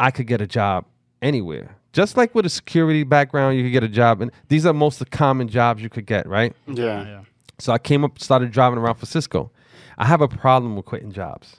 I 0.00 0.10
could 0.10 0.26
get 0.26 0.40
a 0.40 0.46
job 0.46 0.86
anywhere. 1.20 1.76
Just 1.92 2.16
like 2.16 2.34
with 2.34 2.44
a 2.46 2.48
security 2.50 3.04
background, 3.04 3.56
you 3.56 3.62
could 3.62 3.72
get 3.72 3.84
a 3.84 3.88
job, 3.88 4.20
and 4.20 4.30
these 4.48 4.66
are 4.66 4.72
most 4.72 5.00
of 5.00 5.08
the 5.10 5.16
common 5.16 5.46
jobs 5.48 5.80
you 5.82 5.88
could 5.88 6.06
get, 6.06 6.26
right? 6.26 6.54
Yeah. 6.66 7.04
Yeah. 7.06 7.20
So 7.58 7.72
I 7.72 7.78
came 7.78 8.02
up, 8.04 8.18
started 8.18 8.50
driving 8.50 8.78
around 8.78 8.96
for 8.96 9.06
Sysco. 9.06 9.50
I 9.96 10.06
have 10.06 10.20
a 10.20 10.26
problem 10.26 10.74
with 10.74 10.86
quitting 10.86 11.12
jobs. 11.12 11.56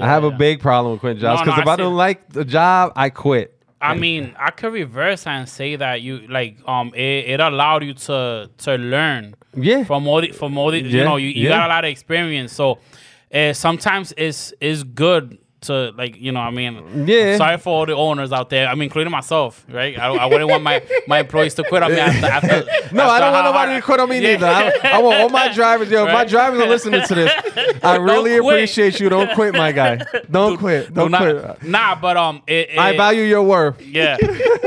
I 0.00 0.06
have 0.06 0.24
a 0.24 0.30
big 0.30 0.60
problem 0.60 0.92
with 0.92 1.00
quitting 1.00 1.20
jobs 1.22 1.40
because 1.42 1.56
no, 1.56 1.62
if 1.62 1.68
I 1.68 1.72
I, 1.72 1.76
don't 1.76 1.92
it. 1.92 1.96
like 1.96 2.28
the 2.32 2.44
job, 2.44 2.92
I 2.96 3.08
quit. 3.10 3.55
I 3.80 3.94
mean, 3.94 4.34
I 4.38 4.50
could 4.50 4.72
reverse 4.72 5.26
and 5.26 5.48
say 5.48 5.76
that 5.76 6.00
you 6.02 6.26
like 6.28 6.56
um 6.66 6.92
it, 6.94 7.30
it 7.34 7.40
allowed 7.40 7.84
you 7.84 7.94
to 7.94 8.50
to 8.58 8.74
learn 8.76 9.34
Yeah. 9.54 9.84
from 9.84 10.06
all 10.08 10.20
the, 10.20 10.32
from 10.32 10.56
all 10.58 10.70
the, 10.70 10.80
you 10.80 11.04
know 11.04 11.16
you, 11.16 11.28
you 11.28 11.44
yeah. 11.44 11.58
got 11.58 11.66
a 11.66 11.68
lot 11.68 11.84
of 11.84 11.90
experience 11.90 12.52
so 12.52 12.78
uh, 13.34 13.52
sometimes 13.52 14.12
it's 14.16 14.54
it's 14.60 14.82
good 14.82 15.38
to 15.66 15.92
like 15.96 16.20
you 16.20 16.32
know 16.32 16.40
I 16.40 16.50
mean 16.50 17.06
Yeah. 17.06 17.36
sorry 17.36 17.58
for 17.58 17.70
all 17.70 17.86
the 17.86 17.94
owners 17.94 18.32
out 18.32 18.50
there 18.50 18.66
I 18.68 18.74
mean 18.74 18.84
including 18.84 19.10
myself 19.12 19.64
right 19.68 19.98
I, 19.98 20.06
I 20.08 20.26
wouldn't 20.26 20.48
want 20.50 20.62
my 20.62 20.82
my 21.06 21.20
employees 21.20 21.54
to 21.54 21.64
quit 21.64 21.82
on 21.82 21.92
me 21.92 21.98
after, 21.98 22.26
after 22.26 22.66
No, 22.94 23.04
I 23.08 23.18
don't 23.20 23.32
want 23.32 23.44
nobody 23.46 23.72
hard- 23.72 23.82
to 23.82 23.86
quit 23.86 24.00
on 24.00 24.08
me 24.08 24.20
Yeah. 24.20 24.36
neither. 24.36 24.46
I, 24.46 24.90
I 24.96 25.02
want 25.02 25.20
all 25.20 25.28
my 25.28 25.52
drivers, 25.54 25.90
yo. 25.90 26.06
If 26.06 26.12
my 26.12 26.24
drivers 26.24 26.60
are 26.60 26.68
listening 26.68 27.02
to 27.02 27.14
this, 27.14 27.32
I 27.82 27.96
really 27.96 28.36
appreciate 28.36 29.00
you. 29.00 29.08
Don't 29.08 29.32
quit, 29.34 29.54
my 29.54 29.72
guy. 29.72 30.00
Don't 30.30 30.56
quit. 30.56 30.88
Do 30.88 30.94
Don't 30.94 31.10
not- 31.10 31.20
quit. 31.58 31.62
nah 31.64 31.94
but 32.00 32.16
um 32.16 32.42
it, 32.46 32.78
I 32.78 32.96
value 32.96 33.22
your 33.24 33.42
worth. 33.42 33.80
Yeah. 33.82 34.16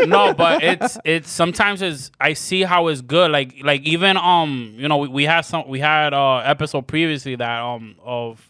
no, 0.05 0.33
but 0.33 0.63
it's 0.63 0.97
it's 1.05 1.29
sometimes 1.31 1.81
it's 1.81 2.11
I 2.19 2.33
see 2.33 2.63
how 2.63 2.87
it's 2.87 3.01
good. 3.01 3.31
Like 3.31 3.55
like 3.63 3.81
even 3.83 4.17
um 4.17 4.73
you 4.77 4.87
know 4.87 4.97
we, 4.97 5.07
we 5.07 5.23
had 5.25 5.41
some 5.41 5.67
we 5.67 5.79
had 5.79 6.13
uh 6.13 6.37
episode 6.37 6.87
previously 6.87 7.35
that 7.35 7.59
um 7.61 7.95
of 8.03 8.48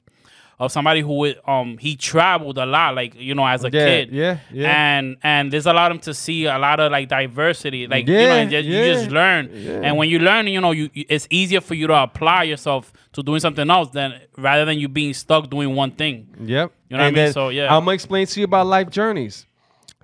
of 0.59 0.71
somebody 0.73 0.99
who 1.01 1.13
would, 1.19 1.39
um 1.47 1.77
he 1.77 1.95
traveled 1.95 2.57
a 2.57 2.65
lot, 2.65 2.93
like 2.95 3.15
you 3.15 3.33
know, 3.33 3.45
as 3.47 3.63
a 3.63 3.69
Yeah, 3.71 3.85
kid. 3.85 4.09
yeah, 4.11 4.37
yeah. 4.51 4.97
And 4.97 5.17
and 5.23 5.51
this 5.53 5.65
allowed 5.65 5.91
him 5.91 5.99
to 5.99 6.13
see 6.13 6.45
a 6.45 6.57
lot 6.57 6.79
of 6.79 6.91
like 6.91 7.07
diversity, 7.07 7.87
like 7.87 8.07
you 8.07 8.13
Yeah, 8.13 8.25
know, 8.27 8.33
and 8.35 8.51
just, 8.51 8.67
you 8.67 8.73
just 8.93 9.09
learn. 9.11 9.49
yeah. 9.53 9.81
And 9.83 9.97
when 9.97 10.09
you 10.09 10.19
learn, 10.19 10.47
you 10.47 10.59
know, 10.59 10.71
you 10.71 10.89
you- 10.93 11.05
it's 11.07 11.27
easier 11.29 11.61
for 11.61 11.75
you 11.75 11.87
to 11.87 11.95
apply 11.95 12.43
yourself 12.43 12.91
to 13.13 13.23
doing 13.23 13.39
something 13.39 13.69
else 13.69 13.89
than 13.91 14.19
rather 14.37 14.65
than 14.65 14.77
you 14.79 14.87
being 14.89 15.13
stuck 15.13 15.49
doing 15.49 15.75
one 15.75 15.91
thing. 15.91 16.27
Yep. 16.43 16.71
You 16.89 16.97
know 16.97 17.03
what 17.03 17.07
I 17.07 17.11
mean? 17.23 17.33
So, 17.33 17.49
yeah. 17.49 17.73
I'm 17.73 17.83
gonna 17.85 17.91
explain 17.93 18.27
to 18.27 18.39
you 18.39 18.43
about 18.43 18.67
life 18.67 18.89
journeys. 18.89 19.45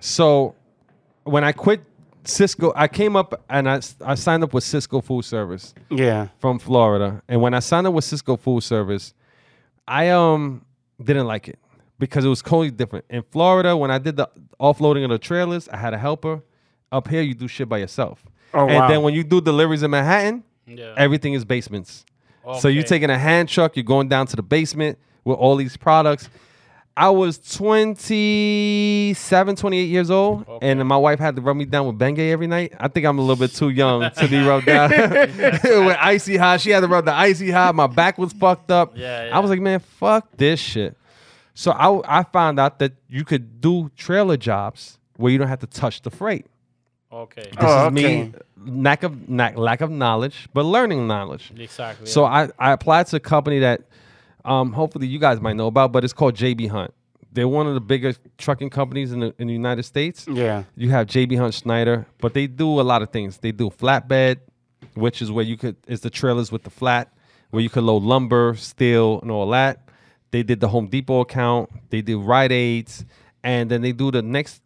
So 0.00 0.54
when 1.24 1.44
I 1.44 1.52
quit 1.52 1.82
Sysco, 2.24 2.72
I 2.74 2.88
came 2.88 3.14
up 3.14 3.44
and 3.48 3.68
I, 3.68 3.80
I 4.04 4.14
signed 4.16 4.42
up 4.42 4.52
with 4.52 4.64
Sysco 4.64 5.02
Food 5.02 5.24
Service 5.24 5.74
Yeah. 5.90 6.28
from 6.38 6.58
Florida. 6.58 7.22
And 7.28 7.40
when 7.40 7.54
I 7.54 7.60
signed 7.60 7.86
up 7.86 7.94
with 7.94 8.04
Sysco 8.04 8.38
Food 8.38 8.62
Service, 8.62 9.14
I 9.88 10.10
um 10.10 10.64
didn't 11.02 11.26
like 11.26 11.48
it 11.48 11.58
because 11.98 12.24
it 12.24 12.28
was 12.28 12.42
totally 12.42 12.70
different. 12.70 13.04
In 13.10 13.22
Florida, 13.30 13.76
when 13.76 13.90
I 13.90 13.98
did 13.98 14.16
the 14.16 14.28
offloading 14.60 15.04
of 15.04 15.10
the 15.10 15.18
trailers, 15.18 15.68
I 15.68 15.76
had 15.76 15.94
a 15.94 15.98
helper. 15.98 16.42
Up 16.92 17.08
here, 17.08 17.22
you 17.22 17.34
do 17.34 17.48
shit 17.48 17.68
by 17.68 17.78
yourself. 17.78 18.24
Oh, 18.54 18.66
and 18.66 18.76
wow. 18.76 18.88
then 18.88 19.02
when 19.02 19.12
you 19.14 19.24
do 19.24 19.40
deliveries 19.40 19.82
in 19.82 19.90
Manhattan, 19.90 20.44
Yeah. 20.66 20.94
everything 20.96 21.34
is 21.34 21.44
basements. 21.44 22.04
So 22.60 22.68
you're 22.68 22.84
taking 22.84 23.10
a 23.10 23.18
hand 23.18 23.48
truck, 23.48 23.74
you're 23.76 23.82
going 23.82 24.08
down 24.08 24.28
to 24.28 24.36
the 24.36 24.42
basement 24.42 24.98
with 25.24 25.36
all 25.36 25.56
these 25.56 25.76
products. 25.76 26.30
I 26.98 27.10
was 27.10 27.36
27, 27.56 29.56
28 29.56 29.82
years 29.84 30.10
old, 30.10 30.46
and 30.62 30.84
my 30.86 30.96
wife 30.96 31.18
had 31.18 31.36
to 31.36 31.42
rub 31.42 31.56
me 31.56 31.64
down 31.66 31.86
with 31.86 31.98
Bengay 31.98 32.30
every 32.30 32.46
night. 32.46 32.72
I 32.78 32.88
think 32.88 33.06
I'm 33.06 33.18
a 33.18 33.20
little 33.20 33.36
bit 33.36 33.54
too 33.54 33.68
young 33.68 34.10
to 34.10 34.28
be 34.28 34.40
rubbed 34.42 34.66
down 34.66 34.90
with 34.90 35.96
icy 36.00 36.36
hot. 36.36 36.60
She 36.60 36.70
had 36.70 36.80
to 36.80 36.88
rub 36.88 37.04
the 37.04 37.14
icy 37.14 37.50
hot. 37.50 37.74
My 37.74 37.86
back 37.86 38.18
was 38.18 38.32
fucked 38.32 38.70
up. 38.70 38.96
Yeah, 38.96 39.30
I 39.32 39.38
was 39.40 39.50
like, 39.50 39.60
man, 39.60 39.80
fuck 39.80 40.28
this 40.36 40.60
shit. 40.60 40.96
So 41.54 41.72
I, 41.72 42.20
I 42.20 42.22
found 42.24 42.60
out 42.60 42.78
that 42.80 42.92
you 43.08 43.24
could 43.24 43.60
do 43.60 43.90
trailer 43.96 44.36
jobs 44.36 44.98
where 45.16 45.32
you 45.32 45.38
don't 45.38 45.48
have 45.48 45.60
to 45.60 45.66
touch 45.66 46.02
the 46.02 46.10
freight. 46.10 46.46
Okay. 47.12 47.42
This 47.42 47.54
Oh, 47.60 47.86
is 47.88 47.92
me 47.92 48.32
lack 48.66 49.02
of 49.02 49.28
lack, 49.28 49.56
lack 49.56 49.80
of 49.80 49.90
knowledge, 49.90 50.48
but 50.52 50.64
learning 50.64 51.06
knowledge. 51.06 51.52
Exactly. 51.56 52.06
So 52.06 52.24
I, 52.24 52.50
I 52.58 52.72
applied 52.72 53.06
to 53.08 53.16
a 53.16 53.20
company 53.20 53.60
that 53.60 53.82
um, 54.46 54.72
hopefully 54.72 55.06
you 55.06 55.18
guys 55.18 55.40
might 55.40 55.56
know 55.56 55.66
about, 55.66 55.92
but 55.92 56.04
it's 56.04 56.12
called 56.12 56.34
JB 56.34 56.70
Hunt. 56.70 56.94
They're 57.32 57.48
one 57.48 57.66
of 57.66 57.74
the 57.74 57.80
biggest 57.80 58.20
trucking 58.38 58.70
companies 58.70 59.12
in 59.12 59.20
the 59.20 59.34
in 59.38 59.46
the 59.48 59.52
United 59.52 59.82
States. 59.82 60.26
Yeah. 60.26 60.64
You 60.74 60.88
have 60.90 61.06
JB 61.06 61.36
Hunt 61.36 61.52
Schneider, 61.52 62.06
but 62.18 62.32
they 62.32 62.46
do 62.46 62.80
a 62.80 62.82
lot 62.82 63.02
of 63.02 63.10
things. 63.10 63.38
They 63.38 63.52
do 63.52 63.68
flatbed, 63.68 64.38
which 64.94 65.20
is 65.20 65.30
where 65.30 65.44
you 65.44 65.56
could 65.58 65.76
is 65.86 66.00
the 66.00 66.08
trailers 66.10 66.50
with 66.50 66.62
the 66.62 66.70
flat, 66.70 67.12
where 67.50 67.62
you 67.62 67.68
could 67.68 67.84
load 67.84 68.02
lumber, 68.02 68.54
steel, 68.56 69.20
and 69.20 69.30
all 69.30 69.48
that. 69.50 69.88
They 70.30 70.42
did 70.42 70.60
the 70.60 70.68
Home 70.68 70.86
Depot 70.86 71.20
account. 71.20 71.70
They 71.90 72.00
do 72.00 72.20
Rite 72.20 72.52
Aids, 72.52 73.04
and 73.44 73.70
then 73.70 73.82
they 73.82 73.92
do 73.92 74.10
the 74.10 74.22
next 74.22 74.62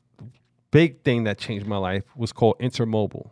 big 0.70 1.02
thing 1.02 1.24
that 1.24 1.38
changed 1.38 1.66
my 1.66 1.76
life 1.76 2.04
was 2.14 2.32
called 2.32 2.58
Intermodal. 2.60 3.30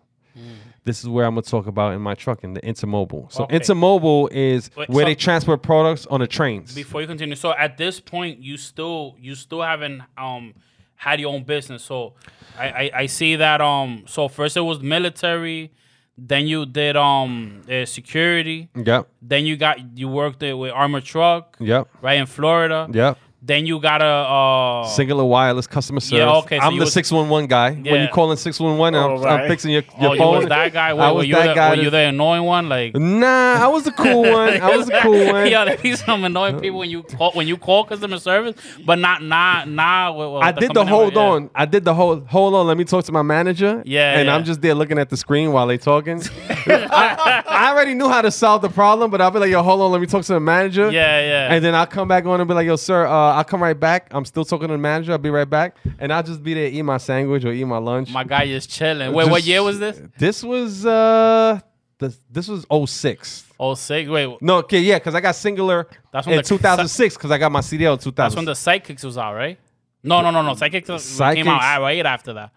This 0.85 1.03
is 1.03 1.09
where 1.09 1.27
I'm 1.27 1.33
gonna 1.35 1.43
talk 1.43 1.67
about 1.67 1.93
in 1.95 2.01
my 2.01 2.15
trucking, 2.15 2.55
the 2.55 2.61
Intermodal. 2.63 3.31
So 3.33 3.45
Okay. 3.45 3.59
Intermodal 3.59 4.31
is 4.33 4.71
Wait, 4.77 4.89
where 4.89 5.05
so- 5.05 5.09
they 5.09 5.15
transport 5.15 5.63
products 5.63 6.07
on 6.07 6.21
the 6.21 6.27
trains. 6.27 6.75
before 6.75 7.01
you 7.01 7.07
continue, 7.07 7.35
so 7.37 7.53
at 7.53 7.77
this 7.77 8.01
point, 8.01 8.39
you 8.41 8.57
still 8.57 9.17
you 9.21 9.35
still 9.35 9.63
haven't 9.63 10.03
um 10.17 10.55
had 10.97 11.21
your 11.21 11.33
own 11.33 11.45
business. 11.45 11.83
So 11.83 12.15
I 12.59 12.67
I, 12.69 12.91
I 13.03 13.07
see 13.07 13.37
that 13.37 13.61
um 13.61 14.05
so 14.07 14.29
first 14.29 14.57
it 14.57 14.63
was 14.63 14.81
military, 14.81 15.73
then 16.17 16.47
you 16.47 16.65
did 16.67 16.97
um 16.97 17.61
uh, 17.71 17.85
security, 17.85 18.69
Yep, 18.75 19.09
then 19.21 19.45
you 19.47 19.57
got 19.57 19.97
you 19.99 20.09
worked 20.09 20.43
it 20.43 20.55
with 20.55 20.73
armored 20.73 21.05
truck 21.05 21.57
yep, 21.61 21.87
right 22.01 22.19
in 22.19 22.27
Florida. 22.27 22.89
yep. 22.93 23.19
Then 23.41 23.67
you 23.67 23.79
got 23.79 24.03
a 24.03 24.05
uh 24.05 24.85
Cingular 24.89 25.27
wireless 25.27 25.69
customer 25.69 26.01
service. 26.01 26.19
Yeah, 26.19 26.39
okay, 26.39 26.59
so 26.59 26.67
I'm 26.67 26.77
the 26.77 26.87
six 26.89 27.13
one 27.13 27.29
one 27.29 27.47
guy. 27.47 27.71
When 27.71 27.85
you 27.85 27.93
Yeah. 27.93 28.07
call 28.09 28.33
in 28.33 28.37
six 28.37 28.59
one 28.59 28.77
one, 28.79 28.97
I'm 28.97 29.11
Oh, 29.13 29.23
right. 29.23 29.43
I'm 29.43 29.49
fixing 29.49 29.71
your, 29.71 29.83
your 30.01 30.11
oh, 30.11 30.13
you 30.15 30.19
phone. 30.19 30.37
was 30.39 30.47
that 30.49 30.73
guy. 30.73 30.89
I 30.89 30.93
Were, 30.93 31.01
were 31.07 31.15
was 31.19 31.27
you 31.29 31.35
that 31.37 31.47
the, 31.47 31.55
guy 31.55 31.71
were 31.71 31.77
that- 31.77 31.83
you 31.85 31.91
the 31.91 31.99
annoying 31.99 32.43
one? 32.43 32.69
Like 32.69 32.97
Nah, 32.97 33.65
I 33.65 33.69
was 33.69 33.85
the 33.85 33.93
cool 33.93 34.23
one. 34.33 34.61
I 34.61 34.77
was 34.77 34.87
the 34.87 34.99
cool 35.03 35.25
one. 35.33 35.47
yeah, 35.47 35.65
there 35.65 35.79
be 35.79 35.95
some 35.95 36.25
annoying 36.25 36.59
people 36.59 36.81
when 36.81 36.91
you 36.91 37.05
call 37.05 37.31
when 37.33 37.47
you 37.47 37.57
call 37.57 37.85
customer 37.85 38.19
service, 38.19 38.57
but 38.85 38.99
not 38.99 39.23
not 39.23 39.69
not. 39.69 40.17
With, 40.17 40.31
with 40.33 40.43
I 40.43 40.51
the 40.51 40.61
did 40.61 40.75
the 40.75 40.85
hold 40.85 41.15
yeah. 41.15 41.21
on. 41.21 41.51
I 41.55 41.65
did 41.65 41.85
the 41.85 41.95
hold 41.95 42.27
hold 42.27 42.55
on. 42.55 42.67
Let 42.67 42.77
me 42.77 42.83
talk 42.85 43.05
to 43.05 43.13
my 43.13 43.23
manager. 43.23 43.83
Yeah, 43.87 44.19
and 44.19 44.27
yeah. 44.27 44.35
I'm 44.35 44.43
just 44.45 44.61
there 44.63 44.75
looking 44.75 44.99
at 44.99 45.11
the 45.11 45.17
screen 45.17 45.53
while 45.53 45.69
they 45.69 45.79
talking. 45.79 46.21
I, 46.67 47.45
I 47.47 47.71
already 47.71 47.95
knew 47.95 48.09
how 48.09 48.21
to 48.23 48.31
solve 48.33 48.63
the 48.63 48.69
problem, 48.69 49.13
but 49.13 49.21
I'll 49.21 49.31
be 49.31 49.39
like, 49.39 49.51
yo, 49.51 49.63
hold 49.63 49.81
on, 49.81 49.93
let 49.93 50.01
me 50.01 50.07
talk 50.09 50.25
to 50.25 50.33
the 50.33 50.41
manager. 50.41 50.91
Yeah, 50.91 51.21
yeah. 51.21 51.55
And 51.55 51.65
then 51.65 51.75
I'll 51.77 51.87
come 51.87 52.09
back 52.09 52.27
on 52.27 52.41
and 52.41 52.49
be 52.49 52.55
like, 52.55 52.67
yo, 52.67 52.77
sir, 52.77 53.07
uh, 53.07 53.28
I'll 53.31 53.45
come 53.45 53.63
right 53.63 53.79
back. 53.79 54.09
I'm 54.13 54.25
still 54.25 54.45
talking 54.45 54.69
to 54.69 54.73
the 54.75 54.79
manager. 54.79 55.13
I'll 55.13 55.19
be 55.19 55.31
right 55.31 55.49
back, 55.49 55.77
and 55.99 56.13
I'll 56.13 56.23
just 56.23 56.43
be 56.43 56.55
there, 56.55 56.67
eat 56.67 56.83
my 56.83 56.99
sandwich 56.99 57.45
or 57.45 57.53
eat 57.53 57.65
my 57.65 57.79
lunch. 57.79 58.11
My 58.13 58.25
guy 58.25 58.45
is 58.45 58.67
chilling. 58.67 59.13
Wait, 59.13 59.29
what 59.29 59.43
year 59.45 59.63
was 59.63 59.79
this? 59.79 60.01
This 60.19 60.43
was 60.43 60.85
uh, 60.87 61.61
this 61.99 62.21
this 62.31 62.49
was 62.49 62.67
06. 62.91 63.45
Oh 63.61 63.75
six. 63.75 64.09
Wait, 64.09 64.41
No, 64.41 64.59
okay, 64.59 64.79
yeah, 64.81 64.99
because 64.99 65.15
I 65.15 65.21
got 65.21 65.35
Cingular 65.35 65.87
That's 66.13 66.27
when 66.27 66.35
in 66.37 66.43
the- 66.43 66.49
2006 66.49 67.17
because 67.17 67.31
I 67.31 67.39
got 67.39 67.51
my 67.51 67.61
CDL 67.61 67.95
in 67.95 67.99
2000. 67.99 68.15
that's 68.15 68.37
when 68.37 68.45
the 68.45 68.53
Sidekicks 68.53 69.05
was 69.05 69.19
out, 69.19 69.35
right? 69.35 69.59
No, 70.05 70.21
no, 70.23 70.31
no, 70.31 70.43
no. 70.43 70.53
Sidekicks, 70.53 71.35
came 71.35 71.49
out 71.49 71.81
right 71.83 72.07
after 72.07 72.35
that. 72.35 72.53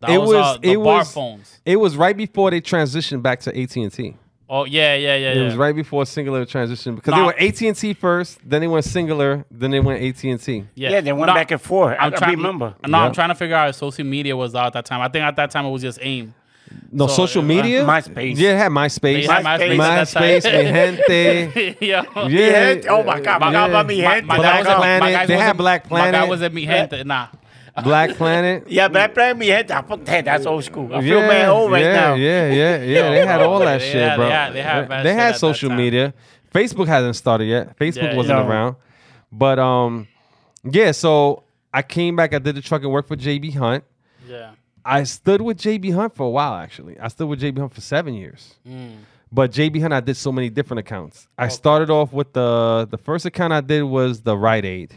That 0.00 0.10
It 0.10 0.18
was, 0.18 0.28
was- 0.28 0.56
uh, 0.56 0.58
the 0.60 0.72
it 0.72 0.76
bar 0.76 0.98
was- 0.98 1.12
phones. 1.12 1.60
it 1.66 1.76
was 1.76 1.96
right 1.96 2.16
before 2.16 2.52
they 2.52 2.60
transitioned 2.60 3.20
back 3.22 3.40
to 3.40 3.50
AT&T. 3.60 4.14
Oh 4.50 4.64
yeah, 4.64 4.94
yeah, 4.94 5.14
yeah. 5.16 5.30
It 5.32 5.36
yeah. 5.36 5.44
was 5.44 5.56
right 5.56 5.74
before 5.76 6.04
Cingular 6.04 6.48
transition 6.48 6.94
because 6.94 7.10
Nah. 7.12 7.18
they 7.18 7.22
were 7.24 7.34
AT&T 7.38 7.92
first, 7.94 8.38
then 8.48 8.62
they 8.62 8.66
went 8.66 8.84
Cingular, 8.86 9.44
then 9.50 9.70
they 9.70 9.80
went 9.80 10.02
AT&T. 10.02 10.64
Yeah, 10.74 10.90
yeah, 10.90 11.00
they 11.02 11.12
went 11.12 11.26
No, 11.26 11.34
back 11.34 11.50
and 11.50 11.60
forth. 11.60 11.96
I, 12.00 12.06
I'm 12.06 12.14
I 12.14 12.16
trying. 12.16 12.36
remember. 12.36 12.74
No, 12.86 12.96
Yeah. 12.98 13.04
I'm 13.04 13.12
trying 13.12 13.28
to 13.28 13.34
figure 13.34 13.54
out 13.56 13.68
if 13.68 13.74
social 13.76 14.06
media 14.06 14.34
was 14.36 14.54
out 14.54 14.68
at 14.68 14.72
that 14.72 14.84
time. 14.86 15.02
I 15.02 15.08
think 15.08 15.24
at 15.24 15.36
that 15.36 15.50
time 15.50 15.66
it 15.66 15.70
was 15.70 15.82
just 15.82 15.98
AIM. 16.00 16.32
No 16.92 17.06
So, 17.06 17.14
social 17.26 17.42
uh, 17.42 17.46
media. 17.46 17.84
MySpace. 17.84 18.36
Yeah, 18.38 18.54
it 18.54 18.58
had 18.58 18.72
MySpace. 18.72 19.00
They 19.00 19.22
had 19.26 19.44
MySpace. 19.44 19.76
MySpace 19.76 20.14
MySpace, 20.14 20.42
that 20.42 20.54
mi 20.54 20.72
time. 20.72 20.96
gente. 20.96 21.76
yeah. 21.86 22.04
Yeah. 22.28 22.72
Yeah. 22.72 22.80
Oh 22.90 23.02
my 23.02 23.20
God, 23.20 23.40
my 23.40 23.52
God, 23.52 23.68
about 23.70 23.86
me 23.86 24.02
My, 24.02 24.14
head. 24.14 24.24
my 24.24 24.36
Black 24.36 24.52
guy 24.52 24.58
was 24.60 24.66
at, 24.68 24.72
my 24.78 24.78
Planet. 24.98 25.12
guy 25.14 25.26
They 25.26 25.34
was 25.34 25.42
had 25.42 25.50
at- 25.50 25.56
Black 25.58 25.90
My 25.90 25.98
guy 25.98 26.10
Planet. 26.10 26.28
was 26.30 26.42
at 26.42 26.54
mi 26.54 26.64
gente. 26.66 27.04
Nah. 27.04 27.26
Black 27.82 28.14
Planet. 28.16 28.64
Yeah, 28.68 28.88
Black 28.88 29.14
Planet, 29.14 29.36
me 29.38 29.48
head. 29.48 29.70
I 29.70 29.80
put 29.82 30.04
that. 30.06 30.24
That's 30.24 30.46
old 30.46 30.64
school. 30.64 30.94
I 30.94 31.00
feel 31.00 31.20
yeah, 31.20 31.28
man 31.28 31.48
old 31.48 31.70
right 31.72 31.82
yeah, 31.84 31.92
now. 31.92 32.14
Yeah, 32.14 32.50
yeah, 32.50 32.76
yeah. 32.82 33.10
They 33.10 33.26
had 33.26 33.40
all 33.42 33.58
that 33.60 33.80
shit, 33.90 33.94
had- 33.96 34.16
bro. 34.16 34.26
they 34.26 34.32
had- 34.32 34.52
they 34.54 34.62
had 34.62 35.04
They 35.04 35.14
had 35.14 35.36
social 35.36 35.70
media. 35.70 36.14
Facebook 36.52 36.86
hasn't 36.86 37.16
started 37.16 37.44
yet. 37.46 37.76
Facebook 37.78 38.02
Yeah, 38.12 38.16
wasn't 38.16 38.38
yeah. 38.38 38.46
around. 38.48 38.76
But 39.30 39.58
um, 39.58 40.08
yeah. 40.64 40.92
So 40.92 41.42
I 41.72 41.82
came 41.82 42.16
back. 42.16 42.32
I 42.34 42.38
did 42.38 42.54
the 42.54 42.62
truck 42.62 42.82
and 42.82 42.90
worked 42.90 43.08
for 43.08 43.16
JB 43.16 43.54
Hunt. 43.54 43.84
Yeah. 44.26 44.52
I 44.84 45.02
stood 45.04 45.42
with 45.42 45.58
JB 45.58 45.92
Hunt 45.94 46.14
for 46.14 46.24
a 46.26 46.30
while, 46.30 46.54
actually. 46.54 46.98
I 46.98 47.08
stood 47.08 47.28
with 47.28 47.40
JB 47.42 47.58
Hunt 47.58 47.74
for 47.74 47.82
seven 47.82 48.14
years. 48.14 48.54
But 49.30 49.50
JB 49.52 49.82
Hunt, 49.82 49.92
I 49.92 50.00
did 50.00 50.16
so 50.16 50.32
many 50.32 50.48
different 50.48 50.78
accounts. 50.80 51.28
I 51.36 51.48
started 51.48 51.90
off 51.90 52.12
with 52.14 52.32
the 52.32 52.88
the 52.90 52.96
first 52.96 53.26
account 53.26 53.52
I 53.52 53.60
did 53.60 53.82
was 53.82 54.22
the 54.22 54.36
Rite 54.38 54.64
Aid, 54.64 54.94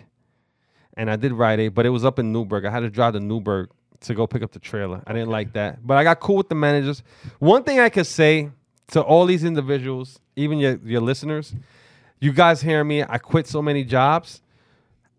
and 0.97 1.09
I 1.09 1.15
did 1.15 1.33
Rite 1.33 1.59
Aid, 1.59 1.73
but 1.73 1.85
it 1.85 1.89
was 1.89 2.05
up 2.05 2.19
in 2.19 2.31
Newburgh. 2.31 2.65
I 2.65 2.71
had 2.71 2.81
to 2.81 2.89
drive 2.89 3.13
to 3.13 3.19
Newburgh 3.19 3.69
to 4.01 4.13
go 4.13 4.27
pick 4.27 4.41
up 4.43 4.51
the 4.51 4.59
trailer. 4.59 5.01
I 5.05 5.13
didn't 5.13 5.29
like 5.29 5.53
that, 5.53 5.85
but 5.85 5.97
I 5.97 6.03
got 6.03 6.19
cool 6.19 6.37
with 6.37 6.49
the 6.49 6.55
managers. 6.55 7.03
One 7.39 7.63
thing 7.63 7.79
I 7.79 7.89
could 7.89 8.07
say 8.07 8.49
to 8.91 9.01
all 9.01 9.25
these 9.25 9.43
individuals, 9.43 10.19
even 10.35 10.57
your 10.57 10.79
your 10.83 11.01
listeners, 11.01 11.53
you 12.19 12.31
guys 12.31 12.61
hear 12.61 12.83
me? 12.83 13.03
I 13.03 13.17
quit 13.17 13.47
so 13.47 13.61
many 13.61 13.83
jobs. 13.83 14.41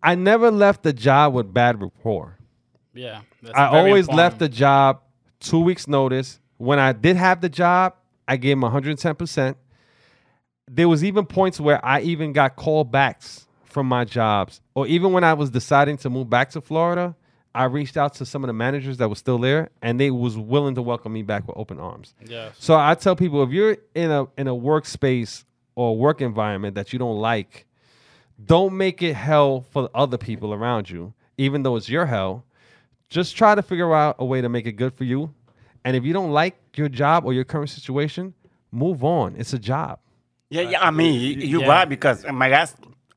I 0.03 0.15
never 0.15 0.51
left 0.51 0.83
the 0.83 0.93
job 0.93 1.35
with 1.35 1.53
bad 1.53 1.81
rapport. 1.81 2.39
Yeah. 2.95 3.23
That's 3.43 3.57
I 3.57 3.67
always 3.67 4.05
important. 4.05 4.17
left 4.17 4.39
the 4.39 4.49
job 4.49 5.01
two 5.41 5.61
weeks 5.61 5.87
notice. 5.87 6.41
When 6.57 6.79
I 6.79 6.93
did 6.93 7.17
have 7.17 7.41
the 7.41 7.49
job, 7.49 7.95
I 8.27 8.37
gave 8.37 8.59
them 8.59 8.71
110%. 8.71 9.57
There 10.71 10.89
was 10.89 11.05
even 11.05 11.27
points 11.27 11.61
where 11.61 11.85
I 11.85 12.01
even 12.01 12.33
got 12.33 12.57
callbacks 12.57 13.47
from 13.73 13.87
my 13.89 14.05
jobs. 14.05 14.61
Or 14.75 14.87
even 14.87 15.13
when 15.13 15.25
I 15.25 15.35
was 15.35 15.51
deciding 15.51 15.97
to 15.99 16.11
move 16.11 16.29
back 16.31 16.51
to 16.51 16.61
Florida, 16.61 17.17
I 17.55 17.65
reached 17.65 17.97
out 17.97 18.15
to 18.15 18.27
some 18.27 18.45
of 18.45 18.47
the 18.49 18.53
managers 18.55 18.99
that 18.99 19.09
were 19.09 19.15
still 19.17 19.39
there 19.39 19.71
and 19.83 19.99
they 20.01 20.11
was 20.11 20.37
willing 20.39 20.75
to 20.77 20.83
welcome 20.83 21.13
me 21.13 21.23
back 21.23 21.47
with 21.47 21.57
open 21.59 21.79
arms. 21.81 22.15
Yes. 22.25 22.55
So 22.59 22.75
I 22.77 22.95
tell 22.95 23.17
people 23.17 23.43
if 23.43 23.51
you're 23.51 23.77
in 23.95 24.11
a 24.11 24.27
in 24.39 24.49
a 24.49 24.55
workspace 24.55 25.45
or 25.75 25.97
work 25.97 26.21
environment 26.21 26.75
that 26.77 26.93
you 26.93 26.99
don't 26.99 27.19
like, 27.19 27.67
don't 28.45 28.77
make 28.77 29.03
it 29.03 29.15
hell 29.15 29.63
for 29.71 29.91
other 29.95 30.19
people 30.19 30.53
around 30.55 30.89
you, 30.91 31.13
even 31.39 31.63
though 31.63 31.77
it's 31.77 31.89
your 31.89 32.07
hell. 32.07 32.45
Just 33.11 33.37
try 33.37 33.55
to 33.55 33.63
figure 33.63 33.95
out 33.95 34.17
a 34.19 34.25
way 34.25 34.41
to 34.41 34.49
make 34.49 34.67
it 34.67 34.73
good 34.73 34.95
for 34.95 35.05
you. 35.05 35.35
And 35.85 35.97
if 35.97 36.05
you 36.05 36.13
don't 36.15 36.31
like 36.33 36.57
your 36.77 36.89
job 36.89 37.25
or 37.27 37.33
your 37.35 37.45
current 37.45 37.69
situation, 37.69 38.33
move 38.71 39.05
on. 39.05 39.35
It's 39.37 39.53
a 39.53 39.59
job. 39.59 39.99
Yeah, 40.49 40.63
yeah. 40.63 40.81
I 40.83 40.91
mean, 40.91 41.21
you- 41.21 41.47
you're 41.47 41.61
Yeah. 41.63 41.69
right 41.69 41.89
because 41.89 42.25
oh 42.25 42.33
my 42.33 42.49
last, 42.49 42.77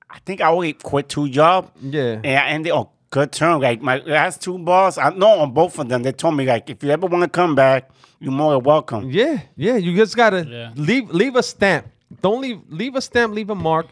I 0.09 0.19
think 0.25 0.41
I 0.41 0.49
only 0.49 0.73
quit 0.73 1.09
two 1.09 1.29
jobs. 1.29 1.69
Yeah. 1.81 2.19
And 2.23 2.27
I 2.39 2.47
ended 2.49 2.71
on 2.71 2.87
good 3.09 3.31
terms. 3.31 3.61
Like 3.63 3.81
my 3.81 3.97
last 3.97 4.41
two 4.41 4.57
boss, 4.57 4.97
I 4.97 5.09
know 5.09 5.39
on 5.39 5.51
both 5.53 5.77
of 5.79 5.89
them, 5.89 6.03
they 6.03 6.11
told 6.11 6.35
me 6.37 6.45
like, 6.45 6.69
if 6.69 6.83
you 6.83 6.89
ever 6.91 7.07
want 7.07 7.23
to 7.23 7.29
come 7.29 7.55
back, 7.55 7.89
you're 8.19 8.31
more 8.31 8.53
than 8.53 8.63
welcome. 8.63 9.09
Yeah, 9.11 9.41
yeah. 9.57 9.75
You 9.75 9.95
just 9.95 10.15
gotta 10.15 10.45
Yeah. 10.49 10.71
leave 10.75 11.09
leave 11.11 11.35
a 11.35 11.43
stamp. 11.43 11.87
Don't 12.21 12.41
leave 12.41 12.61
leave 12.69 12.95
a 12.95 13.01
stamp, 13.01 13.33
leave 13.33 13.49
a 13.49 13.55
mark. 13.55 13.87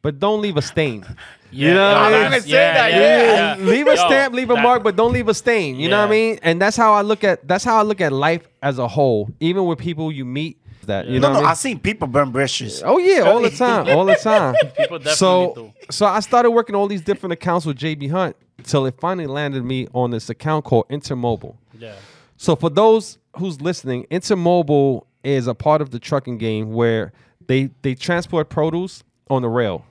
but 0.00 0.20
don't 0.20 0.40
leave 0.40 0.56
a 0.56 0.62
stain. 0.62 1.04
Yeah, 1.50 1.68
You 1.68 1.74
know 1.74 1.88
what 1.88 1.96
I 1.96 2.06
I'm 2.06 2.12
mean? 2.12 2.22
gonna 2.30 2.40
say 2.42 2.50
that, 2.52 2.90
yeah. 2.92 3.56
leave 3.58 3.86
a 3.88 3.96
Yo, 3.96 4.06
stamp, 4.06 4.32
leave 4.34 4.48
a 4.50 4.54
that- 4.54 4.62
mark, 4.62 4.82
but 4.84 4.94
don't 4.94 5.12
leave 5.12 5.26
a 5.28 5.34
stain. 5.34 5.74
You 5.76 5.88
know 5.88 5.98
what 5.98 6.08
I 6.08 6.10
mean? 6.10 6.38
And 6.42 6.60
that's 6.62 6.76
how 6.76 6.92
I 6.92 7.02
look 7.02 7.24
at 7.24 7.46
that's 7.48 7.64
how 7.64 7.76
I 7.78 7.82
look 7.82 8.00
at 8.00 8.12
life 8.12 8.46
as 8.62 8.78
a 8.78 8.86
whole. 8.86 9.28
Even 9.40 9.64
with 9.66 9.78
people 9.78 10.12
you 10.12 10.24
meet, 10.24 10.56
that 10.88 11.06
you 11.06 11.20
know 11.20 11.32
No, 11.32 11.40
no, 11.40 11.46
I 11.46 11.50
I 11.50 11.54
seen 11.54 11.78
people 11.78 12.08
burn 12.08 12.30
bridges. 12.30 12.82
Oh 12.84 12.98
yeah, 12.98 13.22
all 13.22 13.40
the 13.40 13.50
time, 13.50 13.88
all 13.96 14.04
the 14.04 14.14
time. 14.22 14.54
People 14.76 14.98
definitely 14.98 15.12
so, 15.12 15.52
do. 15.54 15.72
so 15.90 16.06
I 16.06 16.20
started 16.20 16.50
working 16.50 16.74
all 16.74 16.88
these 16.88 17.02
different 17.02 17.32
accounts 17.32 17.64
with 17.64 17.78
JB 17.78 18.10
Hunt 18.10 18.36
till 18.64 18.84
it 18.86 18.94
finally 19.00 19.26
landed 19.26 19.64
me 19.64 19.88
on 19.94 20.10
this 20.10 20.28
account 20.28 20.64
called 20.64 20.88
Intermodal. 20.88 21.56
Yeah. 21.78 21.94
So 22.36 22.56
for 22.56 22.70
those 22.70 23.18
who's 23.36 23.60
listening, 23.60 24.06
Intermodal 24.10 25.04
is 25.24 25.46
a 25.46 25.54
part 25.54 25.80
of 25.80 25.90
the 25.90 25.98
trucking 25.98 26.38
game 26.38 26.72
where 26.72 27.12
they 27.46 27.70
they 27.82 27.94
transport 27.94 28.48
produce 28.48 29.02
on 29.30 29.42
the 29.42 29.48
rail. 29.48 29.84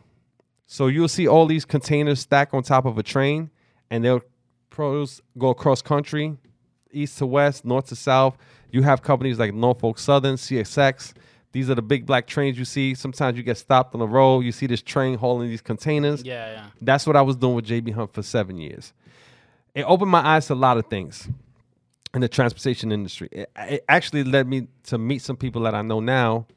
So 0.66 0.88
you'll 0.88 1.08
see 1.08 1.28
all 1.28 1.46
these 1.46 1.66
containers 1.66 2.20
stacked 2.20 2.54
on 2.54 2.62
top 2.62 2.86
of 2.86 2.98
a 2.98 3.04
train, 3.04 3.50
and 3.90 4.04
they'll 4.04 4.22
produce 4.70 5.22
go 5.38 5.50
across 5.50 5.82
country, 5.82 6.38
east 6.92 7.18
to 7.20 7.26
west, 7.26 7.66
north 7.66 7.88
to 7.88 7.96
south. 7.96 8.38
You 8.72 8.82
have 8.84 9.02
companies 9.02 9.40
like 9.40 9.54
Norfolk 9.54 9.98
Southern, 10.00 10.36
CSX. 10.36 11.14
These 11.54 11.70
are 11.70 11.76
the 11.76 11.82
big 11.82 12.06
black 12.06 12.28
trains 12.28 12.58
you 12.58 12.66
see. 12.66 12.94
Sometimes 12.94 13.38
you 13.38 13.44
get 13.44 13.58
stopped 13.58 13.96
on 13.96 14.00
the 14.00 14.08
road. 14.08 14.42
You 14.42 14.52
see 14.52 14.68
this 14.68 14.82
train 14.82 15.18
hauling 15.18 15.50
these 15.50 15.62
containers. 15.62 16.24
Yeah, 16.24 16.52
yeah. 16.52 16.66
That's 16.82 17.08
what 17.08 17.16
I 17.16 17.22
was 17.22 17.36
doing 17.36 17.56
with 17.56 17.66
JB 17.66 17.94
Hunt 17.94 18.14
for 18.14 18.22
seven 18.22 18.58
years. 18.58 18.94
It 19.74 19.84
opened 19.84 20.12
my 20.12 20.26
eyes 20.26 20.48
to 20.48 20.54
a 20.54 20.56
lot 20.56 20.78
of 20.78 20.88
things 20.88 21.28
in 22.14 22.22
the 22.22 22.28
transportation 22.28 22.92
industry. 22.92 23.30
It, 23.32 23.50
it 23.58 23.86
actually 23.88 24.24
led 24.24 24.48
me 24.48 24.68
to 24.84 24.98
meet 24.98 25.22
some 25.22 25.38
people 25.38 25.62
that 25.64 25.74
I 25.74 25.82
know 25.82 26.00
now 26.00 26.48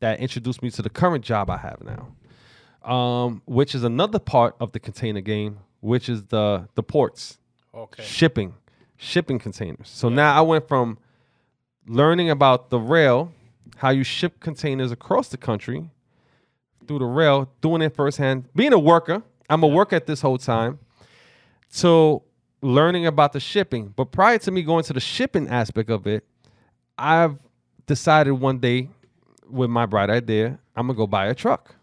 that 0.00 0.20
introduced 0.20 0.62
me 0.62 0.70
to 0.72 0.82
the 0.82 0.90
current 0.90 1.24
job 1.24 1.48
I 1.48 1.56
have 1.56 1.78
now, 1.82 2.90
um, 2.92 3.42
which 3.46 3.74
is 3.74 3.82
another 3.84 4.18
part 4.18 4.54
of 4.60 4.72
the 4.72 4.80
container 4.80 5.20
game, 5.22 5.58
which 5.80 6.08
is 6.08 6.24
the 6.24 6.68
the 6.74 6.82
ports, 6.82 7.38
Okay. 7.74 8.02
shipping, 8.02 8.54
shipping 8.96 9.38
containers. 9.38 9.88
So 9.88 10.08
now 10.08 10.36
I 10.36 10.40
went 10.42 10.68
from 10.68 10.98
learning 11.86 12.30
about 12.30 12.70
the 12.70 12.78
rail, 12.78 13.32
how 13.76 13.90
you 13.90 14.04
ship 14.04 14.40
containers 14.40 14.90
across 14.92 15.28
the 15.28 15.36
country 15.36 15.90
through 16.86 17.00
the 17.00 17.04
rail, 17.04 17.50
doing 17.60 17.82
it 17.82 17.94
firsthand, 17.94 18.48
being 18.54 18.72
a 18.72 18.78
worker. 18.78 19.22
I'm 19.48 19.62
a 19.62 19.66
worker 19.66 19.96
at 19.96 20.06
this 20.06 20.20
whole 20.20 20.38
time. 20.38 20.78
So 21.68 22.22
learning 22.62 23.06
about 23.06 23.32
the 23.32 23.40
shipping. 23.40 23.92
But 23.94 24.06
prior 24.06 24.38
to 24.38 24.50
me 24.50 24.62
going 24.62 24.84
to 24.84 24.92
the 24.92 25.00
shipping 25.00 25.48
aspect 25.48 25.90
of 25.90 26.06
it, 26.06 26.24
I've 26.98 27.38
decided 27.86 28.32
one 28.32 28.58
day 28.58 28.88
with 29.48 29.70
my 29.70 29.86
bright 29.86 30.10
idea, 30.10 30.58
I'm 30.74 30.86
gonna 30.86 30.96
go 30.96 31.06
buy 31.06 31.26
a 31.26 31.34
truck. 31.34 31.74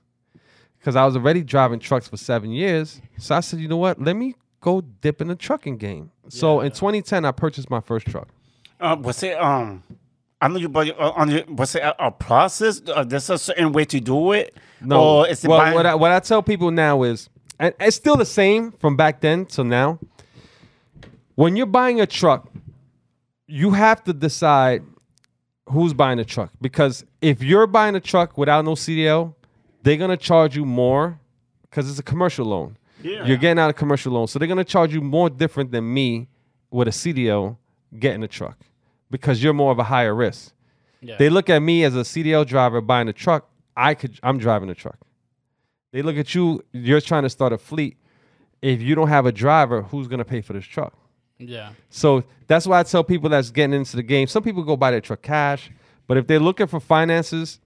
Because 0.80 0.97
I 0.97 1.06
was 1.06 1.16
already 1.16 1.43
driving 1.43 1.80
trucks 1.80 2.10
for 2.10 2.18
seven 2.18 2.51
years. 2.51 3.01
So 3.18 3.36
I 3.36 3.39
said, 3.39 3.60
you 3.60 3.70
know 3.70 3.78
what? 3.78 4.01
Let 4.01 4.18
me 4.18 4.36
go 4.60 4.82
dip 4.82 5.22
in 5.22 5.30
the 5.30 5.36
trucking 5.36 5.78
game. 5.78 6.12
So 6.28 6.60
in 6.60 6.72
2010, 6.72 7.24
I 7.24 7.32
purchased 7.32 7.70
my 7.70 7.80
first 7.80 8.08
truck. 8.08 8.28
Uh, 8.80 8.95
was 8.99 9.24
it 9.24 9.39
um? 9.39 9.84
I 10.41 10.49
know 10.49 10.57
you, 10.57 10.67
but 10.67 10.89
uh, 10.99 11.11
on 11.15 11.32
your, 11.32 11.43
was 11.47 11.74
it 11.76 11.84
a, 11.84 12.07
a 12.07 12.11
process? 12.11 12.82
Uh, 12.86 13.03
there's 13.05 13.30
a 13.30 13.38
certain 13.38 13.71
way 13.71 13.86
to 13.86 13.99
do 14.01 14.34
it. 14.34 14.53
No, 14.82 15.19
or 15.19 15.28
is 15.28 15.43
it 15.43 15.47
well, 15.47 15.59
buying- 15.59 15.74
what 15.74 15.86
I, 15.86 15.95
what 15.95 16.11
I 16.11 16.19
tell 16.19 16.43
people 16.43 16.69
now 16.69 17.03
is, 17.03 17.30
and 17.59 17.74
it's 17.80 17.95
still 17.95 18.17
the 18.17 18.26
same 18.26 18.71
from 18.74 18.97
back 18.97 19.21
then 19.21 19.45
to 19.47 19.63
now. 19.63 19.99
When 21.36 21.55
you're 21.55 21.65
buying 21.65 22.01
a 22.01 22.05
truck, 22.05 22.51
you 23.47 23.71
have 23.71 24.03
to 24.03 24.13
decide 24.13 24.84
who's 25.69 25.93
buying 25.93 26.17
the 26.17 26.26
truck 26.26 26.51
because 26.61 27.05
if 27.21 27.41
you're 27.41 27.65
buying 27.67 27.95
a 27.95 27.99
truck 28.01 28.38
without 28.38 28.65
no 28.65 28.74
CDL, 28.74 29.34
they're 29.82 29.97
gonna 29.97 30.17
charge 30.17 30.55
you 30.57 30.65
more 30.65 31.19
because 31.61 31.89
it's 31.89 31.99
a 31.99 32.03
commercial 32.03 32.45
loan. 32.45 32.78
Yeah. 33.01 33.26
You're 33.26 33.38
getting 33.38 33.59
out 33.59 33.69
of 33.69 33.76
commercial 33.78 34.11
loan, 34.13 34.28
so 34.28 34.39
they're 34.39 34.47
gonna 34.47 34.63
charge 34.65 34.93
you 34.93 35.01
more 35.01 35.30
different 35.30 35.71
than 35.71 35.91
me 35.93 36.28
with 36.69 36.88
a 36.88 36.91
CDL 36.91 37.57
getting 38.00 38.24
a 38.24 38.28
truck 38.28 38.58
because 39.12 39.44
you're 39.44 39.54
more 39.54 39.72
of 39.72 39.80
a 39.80 39.84
higher 39.84 40.14
risk. 40.16 40.54
Yeah. 41.02 41.18
They 41.18 41.30
look 41.30 41.50
at 41.50 41.60
me 41.60 41.84
as 41.84 41.96
a 41.96 42.00
CDL 42.00 42.46
driver 42.46 42.82
buying 42.82 43.08
a 43.08 43.14
truck. 43.14 43.50
I 43.76 43.94
could 43.94 44.20
I'm 44.24 44.38
driving 44.38 44.70
a 44.70 44.76
truck. 44.76 44.98
They 45.91 46.02
look 46.02 46.18
at 46.18 46.34
you, 46.34 46.64
you're 46.72 47.02
trying 47.02 47.24
to 47.24 47.30
start 47.30 47.54
a 47.54 47.58
fleet. 47.58 47.98
If 48.62 48.82
you 48.82 48.96
don't 48.96 49.10
have 49.10 49.26
a 49.26 49.32
driver, 49.32 49.82
who's 49.84 50.08
gonna 50.08 50.26
pay 50.26 50.41
for 50.41 50.54
this 50.54 50.66
truck? 50.66 50.94
yeah. 51.39 51.72
So 51.89 52.24
that's 52.48 52.66
why 52.66 52.80
I 52.80 52.84
tell 52.84 53.04
people 53.04 53.30
that's 53.30 53.50
getting 53.52 53.74
into 53.74 53.96
the 53.98 54.04
game. 54.04 54.28
Some 54.28 54.44
people 54.44 54.64
go 54.64 54.78
buy 54.78 54.91
their 54.91 55.02
truck 55.02 55.22
cash, 55.22 55.70
but 56.08 56.16
if 56.18 56.26
they're 56.28 56.39
looking 56.39 56.68
for 56.68 56.80
finances, 56.80 57.60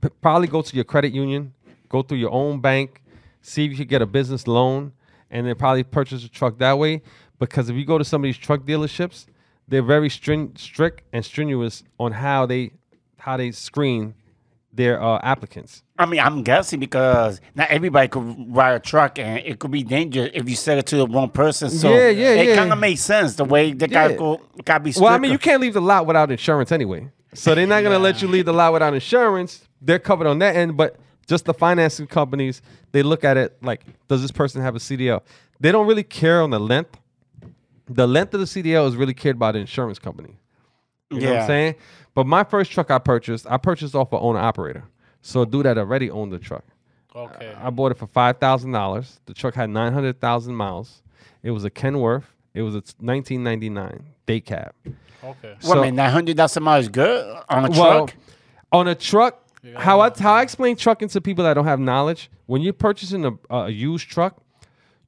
p- 0.00 0.08
probably 0.20 0.48
go 0.48 0.62
to 0.62 0.74
your 0.74 0.84
credit 0.84 1.12
union, 1.12 1.52
go 1.88 2.02
through 2.02 2.18
your 2.18 2.32
own 2.32 2.60
bank, 2.60 3.02
see 3.42 3.64
if 3.64 3.70
you 3.70 3.76
can 3.76 3.86
get 3.86 4.02
a 4.02 4.06
business 4.06 4.46
loan, 4.48 4.92
and 5.30 5.46
then 5.46 5.54
probably 5.54 5.84
purchase 5.84 6.24
a 6.24 6.28
truck 6.28 6.58
that 6.58 6.78
way. 6.78 7.02
Because 7.38 7.68
if 7.70 7.76
you 7.76 7.84
go 7.84 7.96
to 7.96 8.04
some 8.04 8.22
of 8.22 8.24
these 8.24 8.36
truck 8.38 8.62
dealerships, 8.62 9.26
they're 9.70 9.82
very 9.82 10.10
strin- 10.10 10.54
strict 10.56 11.02
and 11.12 11.24
strenuous 11.24 11.82
on 11.98 12.12
how 12.12 12.44
they 12.46 12.72
how 13.18 13.36
they 13.36 13.50
screen 13.52 14.14
their 14.72 15.02
uh, 15.02 15.18
applicants. 15.22 15.82
I 15.98 16.06
mean, 16.06 16.20
I'm 16.20 16.42
guessing 16.42 16.78
because 16.80 17.40
not 17.54 17.68
everybody 17.70 18.08
could 18.08 18.54
ride 18.54 18.72
a 18.74 18.78
truck, 18.80 19.18
and 19.18 19.38
it 19.38 19.58
could 19.58 19.70
be 19.70 19.82
dangerous 19.82 20.30
if 20.32 20.48
you 20.48 20.56
sell 20.56 20.78
it 20.78 20.86
to 20.86 20.96
the 20.96 21.06
wrong 21.06 21.28
person. 21.30 21.70
So 21.70 21.90
Yeah, 21.90 22.08
yeah, 22.08 22.30
it 22.42 22.48
yeah. 22.48 22.54
kind 22.56 22.72
of 22.72 22.78
makes 22.78 23.00
sense 23.00 23.34
the 23.34 23.44
way 23.44 23.72
they 23.72 23.88
gotta 23.88 24.12
Yeah. 24.12 24.18
go, 24.18 24.40
gotta 24.64 24.84
be. 24.84 24.92
Well, 24.96 25.12
I 25.12 25.18
mean, 25.18 25.32
you 25.32 25.38
can't 25.38 25.60
leave 25.60 25.74
the 25.74 25.80
lot 25.82 26.06
without 26.06 26.30
insurance 26.30 26.70
anyway. 26.72 27.08
So 27.34 27.54
they're 27.54 27.66
not 27.66 27.82
gonna 27.82 27.98
let 27.98 28.22
you 28.22 28.28
leave 28.28 28.44
the 28.46 28.52
lot 28.52 28.72
without 28.72 28.94
insurance. 28.94 29.68
They're 29.82 29.98
covered 29.98 30.26
on 30.26 30.38
that 30.40 30.56
end, 30.56 30.76
but 30.76 30.96
just 31.26 31.44
the 31.44 31.54
financing 31.54 32.06
companies, 32.06 32.62
they 32.92 33.02
look 33.02 33.22
at 33.24 33.36
it 33.36 33.56
like, 33.62 33.82
does 34.08 34.22
this 34.22 34.30
person 34.32 34.62
have 34.62 34.74
a 34.74 34.80
CDL? 34.80 35.22
They 35.60 35.70
don't 35.72 35.86
really 35.86 36.02
care 36.02 36.42
on 36.42 36.50
the 36.50 36.58
length. 36.60 36.96
The 37.90 38.06
length 38.06 38.32
of 38.34 38.40
the 38.40 38.46
CDL 38.46 38.86
is 38.88 38.96
really 38.96 39.14
cared 39.14 39.38
by 39.38 39.52
the 39.52 39.58
insurance 39.58 39.98
company. 39.98 40.36
You 41.10 41.20
know 41.20 41.26
what 41.26 41.34
Yeah. 41.34 41.40
I'm 41.42 41.46
saying? 41.46 41.74
But 42.14 42.26
my 42.26 42.44
first 42.44 42.70
truck 42.70 42.90
I 42.90 42.98
purchased, 42.98 43.46
I 43.50 43.56
purchased 43.56 43.94
off 43.94 44.12
an 44.12 44.20
owner 44.22 44.38
operator. 44.38 44.84
So 45.22 45.42
a 45.42 45.46
dude 45.46 45.66
that 45.66 45.76
already 45.76 46.10
owned 46.10 46.32
the 46.32 46.38
truck. 46.38 46.64
Okay. 47.14 47.52
I 47.60 47.68
bought 47.70 47.90
it 47.90 47.98
for 47.98 48.06
five 48.06 48.38
thousand 48.38 48.70
dollars. 48.72 49.20
The 49.26 49.34
truck 49.34 49.54
had 49.54 49.68
nine 49.70 49.92
hundred 49.92 50.20
thousand 50.20 50.54
miles. 50.54 51.02
It 51.42 51.50
was 51.50 51.64
a 51.64 51.70
Kenworth. 51.70 52.24
It 52.54 52.62
was 52.62 52.74
a 52.74 52.82
1999 53.00 54.04
day 54.26 54.40
cab. 54.40 54.72
Okay. 55.22 55.54
What 55.62 55.62
so- 55.62 55.80
man, 55.82 55.96
nine 55.96 56.10
hundred 56.10 56.36
thousand 56.36 56.62
miles 56.62 56.88
good 56.88 57.36
on 57.48 57.64
a 57.64 57.70
Well, 57.70 58.06
truck. 58.06 58.14
on 58.72 58.88
a 58.88 58.94
truck, 58.94 59.44
how 59.76 60.00
I 60.00 60.10
how 60.18 60.34
I 60.34 60.42
explain 60.42 60.76
trucking 60.76 61.08
to 61.08 61.20
people 61.20 61.44
that 61.44 61.54
don't 61.54 61.64
have 61.66 61.80
knowledge. 61.80 62.30
When 62.46 62.62
you're 62.62 62.72
purchasing 62.72 63.24
a, 63.26 63.32
a 63.54 63.68
used 63.68 64.08
truck, 64.08 64.36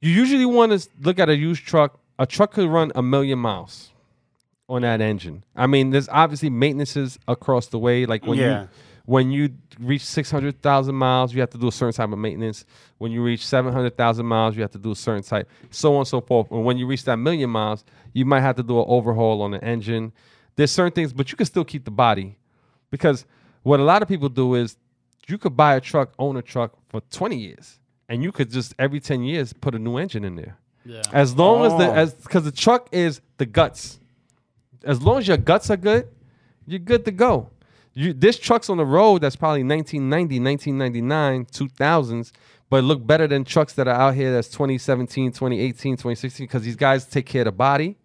you 0.01 0.11
usually 0.11 0.45
want 0.45 0.71
to 0.79 0.87
look 1.01 1.17
at 1.19 1.29
a 1.29 1.35
used 1.35 1.63
truck. 1.65 1.99
A 2.19 2.25
truck 2.25 2.53
could 2.53 2.69
run 2.69 2.91
a 2.95 3.01
million 3.01 3.39
miles 3.39 3.91
on 4.69 4.83
that 4.83 5.01
engine. 5.01 5.43
I 5.55 5.67
mean, 5.67 5.89
there's 5.89 6.07
obviously 6.09 6.49
maintenances 6.49 7.17
across 7.27 7.67
the 7.67 7.79
way. 7.79 8.05
Like 8.05 8.25
when 8.25 8.37
Yeah. 8.37 8.61
you 8.63 8.67
when 9.05 9.31
you 9.31 9.49
reach 9.81 10.05
six 10.05 10.31
hundred 10.31 10.61
thousand 10.61 10.95
miles, 10.95 11.33
you 11.33 11.41
have 11.41 11.49
to 11.49 11.57
do 11.57 11.67
a 11.67 11.71
certain 11.73 11.93
type 11.93 12.11
of 12.13 12.17
maintenance. 12.19 12.63
When 12.99 13.11
you 13.11 13.21
reach 13.21 13.45
seven 13.45 13.73
hundred 13.73 13.97
thousand 13.97 14.25
miles, 14.25 14.55
you 14.55 14.61
have 14.61 14.71
to 14.71 14.77
do 14.77 14.91
a 14.91 14.95
certain 14.95 15.23
type, 15.23 15.49
so 15.71 15.93
on 15.95 15.99
and 15.99 16.07
so 16.07 16.21
forth. 16.21 16.49
And 16.51 16.63
when 16.63 16.77
you 16.77 16.87
reach 16.87 17.03
that 17.05 17.17
million 17.17 17.49
miles, 17.49 17.83
you 18.13 18.23
might 18.25 18.39
have 18.41 18.55
to 18.55 18.63
do 18.63 18.79
an 18.79 18.85
overhaul 18.87 19.41
on 19.41 19.51
the 19.51 19.63
engine. 19.63 20.13
There's 20.55 20.71
certain 20.71 20.93
things, 20.93 21.11
but 21.11 21.31
you 21.31 21.35
can 21.35 21.45
still 21.47 21.65
keep 21.65 21.83
the 21.83 21.91
body 21.91 22.37
because 22.91 23.25
what 23.63 23.79
a 23.81 23.83
lot 23.83 24.01
of 24.03 24.07
people 24.07 24.29
do 24.29 24.53
is 24.55 24.77
you 25.27 25.37
could 25.37 25.57
buy 25.57 25.75
a 25.75 25.81
truck, 25.81 26.13
own 26.19 26.37
a 26.37 26.41
truck 26.41 26.73
for 26.89 27.01
20 27.11 27.35
years, 27.37 27.79
and 28.07 28.23
you 28.23 28.31
could 28.31 28.51
just 28.51 28.73
every 28.79 28.99
10 29.01 29.23
years 29.23 29.51
put 29.51 29.75
a 29.75 29.79
new 29.79 29.97
engine 29.97 30.23
in 30.23 30.35
there. 30.37 30.57
Yeah. 30.85 31.01
As 31.11 31.35
long 31.35 31.65
as 31.65 31.71
the 31.77 31.89
Oh. 31.89 31.93
as 31.93 32.13
because 32.13 32.43
the 32.43 32.51
truck 32.51 32.89
is 32.91 33.21
the 33.37 33.45
guts. 33.45 33.99
As 34.83 35.01
long 35.01 35.19
as 35.19 35.27
your 35.27 35.37
guts 35.37 35.69
are 35.69 35.77
good, 35.77 36.07
you're 36.65 36.79
good 36.79 37.05
to 37.05 37.11
go. 37.11 37.49
You 37.93 38.13
this 38.13 38.37
truck's 38.37 38.69
on 38.69 38.77
the 38.77 38.85
road 38.85 39.21
that's 39.21 39.35
probably 39.35 39.63
1990, 39.63 40.39
1999, 40.39 41.45
2000s, 41.45 42.31
but 42.69 42.83
look 42.83 43.05
better 43.05 43.27
than 43.27 43.43
trucks 43.43 43.73
that 43.73 43.87
are 43.87 43.95
out 43.95 44.15
here 44.15 44.33
that's 44.33 44.49
2017, 44.49 45.31
2018, 45.31 45.93
2016 45.95 46.45
because 46.45 46.63
these 46.63 46.75
guys 46.75 47.05
take 47.05 47.25
care 47.25 47.41
of 47.41 47.45
the 47.45 47.51
body 47.51 47.97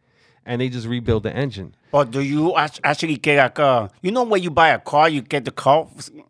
and 0.49 0.61
they 0.61 0.69
just 0.69 0.87
rebuild 0.89 1.23
the 1.23 1.33
engine. 1.33 1.75
But 1.93 2.11
do 2.11 2.21
you 2.21 2.57
actually 2.57 3.17
get 3.19 3.37
like 3.39 3.59
a? 3.59 3.91
You 4.03 4.11
know 4.11 4.25
when 4.25 4.43
you 4.43 4.51
buy 4.51 4.71
a 4.71 4.79
car, 4.79 5.09
you 5.09 5.21
get 5.23 5.45
the 5.45 5.51
car. 5.53 5.87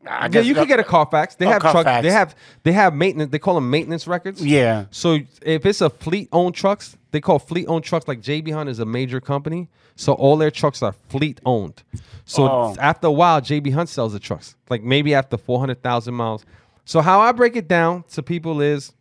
I 0.07 0.29
Yeah, 0.31 0.41
you 0.41 0.55
can 0.55 0.67
get 0.67 0.79
a 0.81 0.85
Carfax. 0.85 1.37
They 1.37 1.47
Oh, 1.47 1.51
have 1.51 1.63
truck. 1.63 1.85
They 2.03 2.11
have 2.11 2.35
they 2.65 2.73
have 2.73 2.95
maintenance. 2.95 3.31
They 3.31 3.39
call 3.39 3.55
them 3.55 3.71
maintenance 3.71 4.07
records. 4.07 4.45
Yeah. 4.45 4.87
So 4.91 5.21
if 5.43 5.65
it's 5.65 5.81
a 5.81 5.89
fleet 5.91 6.29
owned 6.33 6.55
trucks, 6.55 6.97
they 7.13 7.21
call 7.21 7.39
fleet 7.39 7.67
owned 7.69 7.85
trucks. 7.85 8.07
Like 8.07 8.21
JB 8.21 8.53
Hunt 8.53 8.69
is 8.69 8.79
a 8.81 8.85
major 8.85 9.21
company, 9.21 9.69
so 9.97 10.13
all 10.13 10.37
their 10.37 10.51
trucks 10.51 10.83
are 10.83 10.95
fleet 11.09 11.41
owned. 11.47 11.83
So 12.25 12.49
Oh. 12.51 12.77
after 12.79 13.07
a 13.07 13.13
while, 13.13 13.41
JB 13.41 13.73
Hunt 13.73 13.89
sells 13.89 14.13
the 14.13 14.21
trucks. 14.21 14.55
Like 14.69 14.83
maybe 14.83 15.15
after 15.15 15.37
four 15.39 15.61
hundred 15.61 15.83
thousand 15.83 16.15
miles. 16.15 16.45
So 16.85 17.01
how 17.01 17.21
I 17.21 17.33
break 17.33 17.55
it 17.57 17.69
down 17.69 18.05
to 18.15 18.23
people 18.23 18.61
is 18.61 18.93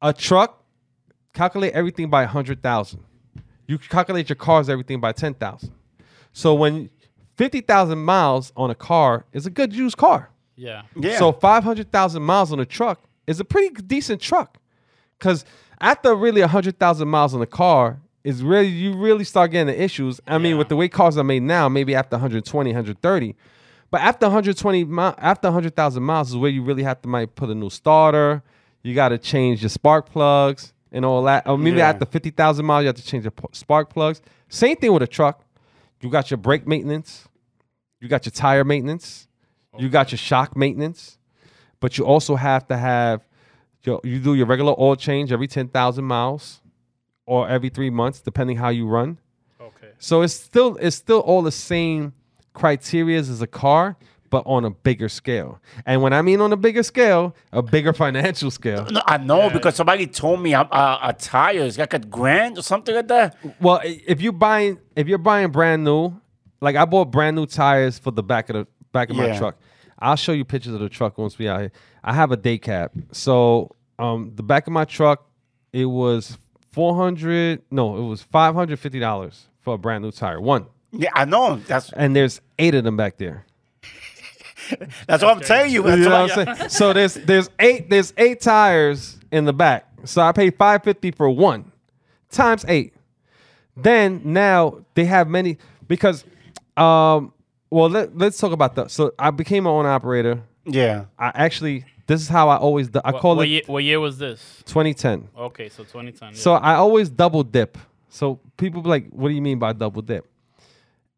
a 0.00 0.12
truck. 0.12 0.58
Calculate 1.34 1.72
everything 1.72 2.10
by 2.10 2.24
a 2.24 2.26
hundred 2.26 2.62
thousand. 2.62 3.00
You 3.66 3.78
calculate 3.78 4.28
your 4.28 4.36
cars 4.36 4.68
everything 4.68 5.00
by 5.00 5.12
ten 5.12 5.34
thousand. 5.34 5.72
So 6.32 6.54
when 6.54 6.90
fifty 7.36 7.60
thousand 7.60 7.98
miles 7.98 8.52
on 8.56 8.70
a 8.70 8.74
car 8.74 9.24
is 9.32 9.46
a 9.46 9.50
good 9.50 9.72
used 9.74 9.96
car. 9.96 10.30
Yeah. 10.56 10.82
Yeah. 10.96 11.18
So 11.18 11.32
500,000 11.32 12.22
miles 12.22 12.52
on 12.52 12.60
a 12.60 12.66
truck 12.66 13.02
is 13.26 13.40
a 13.40 13.44
pretty 13.44 13.74
decent 13.82 14.20
truck. 14.20 14.58
Because 15.18 15.44
after 15.80 16.14
really 16.14 16.40
100,000 16.40 17.08
miles 17.08 17.34
on 17.34 17.40
a 17.42 17.46
car, 17.46 18.00
is 18.24 18.42
really 18.42 18.68
you 18.68 18.94
really 18.94 19.24
start 19.24 19.50
getting 19.50 19.66
the 19.66 19.82
issues. 19.82 20.20
I 20.26 20.38
mean, 20.38 20.56
with 20.56 20.68
the 20.68 20.76
way 20.76 20.88
cars 20.88 21.16
are 21.18 21.24
made 21.24 21.42
now, 21.42 21.68
maybe 21.68 21.94
after 21.94 22.14
120, 22.16 22.70
130. 22.70 23.34
But 23.90 24.00
after 24.00 24.26
120 24.26 24.84
mi- 24.84 25.02
after 25.18 25.48
100,000 25.48 26.02
miles 26.02 26.30
is 26.30 26.36
where 26.36 26.50
you 26.50 26.62
really 26.62 26.84
have 26.84 27.02
to 27.02 27.08
might 27.08 27.34
put 27.34 27.50
a 27.50 27.54
new 27.54 27.68
starter. 27.70 28.42
You 28.82 28.94
got 28.94 29.08
to 29.08 29.18
change 29.18 29.62
your 29.62 29.70
spark 29.70 30.08
plugs 30.08 30.71
and 30.92 31.04
all 31.04 31.22
that. 31.24 31.48
Or 31.48 31.56
maybe 31.58 31.78
Yeah. 31.78 31.88
after 31.88 32.04
50,000 32.06 32.64
miles, 32.64 32.82
you 32.82 32.86
have 32.88 32.96
to 32.96 33.04
change 33.04 33.24
your 33.24 33.30
p- 33.32 33.46
spark 33.52 33.90
plugs. 33.90 34.20
Same 34.48 34.76
thing 34.76 34.92
with 34.92 35.02
a 35.02 35.06
truck. 35.06 35.44
You 36.00 36.10
got 36.10 36.30
your 36.30 36.38
brake 36.38 36.66
maintenance. 36.66 37.28
You 38.00 38.08
got 38.08 38.26
your 38.26 38.32
tire 38.32 38.64
maintenance. 38.64 39.28
You 39.78 39.88
got 39.88 40.12
your 40.12 40.18
shock 40.18 40.56
maintenance. 40.56 41.18
But 41.80 41.96
you 41.98 42.04
also 42.04 42.36
have 42.36 42.66
to 42.68 42.76
have 42.76 43.22
your, 43.82 44.00
you 44.04 44.18
do 44.18 44.34
your 44.34 44.46
regular 44.46 44.74
oil 44.78 44.94
change 44.96 45.32
every 45.32 45.48
10,000 45.48 46.04
miles 46.04 46.60
or 47.26 47.48
every 47.48 47.68
3 47.70 47.90
months 47.90 48.20
depending 48.20 48.56
how 48.58 48.68
you 48.68 48.86
run. 48.86 49.18
Okay. 49.60 49.90
So 49.98 50.22
it's 50.22 50.34
still 50.34 50.76
it's 50.76 50.96
still 50.96 51.20
all 51.20 51.42
the 51.42 51.50
same 51.52 52.12
criteria 52.52 53.18
as 53.18 53.40
a 53.40 53.46
car, 53.46 53.96
but 54.32 54.42
on 54.46 54.64
a 54.64 54.70
bigger 54.70 55.10
scale. 55.10 55.60
And 55.84 56.00
when 56.00 56.14
I 56.14 56.22
mean 56.22 56.40
on 56.40 56.54
a 56.54 56.56
bigger 56.56 56.82
scale, 56.82 57.36
a 57.52 57.60
bigger 57.60 57.92
financial 57.92 58.50
scale. 58.50 58.86
No, 58.90 59.02
I 59.04 59.18
know 59.18 59.50
because 59.50 59.76
somebody 59.76 60.06
told 60.06 60.40
me 60.40 60.54
a, 60.54 60.62
a, 60.62 60.98
a 61.02 61.12
tire 61.12 61.60
is 61.60 61.76
like 61.76 61.92
a 61.92 61.98
grand 61.98 62.56
or 62.56 62.62
something 62.62 62.94
like 62.94 63.08
that. 63.08 63.36
Well, 63.60 63.82
if 63.84 64.22
you 64.22 64.32
buying 64.32 64.78
if 64.96 65.06
you're 65.06 65.18
buying 65.18 65.50
brand 65.50 65.84
new, 65.84 66.18
like 66.62 66.76
I 66.76 66.86
bought 66.86 67.10
brand 67.10 67.36
new 67.36 67.44
tires 67.44 67.98
for 67.98 68.10
the 68.10 68.22
back 68.22 68.48
of 68.48 68.54
the 68.56 68.66
back 68.90 69.10
of 69.10 69.16
my 69.16 69.36
truck. 69.36 69.56
I'll 69.98 70.16
show 70.16 70.32
you 70.32 70.46
pictures 70.46 70.72
of 70.72 70.80
the 70.80 70.88
truck 70.88 71.18
once 71.18 71.38
we 71.38 71.46
out 71.46 71.60
here. 71.60 71.72
I 72.02 72.14
have 72.14 72.32
a 72.32 72.36
day 72.38 72.56
cab. 72.56 72.90
So 73.12 73.76
um 73.98 74.32
the 74.34 74.42
back 74.42 74.66
of 74.66 74.72
my 74.72 74.86
truck, 74.86 75.26
it 75.74 75.84
was 75.84 76.38
four 76.70 76.96
hundred 76.96 77.60
no, 77.70 77.98
it 77.98 78.08
was 78.08 78.22
five 78.22 78.54
hundred 78.54 78.78
fifty 78.78 78.98
dollars 78.98 79.48
for 79.60 79.74
a 79.74 79.78
brand 79.78 80.02
new 80.02 80.10
tire. 80.10 80.40
One. 80.40 80.68
Yeah, 80.90 81.10
I 81.12 81.26
know. 81.26 81.56
That's 81.56 81.92
And 81.92 82.16
there's 82.16 82.40
eight 82.58 82.74
of 82.74 82.84
them 82.84 82.96
back 82.96 83.18
there. 83.18 83.44
that's 85.06 85.22
what 85.22 85.36
I'm 85.36 85.40
telling 85.40 85.72
you. 85.72 85.82
That's 85.82 85.98
You 85.98 86.04
know 86.08 86.22
what 86.22 86.36
what 86.36 86.48
I'm 86.48 86.56
saying? 86.56 86.68
So 86.70 86.92
there's 86.92 87.14
there's 87.14 87.50
eight 87.58 87.90
there's 87.90 88.12
eight 88.16 88.40
tires 88.40 89.18
in 89.30 89.44
the 89.44 89.52
back. 89.52 89.86
So 90.04 90.20
I 90.22 90.32
paid 90.32 90.56
five 90.56 90.82
fifty 90.82 91.10
for 91.10 91.28
one, 91.30 91.70
times 92.30 92.64
eight. 92.68 92.94
Then 93.76 94.20
now 94.24 94.84
they 94.94 95.04
have 95.06 95.28
many 95.28 95.58
because, 95.88 96.24
um, 96.76 97.32
well 97.70 97.88
let 97.88 98.16
let's 98.16 98.36
talk 98.38 98.52
about 98.52 98.74
that. 98.76 98.90
So 98.90 99.12
I 99.18 99.30
became 99.30 99.64
my 99.64 99.70
own 99.70 99.86
operator. 99.86 100.42
Yeah. 100.64 101.06
I 101.18 101.32
actually 101.34 101.84
this 102.06 102.20
is 102.20 102.28
how 102.28 102.48
I 102.48 102.56
always 102.56 102.88
do- 102.88 103.00
I 103.04 103.12
What, 103.12 103.22
call 103.22 103.36
what 103.36 103.46
it 103.46 103.50
year, 103.50 103.62
what 103.66 103.84
year 103.84 104.00
was 104.00 104.18
this? 104.18 104.62
2010. 104.66 105.28
Okay, 105.38 105.68
so 105.68 105.84
2010. 105.84 106.30
yeah. 106.30 106.34
So 106.34 106.54
I 106.54 106.74
always 106.74 107.08
double 107.08 107.42
dip. 107.44 107.78
So 108.08 108.40
people 108.56 108.82
be 108.82 108.88
like, 108.90 109.08
what 109.10 109.28
do 109.28 109.34
you 109.34 109.40
mean 109.40 109.58
by 109.58 109.72
double 109.72 110.02
dip? 110.02 110.26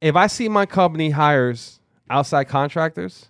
If 0.01 0.15
I 0.15 0.27
see 0.29 0.49
my 0.49 0.67
company 0.67 1.11
hires 1.11 1.81
outside 2.09 2.45
contractors, 2.45 3.27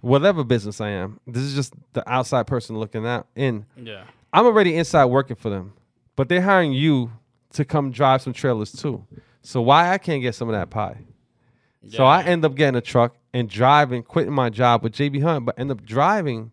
whatever 0.00 0.44
business 0.44 0.80
I 0.80 0.90
am, 0.90 1.20
this 1.26 1.42
is 1.42 1.54
just 1.54 1.74
the 1.92 2.08
outside 2.10 2.46
person 2.46 2.78
looking 2.78 3.06
out 3.06 3.26
in. 3.34 3.66
yeah. 3.76 4.04
I'm 4.32 4.44
already 4.44 4.76
inside 4.76 5.06
working 5.06 5.36
for 5.36 5.48
them, 5.48 5.72
but 6.14 6.28
they're 6.28 6.42
hiring 6.42 6.72
you 6.72 7.10
to 7.54 7.64
come 7.64 7.90
drive 7.90 8.20
some 8.22 8.32
trailers 8.34 8.70
too. 8.72 9.04
So 9.42 9.62
why 9.62 9.92
I 9.92 9.98
can't 9.98 10.20
get 10.20 10.34
some 10.34 10.48
of 10.48 10.54
that 10.54 10.68
pie? 10.68 10.98
So 11.88 12.04
I 12.04 12.22
end 12.24 12.44
up 12.44 12.54
getting 12.56 12.76
a 12.76 12.80
truck 12.80 13.14
and 13.32 13.48
driving, 13.48 14.02
quitting 14.02 14.32
my 14.32 14.50
job 14.50 14.82
with 14.82 14.92
JB 14.92 15.22
Hunt, 15.22 15.46
but 15.46 15.58
end 15.58 15.70
up 15.70 15.84
driving 15.86 16.50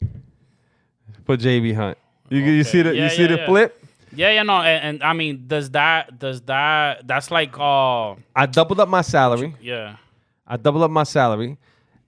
for 1.25 1.35
JB 1.35 1.75
Hunt. 1.75 1.97
You, 2.29 2.39
you 2.39 2.63
see 2.63 2.81
the 2.83 2.95
Yeah, 2.95 3.03
you 3.05 3.09
see 3.09 3.23
yeah, 3.23 3.27
the 3.29 3.37
yeah. 3.37 3.45
flip? 3.45 3.83
Yeah, 4.15 4.31
yeah, 4.31 4.43
no, 4.43 4.61
and, 4.61 4.83
and 4.83 5.03
I 5.03 5.13
mean, 5.13 5.45
does 5.47 5.71
that 5.71 6.19
does 6.19 6.41
that 6.41 7.07
that's 7.07 7.31
like 7.31 7.57
uh 7.57 8.11
I 8.35 8.45
doubled 8.45 8.79
up 8.79 8.87
my 8.89 9.01
salary. 9.01 9.55
yeah. 9.59 9.97
I 10.45 10.57
doubled 10.57 10.83
up 10.83 10.91
my 10.91 11.03
salary, 11.03 11.57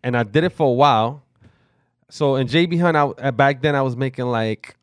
and 0.06 0.16
I 0.16 0.24
did 0.24 0.44
it 0.46 0.52
for 0.52 0.68
a 0.68 0.72
while. 0.72 1.24
So 2.10 2.36
in 2.36 2.48
JB 2.48 2.80
Hunt, 2.80 2.96
I, 2.96 3.02
uh, 3.08 3.32
back 3.32 3.62
then 3.62 3.76
I 3.76 3.82
was 3.82 3.98
making 3.98 4.26
like 4.26 4.78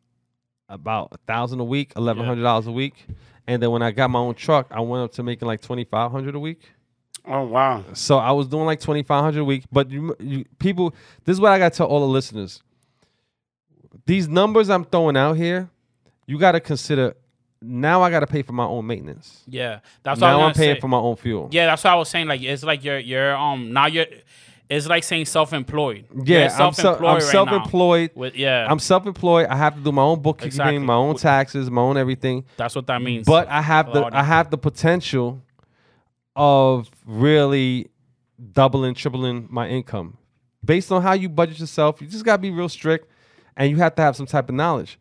about 0.67 1.09
a 1.13 1.17
thousand 1.25 1.61
a 1.61 1.63
week, 1.63 1.93
eleven 1.95 2.25
hundred 2.25 2.43
dollars 2.43 2.67
a 2.67 2.71
week, 2.71 3.07
and 3.47 3.63
then 3.63 3.71
when 3.71 3.81
I 3.81 3.91
got 3.91 4.09
my 4.09 4.19
own 4.19 4.35
truck, 4.35 4.67
I 4.69 4.81
went 4.81 5.03
up 5.05 5.13
to 5.13 5.23
making 5.23 5.47
like 5.47 5.61
twenty 5.61 5.85
five 5.85 6.11
hundred 6.11 6.35
a 6.35 6.39
week. 6.39 6.61
Oh 7.25 7.45
wow. 7.45 7.85
So 7.93 8.17
I 8.17 8.31
was 8.33 8.47
doing 8.47 8.65
like 8.65 8.81
twenty 8.81 9.01
five 9.01 9.23
hundred 9.23 9.39
a 9.39 9.45
week. 9.45 9.63
But 9.71 9.89
you, 9.89 10.13
you, 10.19 10.43
people, 10.59 10.93
this 11.23 11.35
is 11.35 11.39
what 11.39 11.53
I 11.53 11.57
got 11.57 11.71
to 11.71 11.77
tell 11.77 11.87
all 11.87 12.01
the 12.01 12.05
listeners. 12.07 12.61
These 14.05 14.27
numbers 14.27 14.69
I'm 14.69 14.83
throwing 14.83 15.15
out 15.15 15.37
here, 15.37 15.69
you 16.27 16.37
got 16.37 16.51
to 16.51 16.59
consider. 16.59 17.15
Now 17.61 18.01
I 18.01 18.09
got 18.09 18.19
to 18.19 18.27
pay 18.27 18.41
for 18.41 18.51
my 18.51 18.65
own 18.65 18.85
maintenance. 18.85 19.41
Yeah. 19.47 19.79
That's 20.03 20.19
what 20.19 20.27
I 20.27 20.31
Now 20.31 20.39
was 20.39 20.47
I'm 20.47 20.53
paying 20.55 20.75
say. 20.75 20.81
for 20.81 20.89
my 20.89 20.97
own 20.97 21.15
fuel. 21.15 21.47
Yeah, 21.49 21.67
that's 21.67 21.81
what 21.85 21.93
I 21.93 21.95
was 21.95 22.09
saying. 22.09 22.27
Like 22.27 22.41
it's 22.41 22.61
like 22.63 22.83
you're 22.83 22.99
you're 22.99 23.33
um 23.37 23.71
now 23.71 23.85
you're 23.85 24.05
it's 24.69 24.87
like 24.87 25.03
saying 25.03 25.25
self-employed. 25.25 26.07
Yeah, 26.23 26.39
You're 26.57 26.67
I'm, 26.67 26.73
I'm 26.95 27.01
right 27.03 27.21
self-employed. 27.21 28.11
With 28.15 28.35
yeah, 28.35 28.65
I'm 28.69 28.79
self-employed. 28.79 29.47
I 29.47 29.55
have 29.55 29.75
to 29.75 29.81
do 29.81 29.91
my 29.91 30.01
own 30.01 30.21
bookkeeping, 30.21 30.47
Exactly. 30.47 30.79
my 30.79 30.93
own 30.95 31.15
taxes, 31.15 31.69
my 31.69 31.81
own 31.81 31.97
everything. 31.97 32.45
that's 32.57 32.75
what 32.75 32.87
that 32.87 33.01
means. 33.01 33.25
But 33.27 33.47
I 33.49 33.61
have 33.61 33.93
the. 33.93 34.09
I 34.11 34.23
have 34.23 34.49
the 34.49 34.57
potential 34.57 35.41
of 36.35 36.89
really 37.05 37.89
doubling, 38.51 38.93
tripling 38.95 39.47
my 39.49 39.67
income 39.67 40.17
based 40.65 40.91
on 40.91 41.01
how 41.01 41.13
you 41.13 41.29
budget 41.29 41.59
yourself. 41.59 42.01
You 42.01 42.07
just 42.07 42.25
gotta 42.25 42.41
be 42.41 42.49
real 42.51 42.69
strict, 42.69 43.07
and 43.55 43.69
you 43.69 43.77
have 43.77 43.95
to 43.95 44.01
have 44.01 44.15
some 44.15 44.25
type 44.25 44.49
of 44.49 44.55
knowledge. 44.55 44.97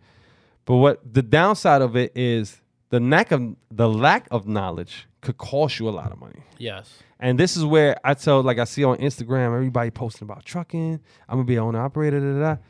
But 0.65 0.77
what 0.77 1.15
the 1.15 1.23
downside 1.23 1.83
of 1.83 1.97
it 1.97 2.13
is 2.15 2.61
the 2.91 3.01
lack 3.01 3.33
of 3.33 3.57
the 3.71 3.89
lack 3.89 4.27
of 4.31 4.47
knowledge 4.47 5.07
could 5.23 5.39
cost 5.39 5.79
you 5.79 5.89
a 5.89 5.91
lot 5.91 6.12
of 6.12 6.20
money. 6.20 6.43
yes. 6.59 6.99
And 7.18 7.39
this 7.39 7.57
is 7.57 7.64
where 7.64 7.97
I 8.05 8.14
tell, 8.14 8.43
like 8.43 8.59
I 8.59 8.64
see 8.64 8.83
on 8.83 8.99
Instagram, 8.99 9.55
everybody 9.55 9.91
posting 9.93 10.27
about 10.27 10.45
trucking. 10.45 11.01
I'm 11.29 11.37
gonna 11.37 11.45
be 11.45 11.55
an 11.55 11.62
owner 11.62 11.81
operator. 11.81 12.18
Da, 12.18 12.33
da, 12.33 12.55
da. 12.55 12.61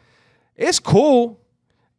It's 0.54 0.78
cool. 0.78 1.40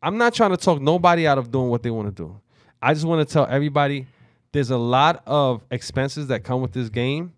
I'm 0.03 0.19
not 0.19 0.35
trying 0.35 0.51
to 0.51 0.57
talk 0.57 0.79
nobody 0.79 1.25
out 1.25 1.39
of 1.39 1.49
doing 1.49 1.69
what 1.69 1.81
they 1.81 1.89
want 1.89 2.15
to 2.15 2.23
do. 2.23 2.39
I 2.79 2.93
just 2.93 3.05
want 3.05 3.27
to 3.27 3.33
tell 3.33 3.47
everybody 3.49 4.05
there's 4.51 4.69
a 4.69 4.77
lot 4.77 5.23
of 5.25 5.63
expenses 5.71 6.27
that 6.27 6.43
come 6.43 6.61
with 6.61 6.73
this 6.73 6.89
game 6.89 7.33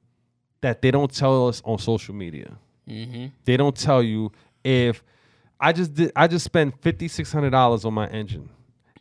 that 0.60 0.82
they 0.82 0.92
don't 0.92 1.14
tell 1.14 1.48
us 1.48 1.62
on 1.64 1.78
social 1.80 2.14
media. 2.14 2.58
Mm-hmm. 2.90 3.28
They 3.46 3.56
don't 3.56 3.76
tell 3.76 4.04
you 4.04 4.34
if 4.66 5.02
I 5.62 5.72
just 5.72 5.94
did. 5.94 6.12
I 6.14 6.28
just 6.28 6.44
spent 6.44 6.82
fifty 6.82 7.08
six 7.08 7.32
hundred 7.32 7.52
dollars 7.52 7.86
on 7.86 7.94
my 7.94 8.08
engine, 8.10 8.50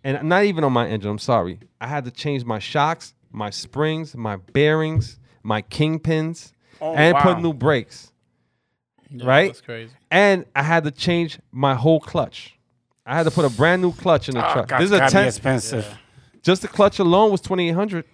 and 0.05 0.29
not 0.29 0.45
even 0.45 0.63
on 0.63 0.73
my 0.73 0.87
engine. 0.87 1.11
I'm 1.11 1.19
sorry. 1.19 1.59
I 1.81 1.89
had 1.89 2.05
to 2.05 2.13
change 2.13 2.45
my 2.45 2.61
shocks, 2.61 3.15
my 3.35 3.51
springs, 3.51 4.17
my 4.17 4.37
bearings, 4.37 5.19
my 5.43 5.61
kingpins, 5.63 6.53
Oh, 6.81 6.95
and 6.95 7.17
put 7.19 7.41
new 7.41 7.53
brakes. 7.53 8.13
Yeah, 9.11 9.27
Right? 9.27 9.47
That's 9.49 9.61
crazy. 9.61 9.93
And 10.11 10.45
I 10.57 10.63
had 10.63 10.85
to 10.85 10.91
change 10.91 11.39
my 11.53 11.75
whole 11.75 12.01
clutch. 12.01 12.55
I 13.07 13.15
had 13.17 13.25
to 13.25 13.31
put 13.31 13.45
a 13.45 13.51
brand 13.51 13.81
new 13.83 13.93
clutch 13.93 14.29
in 14.29 14.35
the 14.35 14.49
Oh, 14.49 14.53
truck. 14.53 14.69
God, 14.69 14.81
This 14.81 14.87
is 14.91 14.93
a 14.99 15.09
ten. 15.09 15.27
expensive. 15.27 15.87
Just 16.43 16.63
the 16.63 16.69
clutch 16.69 16.99
alone 16.99 17.31
was 17.31 17.41
twenty 17.41 17.69
eight 17.69 17.73
hundred, 17.75 18.05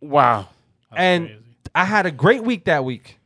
Wow. 0.00 0.48
and 0.92 1.26
crazy. 1.26 1.40
I 1.74 1.84
had 1.84 2.06
a 2.06 2.10
great 2.10 2.42
week 2.44 2.64
that 2.66 2.84
week. 2.84 3.18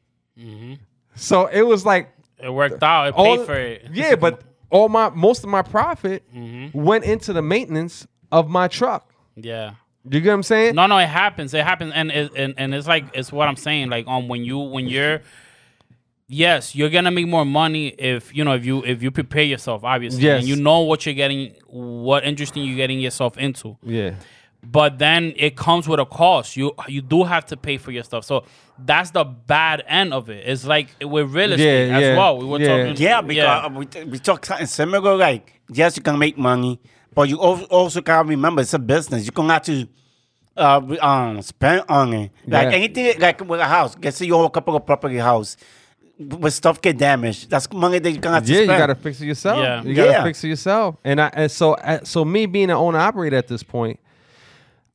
So 1.14 1.46
it 1.46 1.62
was 1.62 1.84
like 1.86 2.10
It 2.38 2.50
worked 2.50 2.82
out. 2.82 3.08
It 3.08 3.14
all 3.14 3.38
paid 3.38 3.46
for 3.46 3.54
it. 3.54 3.86
Yeah, 3.92 4.14
but 4.16 4.42
all 4.70 4.88
my 4.88 5.08
most 5.10 5.42
of 5.44 5.50
my 5.50 5.62
profit 5.62 6.22
Mm-hmm. 6.34 6.78
went 6.80 7.04
into 7.04 7.32
the 7.32 7.42
maintenance 7.42 8.06
of 8.30 8.48
my 8.48 8.68
truck. 8.68 9.12
yeah. 9.36 9.74
Do 10.08 10.18
you 10.18 10.22
get 10.22 10.30
what 10.30 10.34
I'm 10.34 10.42
saying? 10.42 10.74
No, 10.74 10.86
no, 10.86 10.98
it 10.98 11.06
happens. 11.08 11.52
It 11.54 11.64
happens, 11.64 11.92
and 11.94 12.10
it, 12.10 12.32
and 12.36 12.54
and 12.56 12.74
it's 12.74 12.86
like 12.86 13.04
it's 13.14 13.32
what 13.32 13.48
I'm 13.48 13.56
saying. 13.56 13.88
Like 13.90 14.06
um, 14.06 14.28
when 14.28 14.44
you 14.44 14.58
when 14.58 14.86
you're, 14.88 15.20
yes, 16.28 16.74
you're 16.74 16.90
gonna 16.90 17.10
make 17.10 17.26
more 17.26 17.44
money 17.44 17.88
if 17.88 18.34
you 18.34 18.44
know 18.44 18.54
if 18.54 18.64
you 18.64 18.84
if 18.84 19.02
you 19.02 19.10
prepare 19.10 19.44
yourself, 19.44 19.84
obviously, 19.84 20.22
Yes. 20.22 20.40
and 20.40 20.48
you 20.48 20.56
know 20.56 20.80
what 20.80 21.06
you're 21.06 21.14
getting, 21.14 21.54
what 21.66 22.24
interesting 22.24 22.64
you're 22.64 22.76
getting 22.76 23.00
yourself 23.00 23.36
into. 23.38 23.76
Yeah. 23.82 24.14
But 24.68 24.98
then 24.98 25.32
it 25.36 25.56
comes 25.56 25.86
with 25.86 26.00
a 26.00 26.06
cost. 26.06 26.56
You 26.56 26.72
you 26.88 27.00
do 27.00 27.22
have 27.24 27.46
to 27.46 27.56
pay 27.56 27.76
for 27.78 27.92
your 27.92 28.02
stuff. 28.02 28.24
So 28.24 28.44
that's 28.78 29.10
the 29.10 29.22
bad 29.24 29.84
end 29.86 30.12
of 30.12 30.28
it. 30.28 30.42
It's 30.48 30.64
like 30.64 30.88
with 31.00 31.32
real 31.32 31.52
estate 31.52 31.88
Yeah, 31.88 31.96
as 31.96 32.02
yeah, 32.02 32.16
well. 32.16 32.38
We 32.38 32.46
were 32.46 32.58
yeah. 32.60 32.66
talking. 32.86 32.96
Yeah, 32.96 33.20
because 33.20 33.70
we, 33.72 34.04
we 34.04 34.18
talk 34.18 34.44
something 34.44 34.66
similar. 34.66 35.16
Like, 35.16 35.60
yes, 35.70 35.96
you 35.96 36.02
can 36.02 36.18
make 36.18 36.36
money, 36.36 36.80
but 37.16 37.30
you 37.30 37.38
also 37.38 38.00
gotta 38.02 38.28
remember 38.28 38.60
it's 38.60 38.74
a 38.74 38.78
business. 38.78 39.24
You're 39.24 39.32
gonna 39.32 39.54
have 39.54 39.62
to 39.62 39.88
uh, 40.56 40.96
um, 41.00 41.40
spend 41.42 41.82
on 41.88 42.12
it. 42.12 42.30
Like 42.46 42.70
Yeah. 42.70 42.76
anything, 42.76 43.18
like 43.20 43.40
with 43.40 43.58
a 43.58 43.64
house. 43.64 43.96
Let's 44.00 44.18
say 44.18 44.26
you 44.26 44.34
own 44.36 44.44
a 44.44 44.50
couple 44.50 44.76
of 44.76 44.84
property 44.86 45.16
house, 45.16 45.56
when 46.18 46.50
stuff 46.50 46.80
get 46.80 46.98
damaged, 46.98 47.48
that's 47.50 47.70
money 47.72 47.98
that 47.98 48.10
you're 48.10 48.20
gonna 48.20 48.36
have 48.36 48.46
to 48.46 48.52
Yeah, 48.52 48.60
you 48.60 48.66
gotta 48.66 48.94
fix 48.94 49.20
it 49.20 49.26
yourself. 49.26 49.58
Yeah. 49.58 49.82
You 49.82 49.94
gotta 49.94 50.10
Yeah. 50.10 50.22
fix 50.24 50.44
it 50.44 50.48
yourself. 50.48 50.96
And 51.04 51.20
I 51.20 51.30
and 51.32 51.50
so 51.50 51.72
uh, 51.74 52.00
so 52.04 52.24
me 52.24 52.44
being 52.46 52.70
an 52.70 52.76
owner 52.76 52.98
operator 52.98 53.36
at 53.36 53.48
this 53.48 53.62
point, 53.62 53.98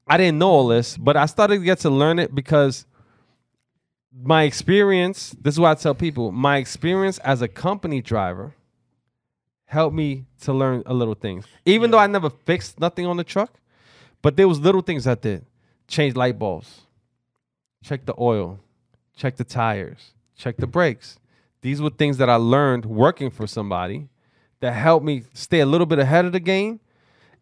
I 0.07 0.17
didn't 0.17 0.37
know 0.37 0.49
all 0.49 0.67
this, 0.67 0.97
but 0.97 1.17
I 1.17 1.25
started 1.25 1.57
to 1.57 1.63
get 1.63 1.79
to 1.79 1.89
learn 1.89 2.19
it 2.19 2.33
because 2.35 2.85
my 4.23 4.43
experience. 4.43 5.35
This 5.41 5.55
is 5.55 5.59
what 5.59 5.71
I 5.71 5.81
tell 5.81 5.95
people. 5.95 6.31
My 6.31 6.57
experience 6.57 7.17
as 7.19 7.41
a 7.41 7.47
company 7.47 7.99
driver 8.01 8.53
helped 9.71 9.95
me 9.95 10.25
to 10.41 10.51
learn 10.51 10.83
a 10.85 10.93
little 10.93 11.13
things. 11.13 11.45
Even 11.65 11.91
though 11.91 11.97
I 11.97 12.05
never 12.05 12.29
fixed 12.29 12.77
nothing 12.77 13.05
on 13.05 13.15
the 13.15 13.23
truck, 13.23 13.57
but 14.21 14.35
there 14.35 14.45
was 14.45 14.59
little 14.59 14.81
things 14.81 15.07
I 15.07 15.15
did. 15.15 15.45
Change 15.87 16.13
light 16.17 16.37
bulbs, 16.37 16.81
check 17.81 18.05
the 18.05 18.13
oil, 18.19 18.59
check 19.15 19.37
the 19.37 19.45
tires, 19.45 20.11
check 20.35 20.57
the 20.57 20.67
brakes. 20.67 21.17
These 21.61 21.81
were 21.81 21.89
things 21.89 22.17
that 22.17 22.29
I 22.29 22.35
learned 22.35 22.85
working 22.85 23.29
for 23.29 23.47
somebody 23.47 24.09
that 24.59 24.73
helped 24.73 25.05
me 25.05 25.23
stay 25.33 25.61
a 25.61 25.65
little 25.65 25.87
bit 25.87 25.99
ahead 25.99 26.25
of 26.25 26.33
the 26.33 26.41
game 26.41 26.81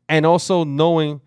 and 0.08 0.24
also 0.24 0.64
knowing 0.64 1.22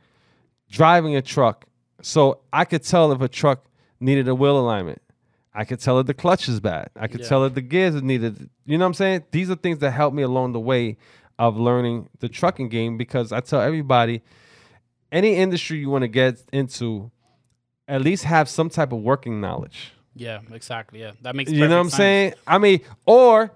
driving 0.71 1.17
a 1.17 1.23
truck. 1.23 1.65
So 2.01 2.43
I 2.53 2.65
could 2.65 2.85
tell 2.85 3.11
if 3.11 3.21
a 3.21 3.29
truck 3.29 3.65
needed 3.99 4.29
a 4.29 4.37
wheel 4.37 4.57
alignment. 4.57 5.02
I 5.55 5.65
could 5.65 5.81
tell 5.81 5.99
if 6.01 6.07
the 6.07 6.15
clutch 6.15 6.49
is 6.49 6.61
bad. 6.61 6.89
I 6.97 7.07
could 7.09 7.21
Yeah. 7.21 7.29
tell 7.29 7.45
if 7.45 7.55
the 7.55 7.61
gears 7.61 7.95
are 7.95 8.01
needed. 8.01 8.49
You 8.65 8.79
know 8.79 8.85
what 8.85 8.89
I'm 8.89 8.95
saying? 8.95 9.25
These 9.33 9.51
are 9.51 9.55
things 9.55 9.79
that 9.81 9.91
helped 9.91 10.17
me 10.17 10.23
along 10.23 10.53
the 10.53 10.61
way 10.61 10.97
of 11.39 11.57
learning 11.59 12.09
the 12.21 12.29
trucking 12.29 12.69
game 12.69 12.97
because 12.97 13.33
I 13.33 13.41
tell 13.41 13.61
everybody 13.61 14.23
any 15.11 15.35
industry 15.37 15.79
you 15.79 15.91
want 15.91 16.03
to 16.03 16.09
get 16.09 16.43
into, 16.53 17.11
at 17.87 18.01
least 18.01 18.25
have 18.25 18.49
some 18.49 18.71
type 18.71 18.93
of 18.93 19.01
working 19.01 19.41
knowledge. 19.41 19.93
Yeah, 20.15 20.41
exactly. 20.53 21.01
Yeah, 21.01 21.13
that 21.23 21.35
makes. 21.35 21.51
You 21.51 21.61
know 21.69 21.77
what 21.77 21.81
I'm 21.81 21.85
sense. 21.91 21.97
saying? 21.97 22.35
I 22.47 22.59
mean, 22.59 22.81
or 23.07 23.51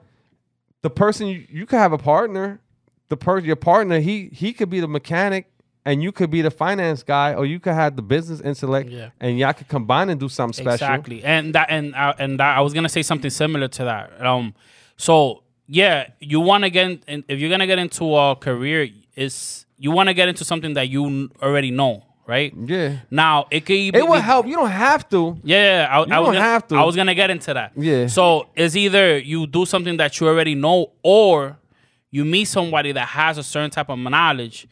the 0.82 0.90
person 0.90 1.26
you, 1.28 1.46
you 1.48 1.66
could 1.66 1.78
have 1.78 1.92
a 1.92 1.98
partner. 1.98 2.60
The 3.08 3.16
per 3.16 3.38
your 3.38 3.56
partner, 3.56 4.00
he 4.00 4.30
he 4.32 4.52
could 4.52 4.68
be 4.68 4.80
the 4.80 4.88
mechanic 4.88 5.46
and 5.86 6.02
you 6.02 6.12
could 6.12 6.30
be 6.30 6.42
the 6.42 6.50
finance 6.50 7.02
guy, 7.02 7.32
or 7.32 7.46
you 7.46 7.58
could 7.58 7.72
have 7.72 7.96
the 7.96 8.02
business 8.02 8.40
intellect, 8.42 8.90
Yeah. 8.90 9.08
and 9.20 9.38
y'all 9.38 9.54
could 9.54 9.68
combine 9.68 10.10
and 10.10 10.20
do 10.20 10.28
something 10.28 10.62
special. 10.64 10.74
Exactly, 10.74 11.24
and 11.24 11.54
that 11.54 11.68
and 11.70 11.94
uh, 11.94 12.12
and 12.18 12.38
that, 12.40 12.58
I 12.58 12.60
was 12.60 12.74
gonna 12.74 12.88
say 12.90 13.02
something 13.02 13.30
similar 13.30 13.68
to 13.68 13.84
that. 13.84 14.26
Um, 14.26 14.54
so 14.96 15.42
yeah, 15.66 16.08
you 16.20 16.40
want 16.40 16.64
to 16.64 16.70
get 16.70 17.02
in, 17.08 17.24
if 17.28 17.38
you're 17.40 17.50
gonna 17.50 17.66
get 17.66 17.78
into 17.78 18.14
a 18.14 18.36
career, 18.36 18.88
is 19.16 19.64
you 19.78 19.90
want 19.90 20.08
to 20.08 20.14
get 20.14 20.28
into 20.28 20.44
something 20.44 20.74
that 20.74 20.88
you 20.88 21.30
already 21.42 21.70
know, 21.70 22.02
right? 22.26 22.52
Yeah, 22.56 22.98
Now 23.10 23.46
it 23.50 23.66
could 23.66 23.76
even 23.76 24.00
it 24.00 24.08
will 24.08 24.20
help. 24.20 24.46
You 24.46 24.54
don't 24.56 24.70
have 24.70 25.08
to. 25.10 25.38
Yeah. 25.44 25.86
I, 25.90 26.00
I 26.00 26.04
don't 26.04 26.24
gonna, 26.26 26.40
have 26.40 26.66
to. 26.68 26.76
I 26.76 26.84
was 26.84 26.96
gonna 26.96 27.14
get 27.14 27.30
into 27.30 27.52
that. 27.54 27.72
Yeah. 27.76 28.06
So 28.06 28.48
it's 28.54 28.74
either 28.76 29.18
you 29.18 29.46
do 29.46 29.66
something 29.66 29.96
that 29.98 30.18
you 30.18 30.28
already 30.28 30.54
know, 30.54 30.92
or 31.02 31.58
you 32.10 32.24
meet 32.24 32.46
somebody 32.46 32.92
that 32.92 33.08
has 33.08 33.36
a 33.36 33.42
certain 33.42 33.70
type 33.70 33.90
of 33.90 33.98
knowledge, 33.98 34.66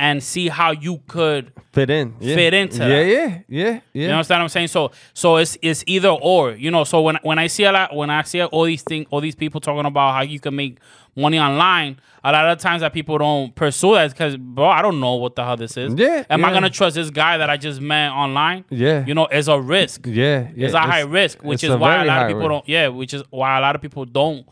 and 0.00 0.22
see 0.22 0.48
how 0.48 0.70
you 0.72 1.00
could 1.06 1.52
Fit 1.72 1.88
in. 1.90 2.14
Yeah. 2.18 2.34
Fit 2.34 2.54
into 2.54 2.78
Yeah, 2.78 2.88
that. 2.88 3.06
yeah, 3.06 3.38
yeah, 3.48 3.80
yeah. 3.92 4.06
You 4.06 4.10
understand 4.10 4.40
what 4.40 4.44
I'm 4.44 4.48
saying? 4.48 4.68
So 4.68 4.90
so 5.14 5.36
it's 5.36 5.56
it's 5.62 5.84
either 5.86 6.08
or. 6.08 6.52
You 6.52 6.70
know, 6.72 6.82
so 6.84 7.00
when 7.02 7.16
when 7.22 7.38
I 7.38 7.46
see 7.46 7.62
a 7.64 7.70
lot 7.70 7.94
when 7.94 8.10
I 8.10 8.22
see 8.22 8.42
all 8.42 8.64
these 8.64 8.82
things 8.82 9.06
all 9.10 9.20
these 9.20 9.36
people 9.36 9.60
talking 9.60 9.86
about 9.86 10.14
how 10.14 10.22
you 10.22 10.40
can 10.40 10.56
make 10.56 10.78
money 11.14 11.38
online, 11.38 11.98
a 12.24 12.32
lot 12.32 12.48
of 12.50 12.58
times 12.58 12.80
that 12.80 12.92
people 12.92 13.18
don't 13.18 13.54
pursue 13.54 13.94
that 13.94 14.10
because 14.10 14.36
bro, 14.36 14.66
I 14.68 14.82
don't 14.82 14.98
know 14.98 15.14
what 15.16 15.36
the 15.36 15.44
hell 15.44 15.56
this 15.56 15.76
is. 15.76 15.94
Yeah, 15.94 16.24
Am 16.28 16.44
I 16.44 16.52
gonna 16.52 16.70
trust 16.70 16.96
this 16.96 17.10
guy 17.10 17.36
that 17.38 17.48
I 17.50 17.56
just 17.56 17.80
met 17.80 18.10
online? 18.10 18.64
Yeah. 18.70 19.04
You 19.06 19.14
know, 19.14 19.26
it's 19.30 19.46
a 19.48 19.60
risk. 19.60 20.06
yeah, 20.06 20.48
yeah. 20.56 20.66
It's 20.66 20.74
a 20.74 20.80
high 20.80 21.02
risk, 21.02 21.42
which 21.44 21.62
is 21.62 21.70
why 21.76 22.02
a 22.02 22.04
lot 22.04 22.22
of 22.22 22.28
people 22.28 22.40
risk. 22.40 22.50
don't 22.50 22.68
yeah, 22.68 22.88
which 22.88 23.14
is 23.14 23.22
why 23.30 23.58
a 23.58 23.60
lot 23.60 23.76
of 23.76 23.82
people 23.82 24.04
don't 24.06 24.44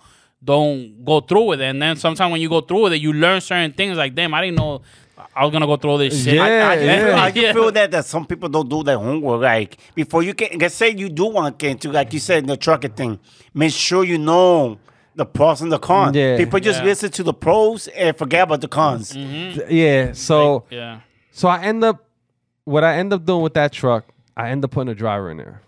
don't 0.42 1.04
go 1.04 1.20
through 1.20 1.44
with 1.46 1.60
it. 1.60 1.64
And 1.64 1.82
then 1.82 1.96
sometimes 1.96 2.30
when 2.32 2.40
you 2.40 2.48
go 2.48 2.60
through 2.60 2.84
with 2.84 2.92
it, 2.94 3.00
you 3.00 3.12
learn 3.12 3.40
certain 3.40 3.72
things 3.72 3.96
like, 3.96 4.14
damn, 4.14 4.32
I 4.34 4.42
didn't 4.42 4.56
know 4.56 4.82
I 5.34 5.44
was 5.44 5.52
gonna 5.52 5.66
go 5.66 5.76
through 5.76 5.90
all 5.90 5.98
this 5.98 6.24
shit. 6.24 6.34
Yeah, 6.34 6.42
I, 6.44 6.70
I, 6.72 6.76
just 6.76 6.86
yeah. 6.86 7.04
feel, 7.04 7.14
I 7.16 7.28
Yeah. 7.46 7.52
feel 7.52 7.72
that, 7.72 7.90
that 7.90 8.04
some 8.06 8.24
people 8.26 8.48
don't 8.48 8.68
do 8.68 8.82
their 8.84 8.98
homework. 8.98 9.40
Like 9.42 9.76
before 9.94 10.22
you 10.22 10.34
can, 10.34 10.58
let's 10.58 10.74
say 10.76 10.90
you 10.90 11.08
do 11.08 11.26
want 11.26 11.58
to 11.58 11.64
get 11.64 11.72
into, 11.72 11.90
like 11.92 12.12
you 12.12 12.20
said, 12.20 12.46
the 12.46 12.56
trucking 12.56 12.92
thing. 12.92 13.18
Make 13.52 13.72
sure 13.72 14.04
you 14.04 14.18
know 14.18 14.78
the 15.16 15.26
pros 15.26 15.60
and 15.60 15.72
the 15.72 15.78
cons. 15.78 16.14
Yeah. 16.16 16.36
People 16.36 16.60
just 16.60 16.76
Yeah. 16.76 16.80
Mm-hmm. 16.82 16.88
listen 16.88 17.10
to 17.10 17.22
the 17.24 17.34
pros 17.34 17.88
and 17.88 18.16
forget 18.16 18.44
about 18.44 18.60
the 18.60 18.68
cons. 18.68 19.14
Yeah. 19.16 20.12
So 20.12 20.64
Yeah. 20.70 21.00
So 21.32 21.48
I 21.48 21.62
end 21.62 21.82
up, 21.84 22.04
what 22.64 22.84
I 22.84 22.96
end 22.96 23.12
up 23.12 23.24
doing 23.24 23.42
with 23.42 23.54
that 23.54 23.72
truck, 23.72 24.06
I 24.36 24.50
end 24.50 24.64
up 24.64 24.70
putting 24.70 24.88
a 24.90 24.94
driver 24.94 25.30
in 25.30 25.36
there. 25.38 25.62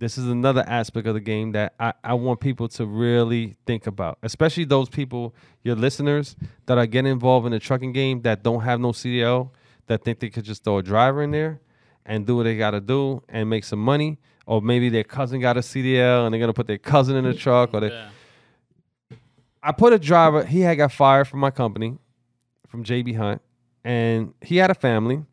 This 0.00 0.16
is 0.16 0.26
another 0.26 0.64
aspect 0.66 1.08
of 1.08 1.14
the 1.14 1.20
game 1.20 1.52
that 1.52 1.74
I, 1.80 1.92
I 2.04 2.14
want 2.14 2.40
people 2.40 2.68
to 2.68 2.86
really 2.86 3.56
think 3.66 3.86
about, 3.88 4.18
especially 4.22 4.64
those 4.64 4.88
people, 4.88 5.34
your 5.64 5.74
listeners 5.74 6.36
that 6.66 6.78
are 6.78 6.86
getting 6.86 7.10
involved 7.10 7.46
in 7.46 7.52
the 7.52 7.58
trucking 7.58 7.92
game 7.92 8.22
that 8.22 8.44
don't 8.44 8.60
have 8.60 8.78
no 8.78 8.92
CDL, 8.92 9.50
that 9.88 10.04
think 10.04 10.20
they 10.20 10.30
could 10.30 10.44
just 10.44 10.62
throw 10.62 10.78
a 10.78 10.82
driver 10.82 11.22
in 11.22 11.32
there 11.32 11.60
and 12.06 12.26
do 12.26 12.36
what 12.36 12.44
they 12.44 12.56
got 12.56 12.70
to 12.72 12.80
do 12.80 13.22
and 13.28 13.50
make 13.50 13.64
some 13.64 13.80
money. 13.80 14.18
Or 14.46 14.62
maybe 14.62 14.88
their 14.88 15.04
cousin 15.04 15.40
got 15.40 15.56
a 15.56 15.60
CDL 15.60 16.24
and 16.24 16.32
they're 16.32 16.38
going 16.38 16.48
to 16.48 16.54
put 16.54 16.68
their 16.68 16.78
cousin 16.78 17.16
in 17.16 17.24
the 17.24 17.34
truck. 17.34 17.74
Or 17.74 17.80
they, 17.80 17.88
Yeah. 17.88 18.08
I 19.62 19.72
put 19.72 19.92
a 19.92 19.98
driver. 19.98 20.44
He 20.44 20.60
had 20.60 20.76
got 20.76 20.92
fired 20.92 21.26
from 21.26 21.40
my 21.40 21.50
company, 21.50 21.98
from 22.68 22.84
JB 22.84 23.16
Hunt, 23.16 23.42
and 23.84 24.32
he 24.40 24.56
had 24.56 24.70
a 24.70 24.74
family. 24.74 25.24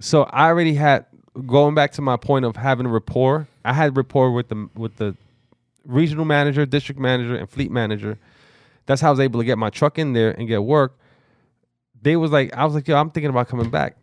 So 0.00 0.22
I 0.24 0.46
already 0.46 0.74
had 0.74 1.04
going 1.46 1.74
back 1.74 1.92
to 1.92 2.02
my 2.02 2.16
point 2.16 2.44
of 2.44 2.56
having 2.56 2.86
a 2.86 2.88
rapport. 2.88 3.48
I 3.64 3.72
had 3.72 3.96
rapport 3.96 4.32
with 4.32 4.48
the 4.48 4.68
with 4.74 4.96
the 4.96 5.16
regional 5.84 6.24
manager, 6.24 6.66
district 6.66 7.00
manager, 7.00 7.36
and 7.36 7.48
fleet 7.48 7.70
manager. 7.70 8.18
That's 8.86 9.00
how 9.00 9.08
I 9.08 9.10
was 9.10 9.20
able 9.20 9.40
to 9.40 9.44
get 9.46 9.58
my 9.58 9.70
truck 9.70 9.98
in 9.98 10.12
there 10.12 10.32
and 10.32 10.48
get 10.48 10.62
work. 10.62 10.98
They 12.02 12.16
was 12.16 12.30
like, 12.30 12.54
I 12.54 12.64
was 12.64 12.74
like, 12.74 12.88
yo, 12.88 12.96
I'm 12.96 13.10
thinking 13.10 13.30
about 13.30 13.48
coming 13.48 13.70
back. 13.70 13.96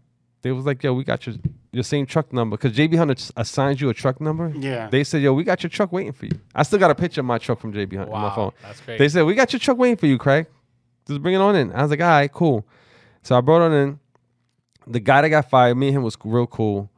They 0.43 0.51
was 0.51 0.65
like, 0.65 0.83
yo, 0.83 0.93
we 0.93 1.03
got 1.03 1.25
your 1.25 1.35
your 1.71 1.83
same 1.83 2.05
truck 2.05 2.31
number 2.31 2.55
because 2.57 2.75
JB 2.75 2.95
Hunter 2.97 3.15
assigns 3.35 3.81
you 3.81 3.89
a 3.89 3.93
truck 3.93 4.21
number. 4.21 4.51
Yeah. 4.55 4.87
They 4.89 5.03
said, 5.03 5.21
yo, 5.21 5.33
we 5.33 5.43
got 5.43 5.63
your 5.63 5.69
truck 5.69 5.91
waiting 5.91 6.13
for 6.13 6.25
you. 6.25 6.39
I 6.55 6.63
still 6.63 6.79
got 6.79 6.91
a 6.91 6.95
picture 6.95 7.21
of 7.21 7.25
my 7.25 7.37
truck 7.37 7.59
from 7.59 7.73
JB 7.73 7.97
Hunt 7.97 8.09
on 8.11 8.21
my 8.21 8.33
phone. 8.33 8.51
that's 8.61 8.79
great. 8.81 8.97
They 8.99 9.09
said, 9.09 9.23
we 9.23 9.35
got 9.35 9.51
your 9.51 9.59
truck 9.59 9.77
waiting 9.77 9.97
for 9.97 10.05
you, 10.07 10.17
Craig. 10.17 10.47
Just 11.07 11.21
bring 11.21 11.35
it 11.35 11.41
on 11.41 11.55
in. 11.55 11.71
I 11.73 11.81
was 11.81 11.91
like, 11.91 12.01
all 12.01 12.07
right, 12.07 12.31
cool. 12.31 12.65
So 13.23 13.37
I 13.37 13.41
brought 13.41 13.71
it 13.71 13.75
in. 13.75 13.99
The 14.85 14.99
guy 14.99 15.21
that 15.21 15.29
got 15.29 15.49
fired, 15.49 15.75
me 15.75 15.87
and 15.87 15.97
him 15.97 16.03
was 16.03 16.17
real 16.23 16.47
cool. 16.47 16.89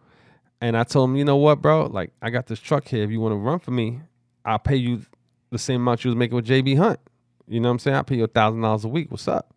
And 0.62 0.76
I 0.76 0.84
told 0.84 1.10
him, 1.10 1.16
you 1.16 1.24
know 1.24 1.38
what, 1.38 1.62
bro? 1.62 1.86
Like, 1.86 2.12
I 2.22 2.30
got 2.30 2.48
this 2.48 2.60
truck 2.60 2.88
here. 2.88 3.04
If 3.04 3.12
you 3.12 3.20
want 3.20 3.34
to 3.34 3.38
run 3.38 3.60
for 3.60 3.72
me, 3.72 4.02
I'll 4.44 4.60
pay 4.60 4.76
you 4.76 5.06
the 5.52 5.58
same 5.58 5.82
amount 5.82 6.04
you 6.04 6.10
was 6.10 6.16
making 6.16 6.36
with 6.36 6.48
JB 6.48 6.78
Hunt. 6.78 7.00
You 7.48 7.60
know 7.60 7.70
what 7.70 7.74
I'm 7.74 7.80
saying? 7.80 7.98
I'll 7.98 8.04
pay 8.04 8.18
you 8.18 8.26
a 8.26 8.28
thousand 8.28 8.62
dollars 8.62 8.84
a 8.84 8.90
week. 8.90 9.10
What's 9.10 9.28
up? 9.28 9.54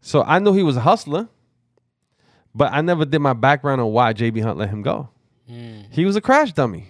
So 0.00 0.22
I 0.22 0.38
knew 0.38 0.52
he 0.52 0.62
was 0.62 0.76
a 0.76 0.80
hustler, 0.80 1.28
but 2.54 2.72
I 2.72 2.80
never 2.80 3.04
did 3.04 3.20
my 3.20 3.32
background 3.32 3.80
on 3.80 3.92
why 3.92 4.12
JB 4.12 4.42
Hunt 4.42 4.58
let 4.58 4.70
him 4.70 4.82
go. 4.82 5.08
Mm. 5.50 5.86
He 5.90 6.04
was 6.04 6.16
a 6.16 6.20
crash 6.20 6.52
dummy. 6.52 6.88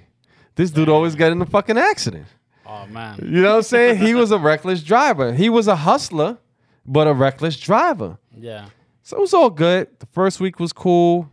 This 0.55 0.71
dude 0.71 0.89
always 0.89 1.15
got 1.15 1.33
in 1.33 1.41
a 1.41 1.47
fucking 1.47 1.79
accident. 1.79 2.27
Oh 2.67 2.87
man. 2.87 3.19
You 3.23 3.43
know 3.43 3.51
what 3.51 3.57
I'm 3.57 3.63
saying? 3.63 3.99
He 3.99 4.15
was 4.15 4.31
a 4.31 4.39
reckless 4.39 4.83
driver. 4.83 5.33
He 5.33 5.49
was 5.49 5.67
a 5.67 5.77
hustler, 5.77 6.39
but 6.87 7.07
a 7.07 7.13
reckless 7.13 7.59
driver. 7.59 8.19
Yeah. 8.37 8.69
So 9.03 9.17
it 9.17 9.21
was 9.21 9.35
all 9.35 9.51
good. 9.51 9.89
The 9.99 10.07
first 10.07 10.41
week 10.41 10.61
was 10.61 10.73
cool. 10.73 11.29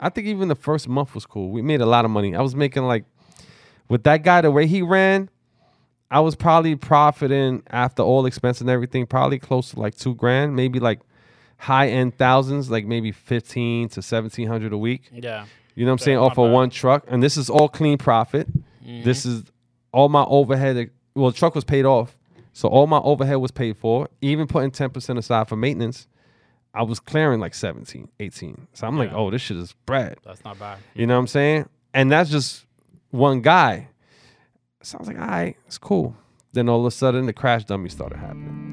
I 0.00 0.08
think 0.08 0.26
even 0.26 0.48
the 0.48 0.54
first 0.54 0.88
month 0.88 1.14
was 1.14 1.26
cool. 1.26 1.50
We 1.50 1.62
made 1.62 1.80
a 1.80 1.86
lot 1.86 2.04
of 2.04 2.10
money. 2.10 2.34
I 2.34 2.42
was 2.42 2.54
making 2.54 2.84
like 2.84 3.04
with 3.88 4.04
that 4.04 4.22
guy 4.22 4.40
the 4.40 4.50
way 4.50 4.66
he 4.66 4.82
ran, 4.82 5.30
I 6.10 6.20
was 6.20 6.34
probably 6.36 6.76
profiting 6.76 7.62
after 7.68 8.02
all 8.02 8.26
expense 8.26 8.60
and 8.60 8.70
everything, 8.70 9.06
probably 9.06 9.38
close 9.38 9.70
to 9.70 9.80
like 9.80 9.96
two 9.96 10.14
grand, 10.14 10.54
maybe 10.54 10.80
like 10.80 11.00
high 11.56 11.88
end 11.88 12.16
thousands, 12.18 12.70
like 12.70 12.86
maybe 12.86 13.12
fifteen 13.12 13.88
to 13.90 14.02
seventeen 14.02 14.48
hundred 14.48 14.72
a 14.72 14.78
week. 14.78 15.08
Yeah. 15.12 15.46
You 15.74 15.84
know 15.84 15.90
what 15.90 16.00
I'm 16.00 16.04
saying? 16.04 16.18
Off 16.18 16.38
of 16.38 16.50
one 16.50 16.70
truck. 16.70 17.04
And 17.08 17.22
this 17.22 17.36
is 17.36 17.50
all 17.50 17.68
clean 17.68 17.98
profit. 17.98 18.46
This 18.84 19.26
is 19.26 19.44
all 19.92 20.08
my 20.08 20.24
overhead. 20.24 20.90
Well, 21.14 21.30
the 21.30 21.36
truck 21.36 21.54
was 21.54 21.64
paid 21.64 21.84
off. 21.84 22.16
So 22.52 22.68
all 22.68 22.86
my 22.86 22.98
overhead 22.98 23.38
was 23.38 23.50
paid 23.50 23.76
for. 23.76 24.08
Even 24.20 24.46
putting 24.46 24.70
10% 24.70 25.18
aside 25.18 25.48
for 25.48 25.56
maintenance, 25.56 26.06
I 26.76 26.82
was 26.82 26.98
clearing 26.98 27.38
like 27.38 27.54
17, 27.54 28.08
18. 28.18 28.66
So 28.72 28.86
I'm 28.88 28.98
like, 28.98 29.12
oh, 29.12 29.30
this 29.30 29.40
shit 29.40 29.56
is 29.56 29.74
bread. 29.86 30.18
That's 30.24 30.44
not 30.44 30.58
bad. 30.58 30.78
You 30.94 31.06
know 31.06 31.14
what 31.14 31.20
I'm 31.20 31.26
saying? 31.28 31.68
And 31.94 32.10
that's 32.10 32.30
just 32.30 32.66
one 33.10 33.42
guy. 33.42 33.88
So 34.82 34.98
I 34.98 35.00
was 35.00 35.06
like, 35.06 35.20
all 35.20 35.26
right, 35.26 35.56
it's 35.66 35.78
cool. 35.78 36.16
Then 36.52 36.68
all 36.68 36.80
of 36.80 36.86
a 36.86 36.90
sudden, 36.90 37.26
the 37.26 37.32
crash 37.32 37.64
dummy 37.64 37.88
started 37.88 38.18
happening. 38.18 38.72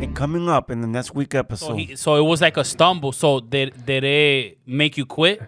And 0.00 0.16
coming 0.16 0.48
up 0.48 0.70
in 0.70 0.80
the 0.80 0.86
next 0.86 1.14
week 1.14 1.32
So 1.32 1.38
episode, 1.38 1.76
he, 1.76 1.96
so 1.96 2.16
it 2.16 2.22
was 2.22 2.40
like 2.40 2.56
a 2.56 2.64
stumble. 2.64 3.12
So 3.12 3.40
did 3.40 3.84
did 3.84 4.04
it 4.04 4.58
make 4.66 4.96
you 4.96 5.04
quit? 5.04 5.42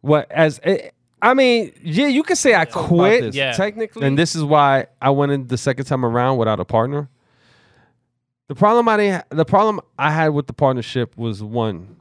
What 0.00 0.30
as 0.32 0.58
eh, 0.62 0.88
I 1.22 1.34
mean, 1.34 1.72
yeah, 1.82 2.06
you 2.06 2.22
could 2.22 2.38
say 2.38 2.54
I 2.54 2.64
quit. 2.64 3.34
Yeah. 3.34 3.52
technically, 3.52 4.06
and 4.06 4.18
this 4.18 4.34
is 4.34 4.42
why 4.42 4.86
I 5.00 5.10
went 5.10 5.32
in 5.32 5.46
the 5.46 5.58
second 5.58 5.84
time 5.84 6.04
around 6.04 6.38
without 6.38 6.60
a 6.60 6.64
partner. 6.64 7.08
The 8.48 8.54
problem 8.54 8.88
I 8.88 8.96
didn't, 8.96 9.24
the 9.30 9.44
problem 9.44 9.80
I 9.98 10.10
had 10.10 10.28
with 10.28 10.46
the 10.46 10.52
partnership 10.52 11.16
was 11.16 11.42
one. 11.42 11.96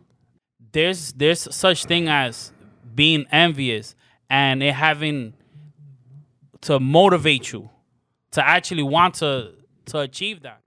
There's 0.72 1.12
there's 1.14 1.54
such 1.54 1.86
thing 1.86 2.08
as 2.08 2.52
being 2.96 3.26
envious 3.32 3.96
and 4.30 4.64
it 4.64 4.74
having 4.74 5.34
to 6.62 6.80
motivate 6.80 7.52
you 7.52 7.70
to 8.32 8.46
actually 8.46 8.84
want 8.84 9.16
to 9.16 9.54
to 9.86 10.00
achieve 10.00 10.42
that. 10.42 10.62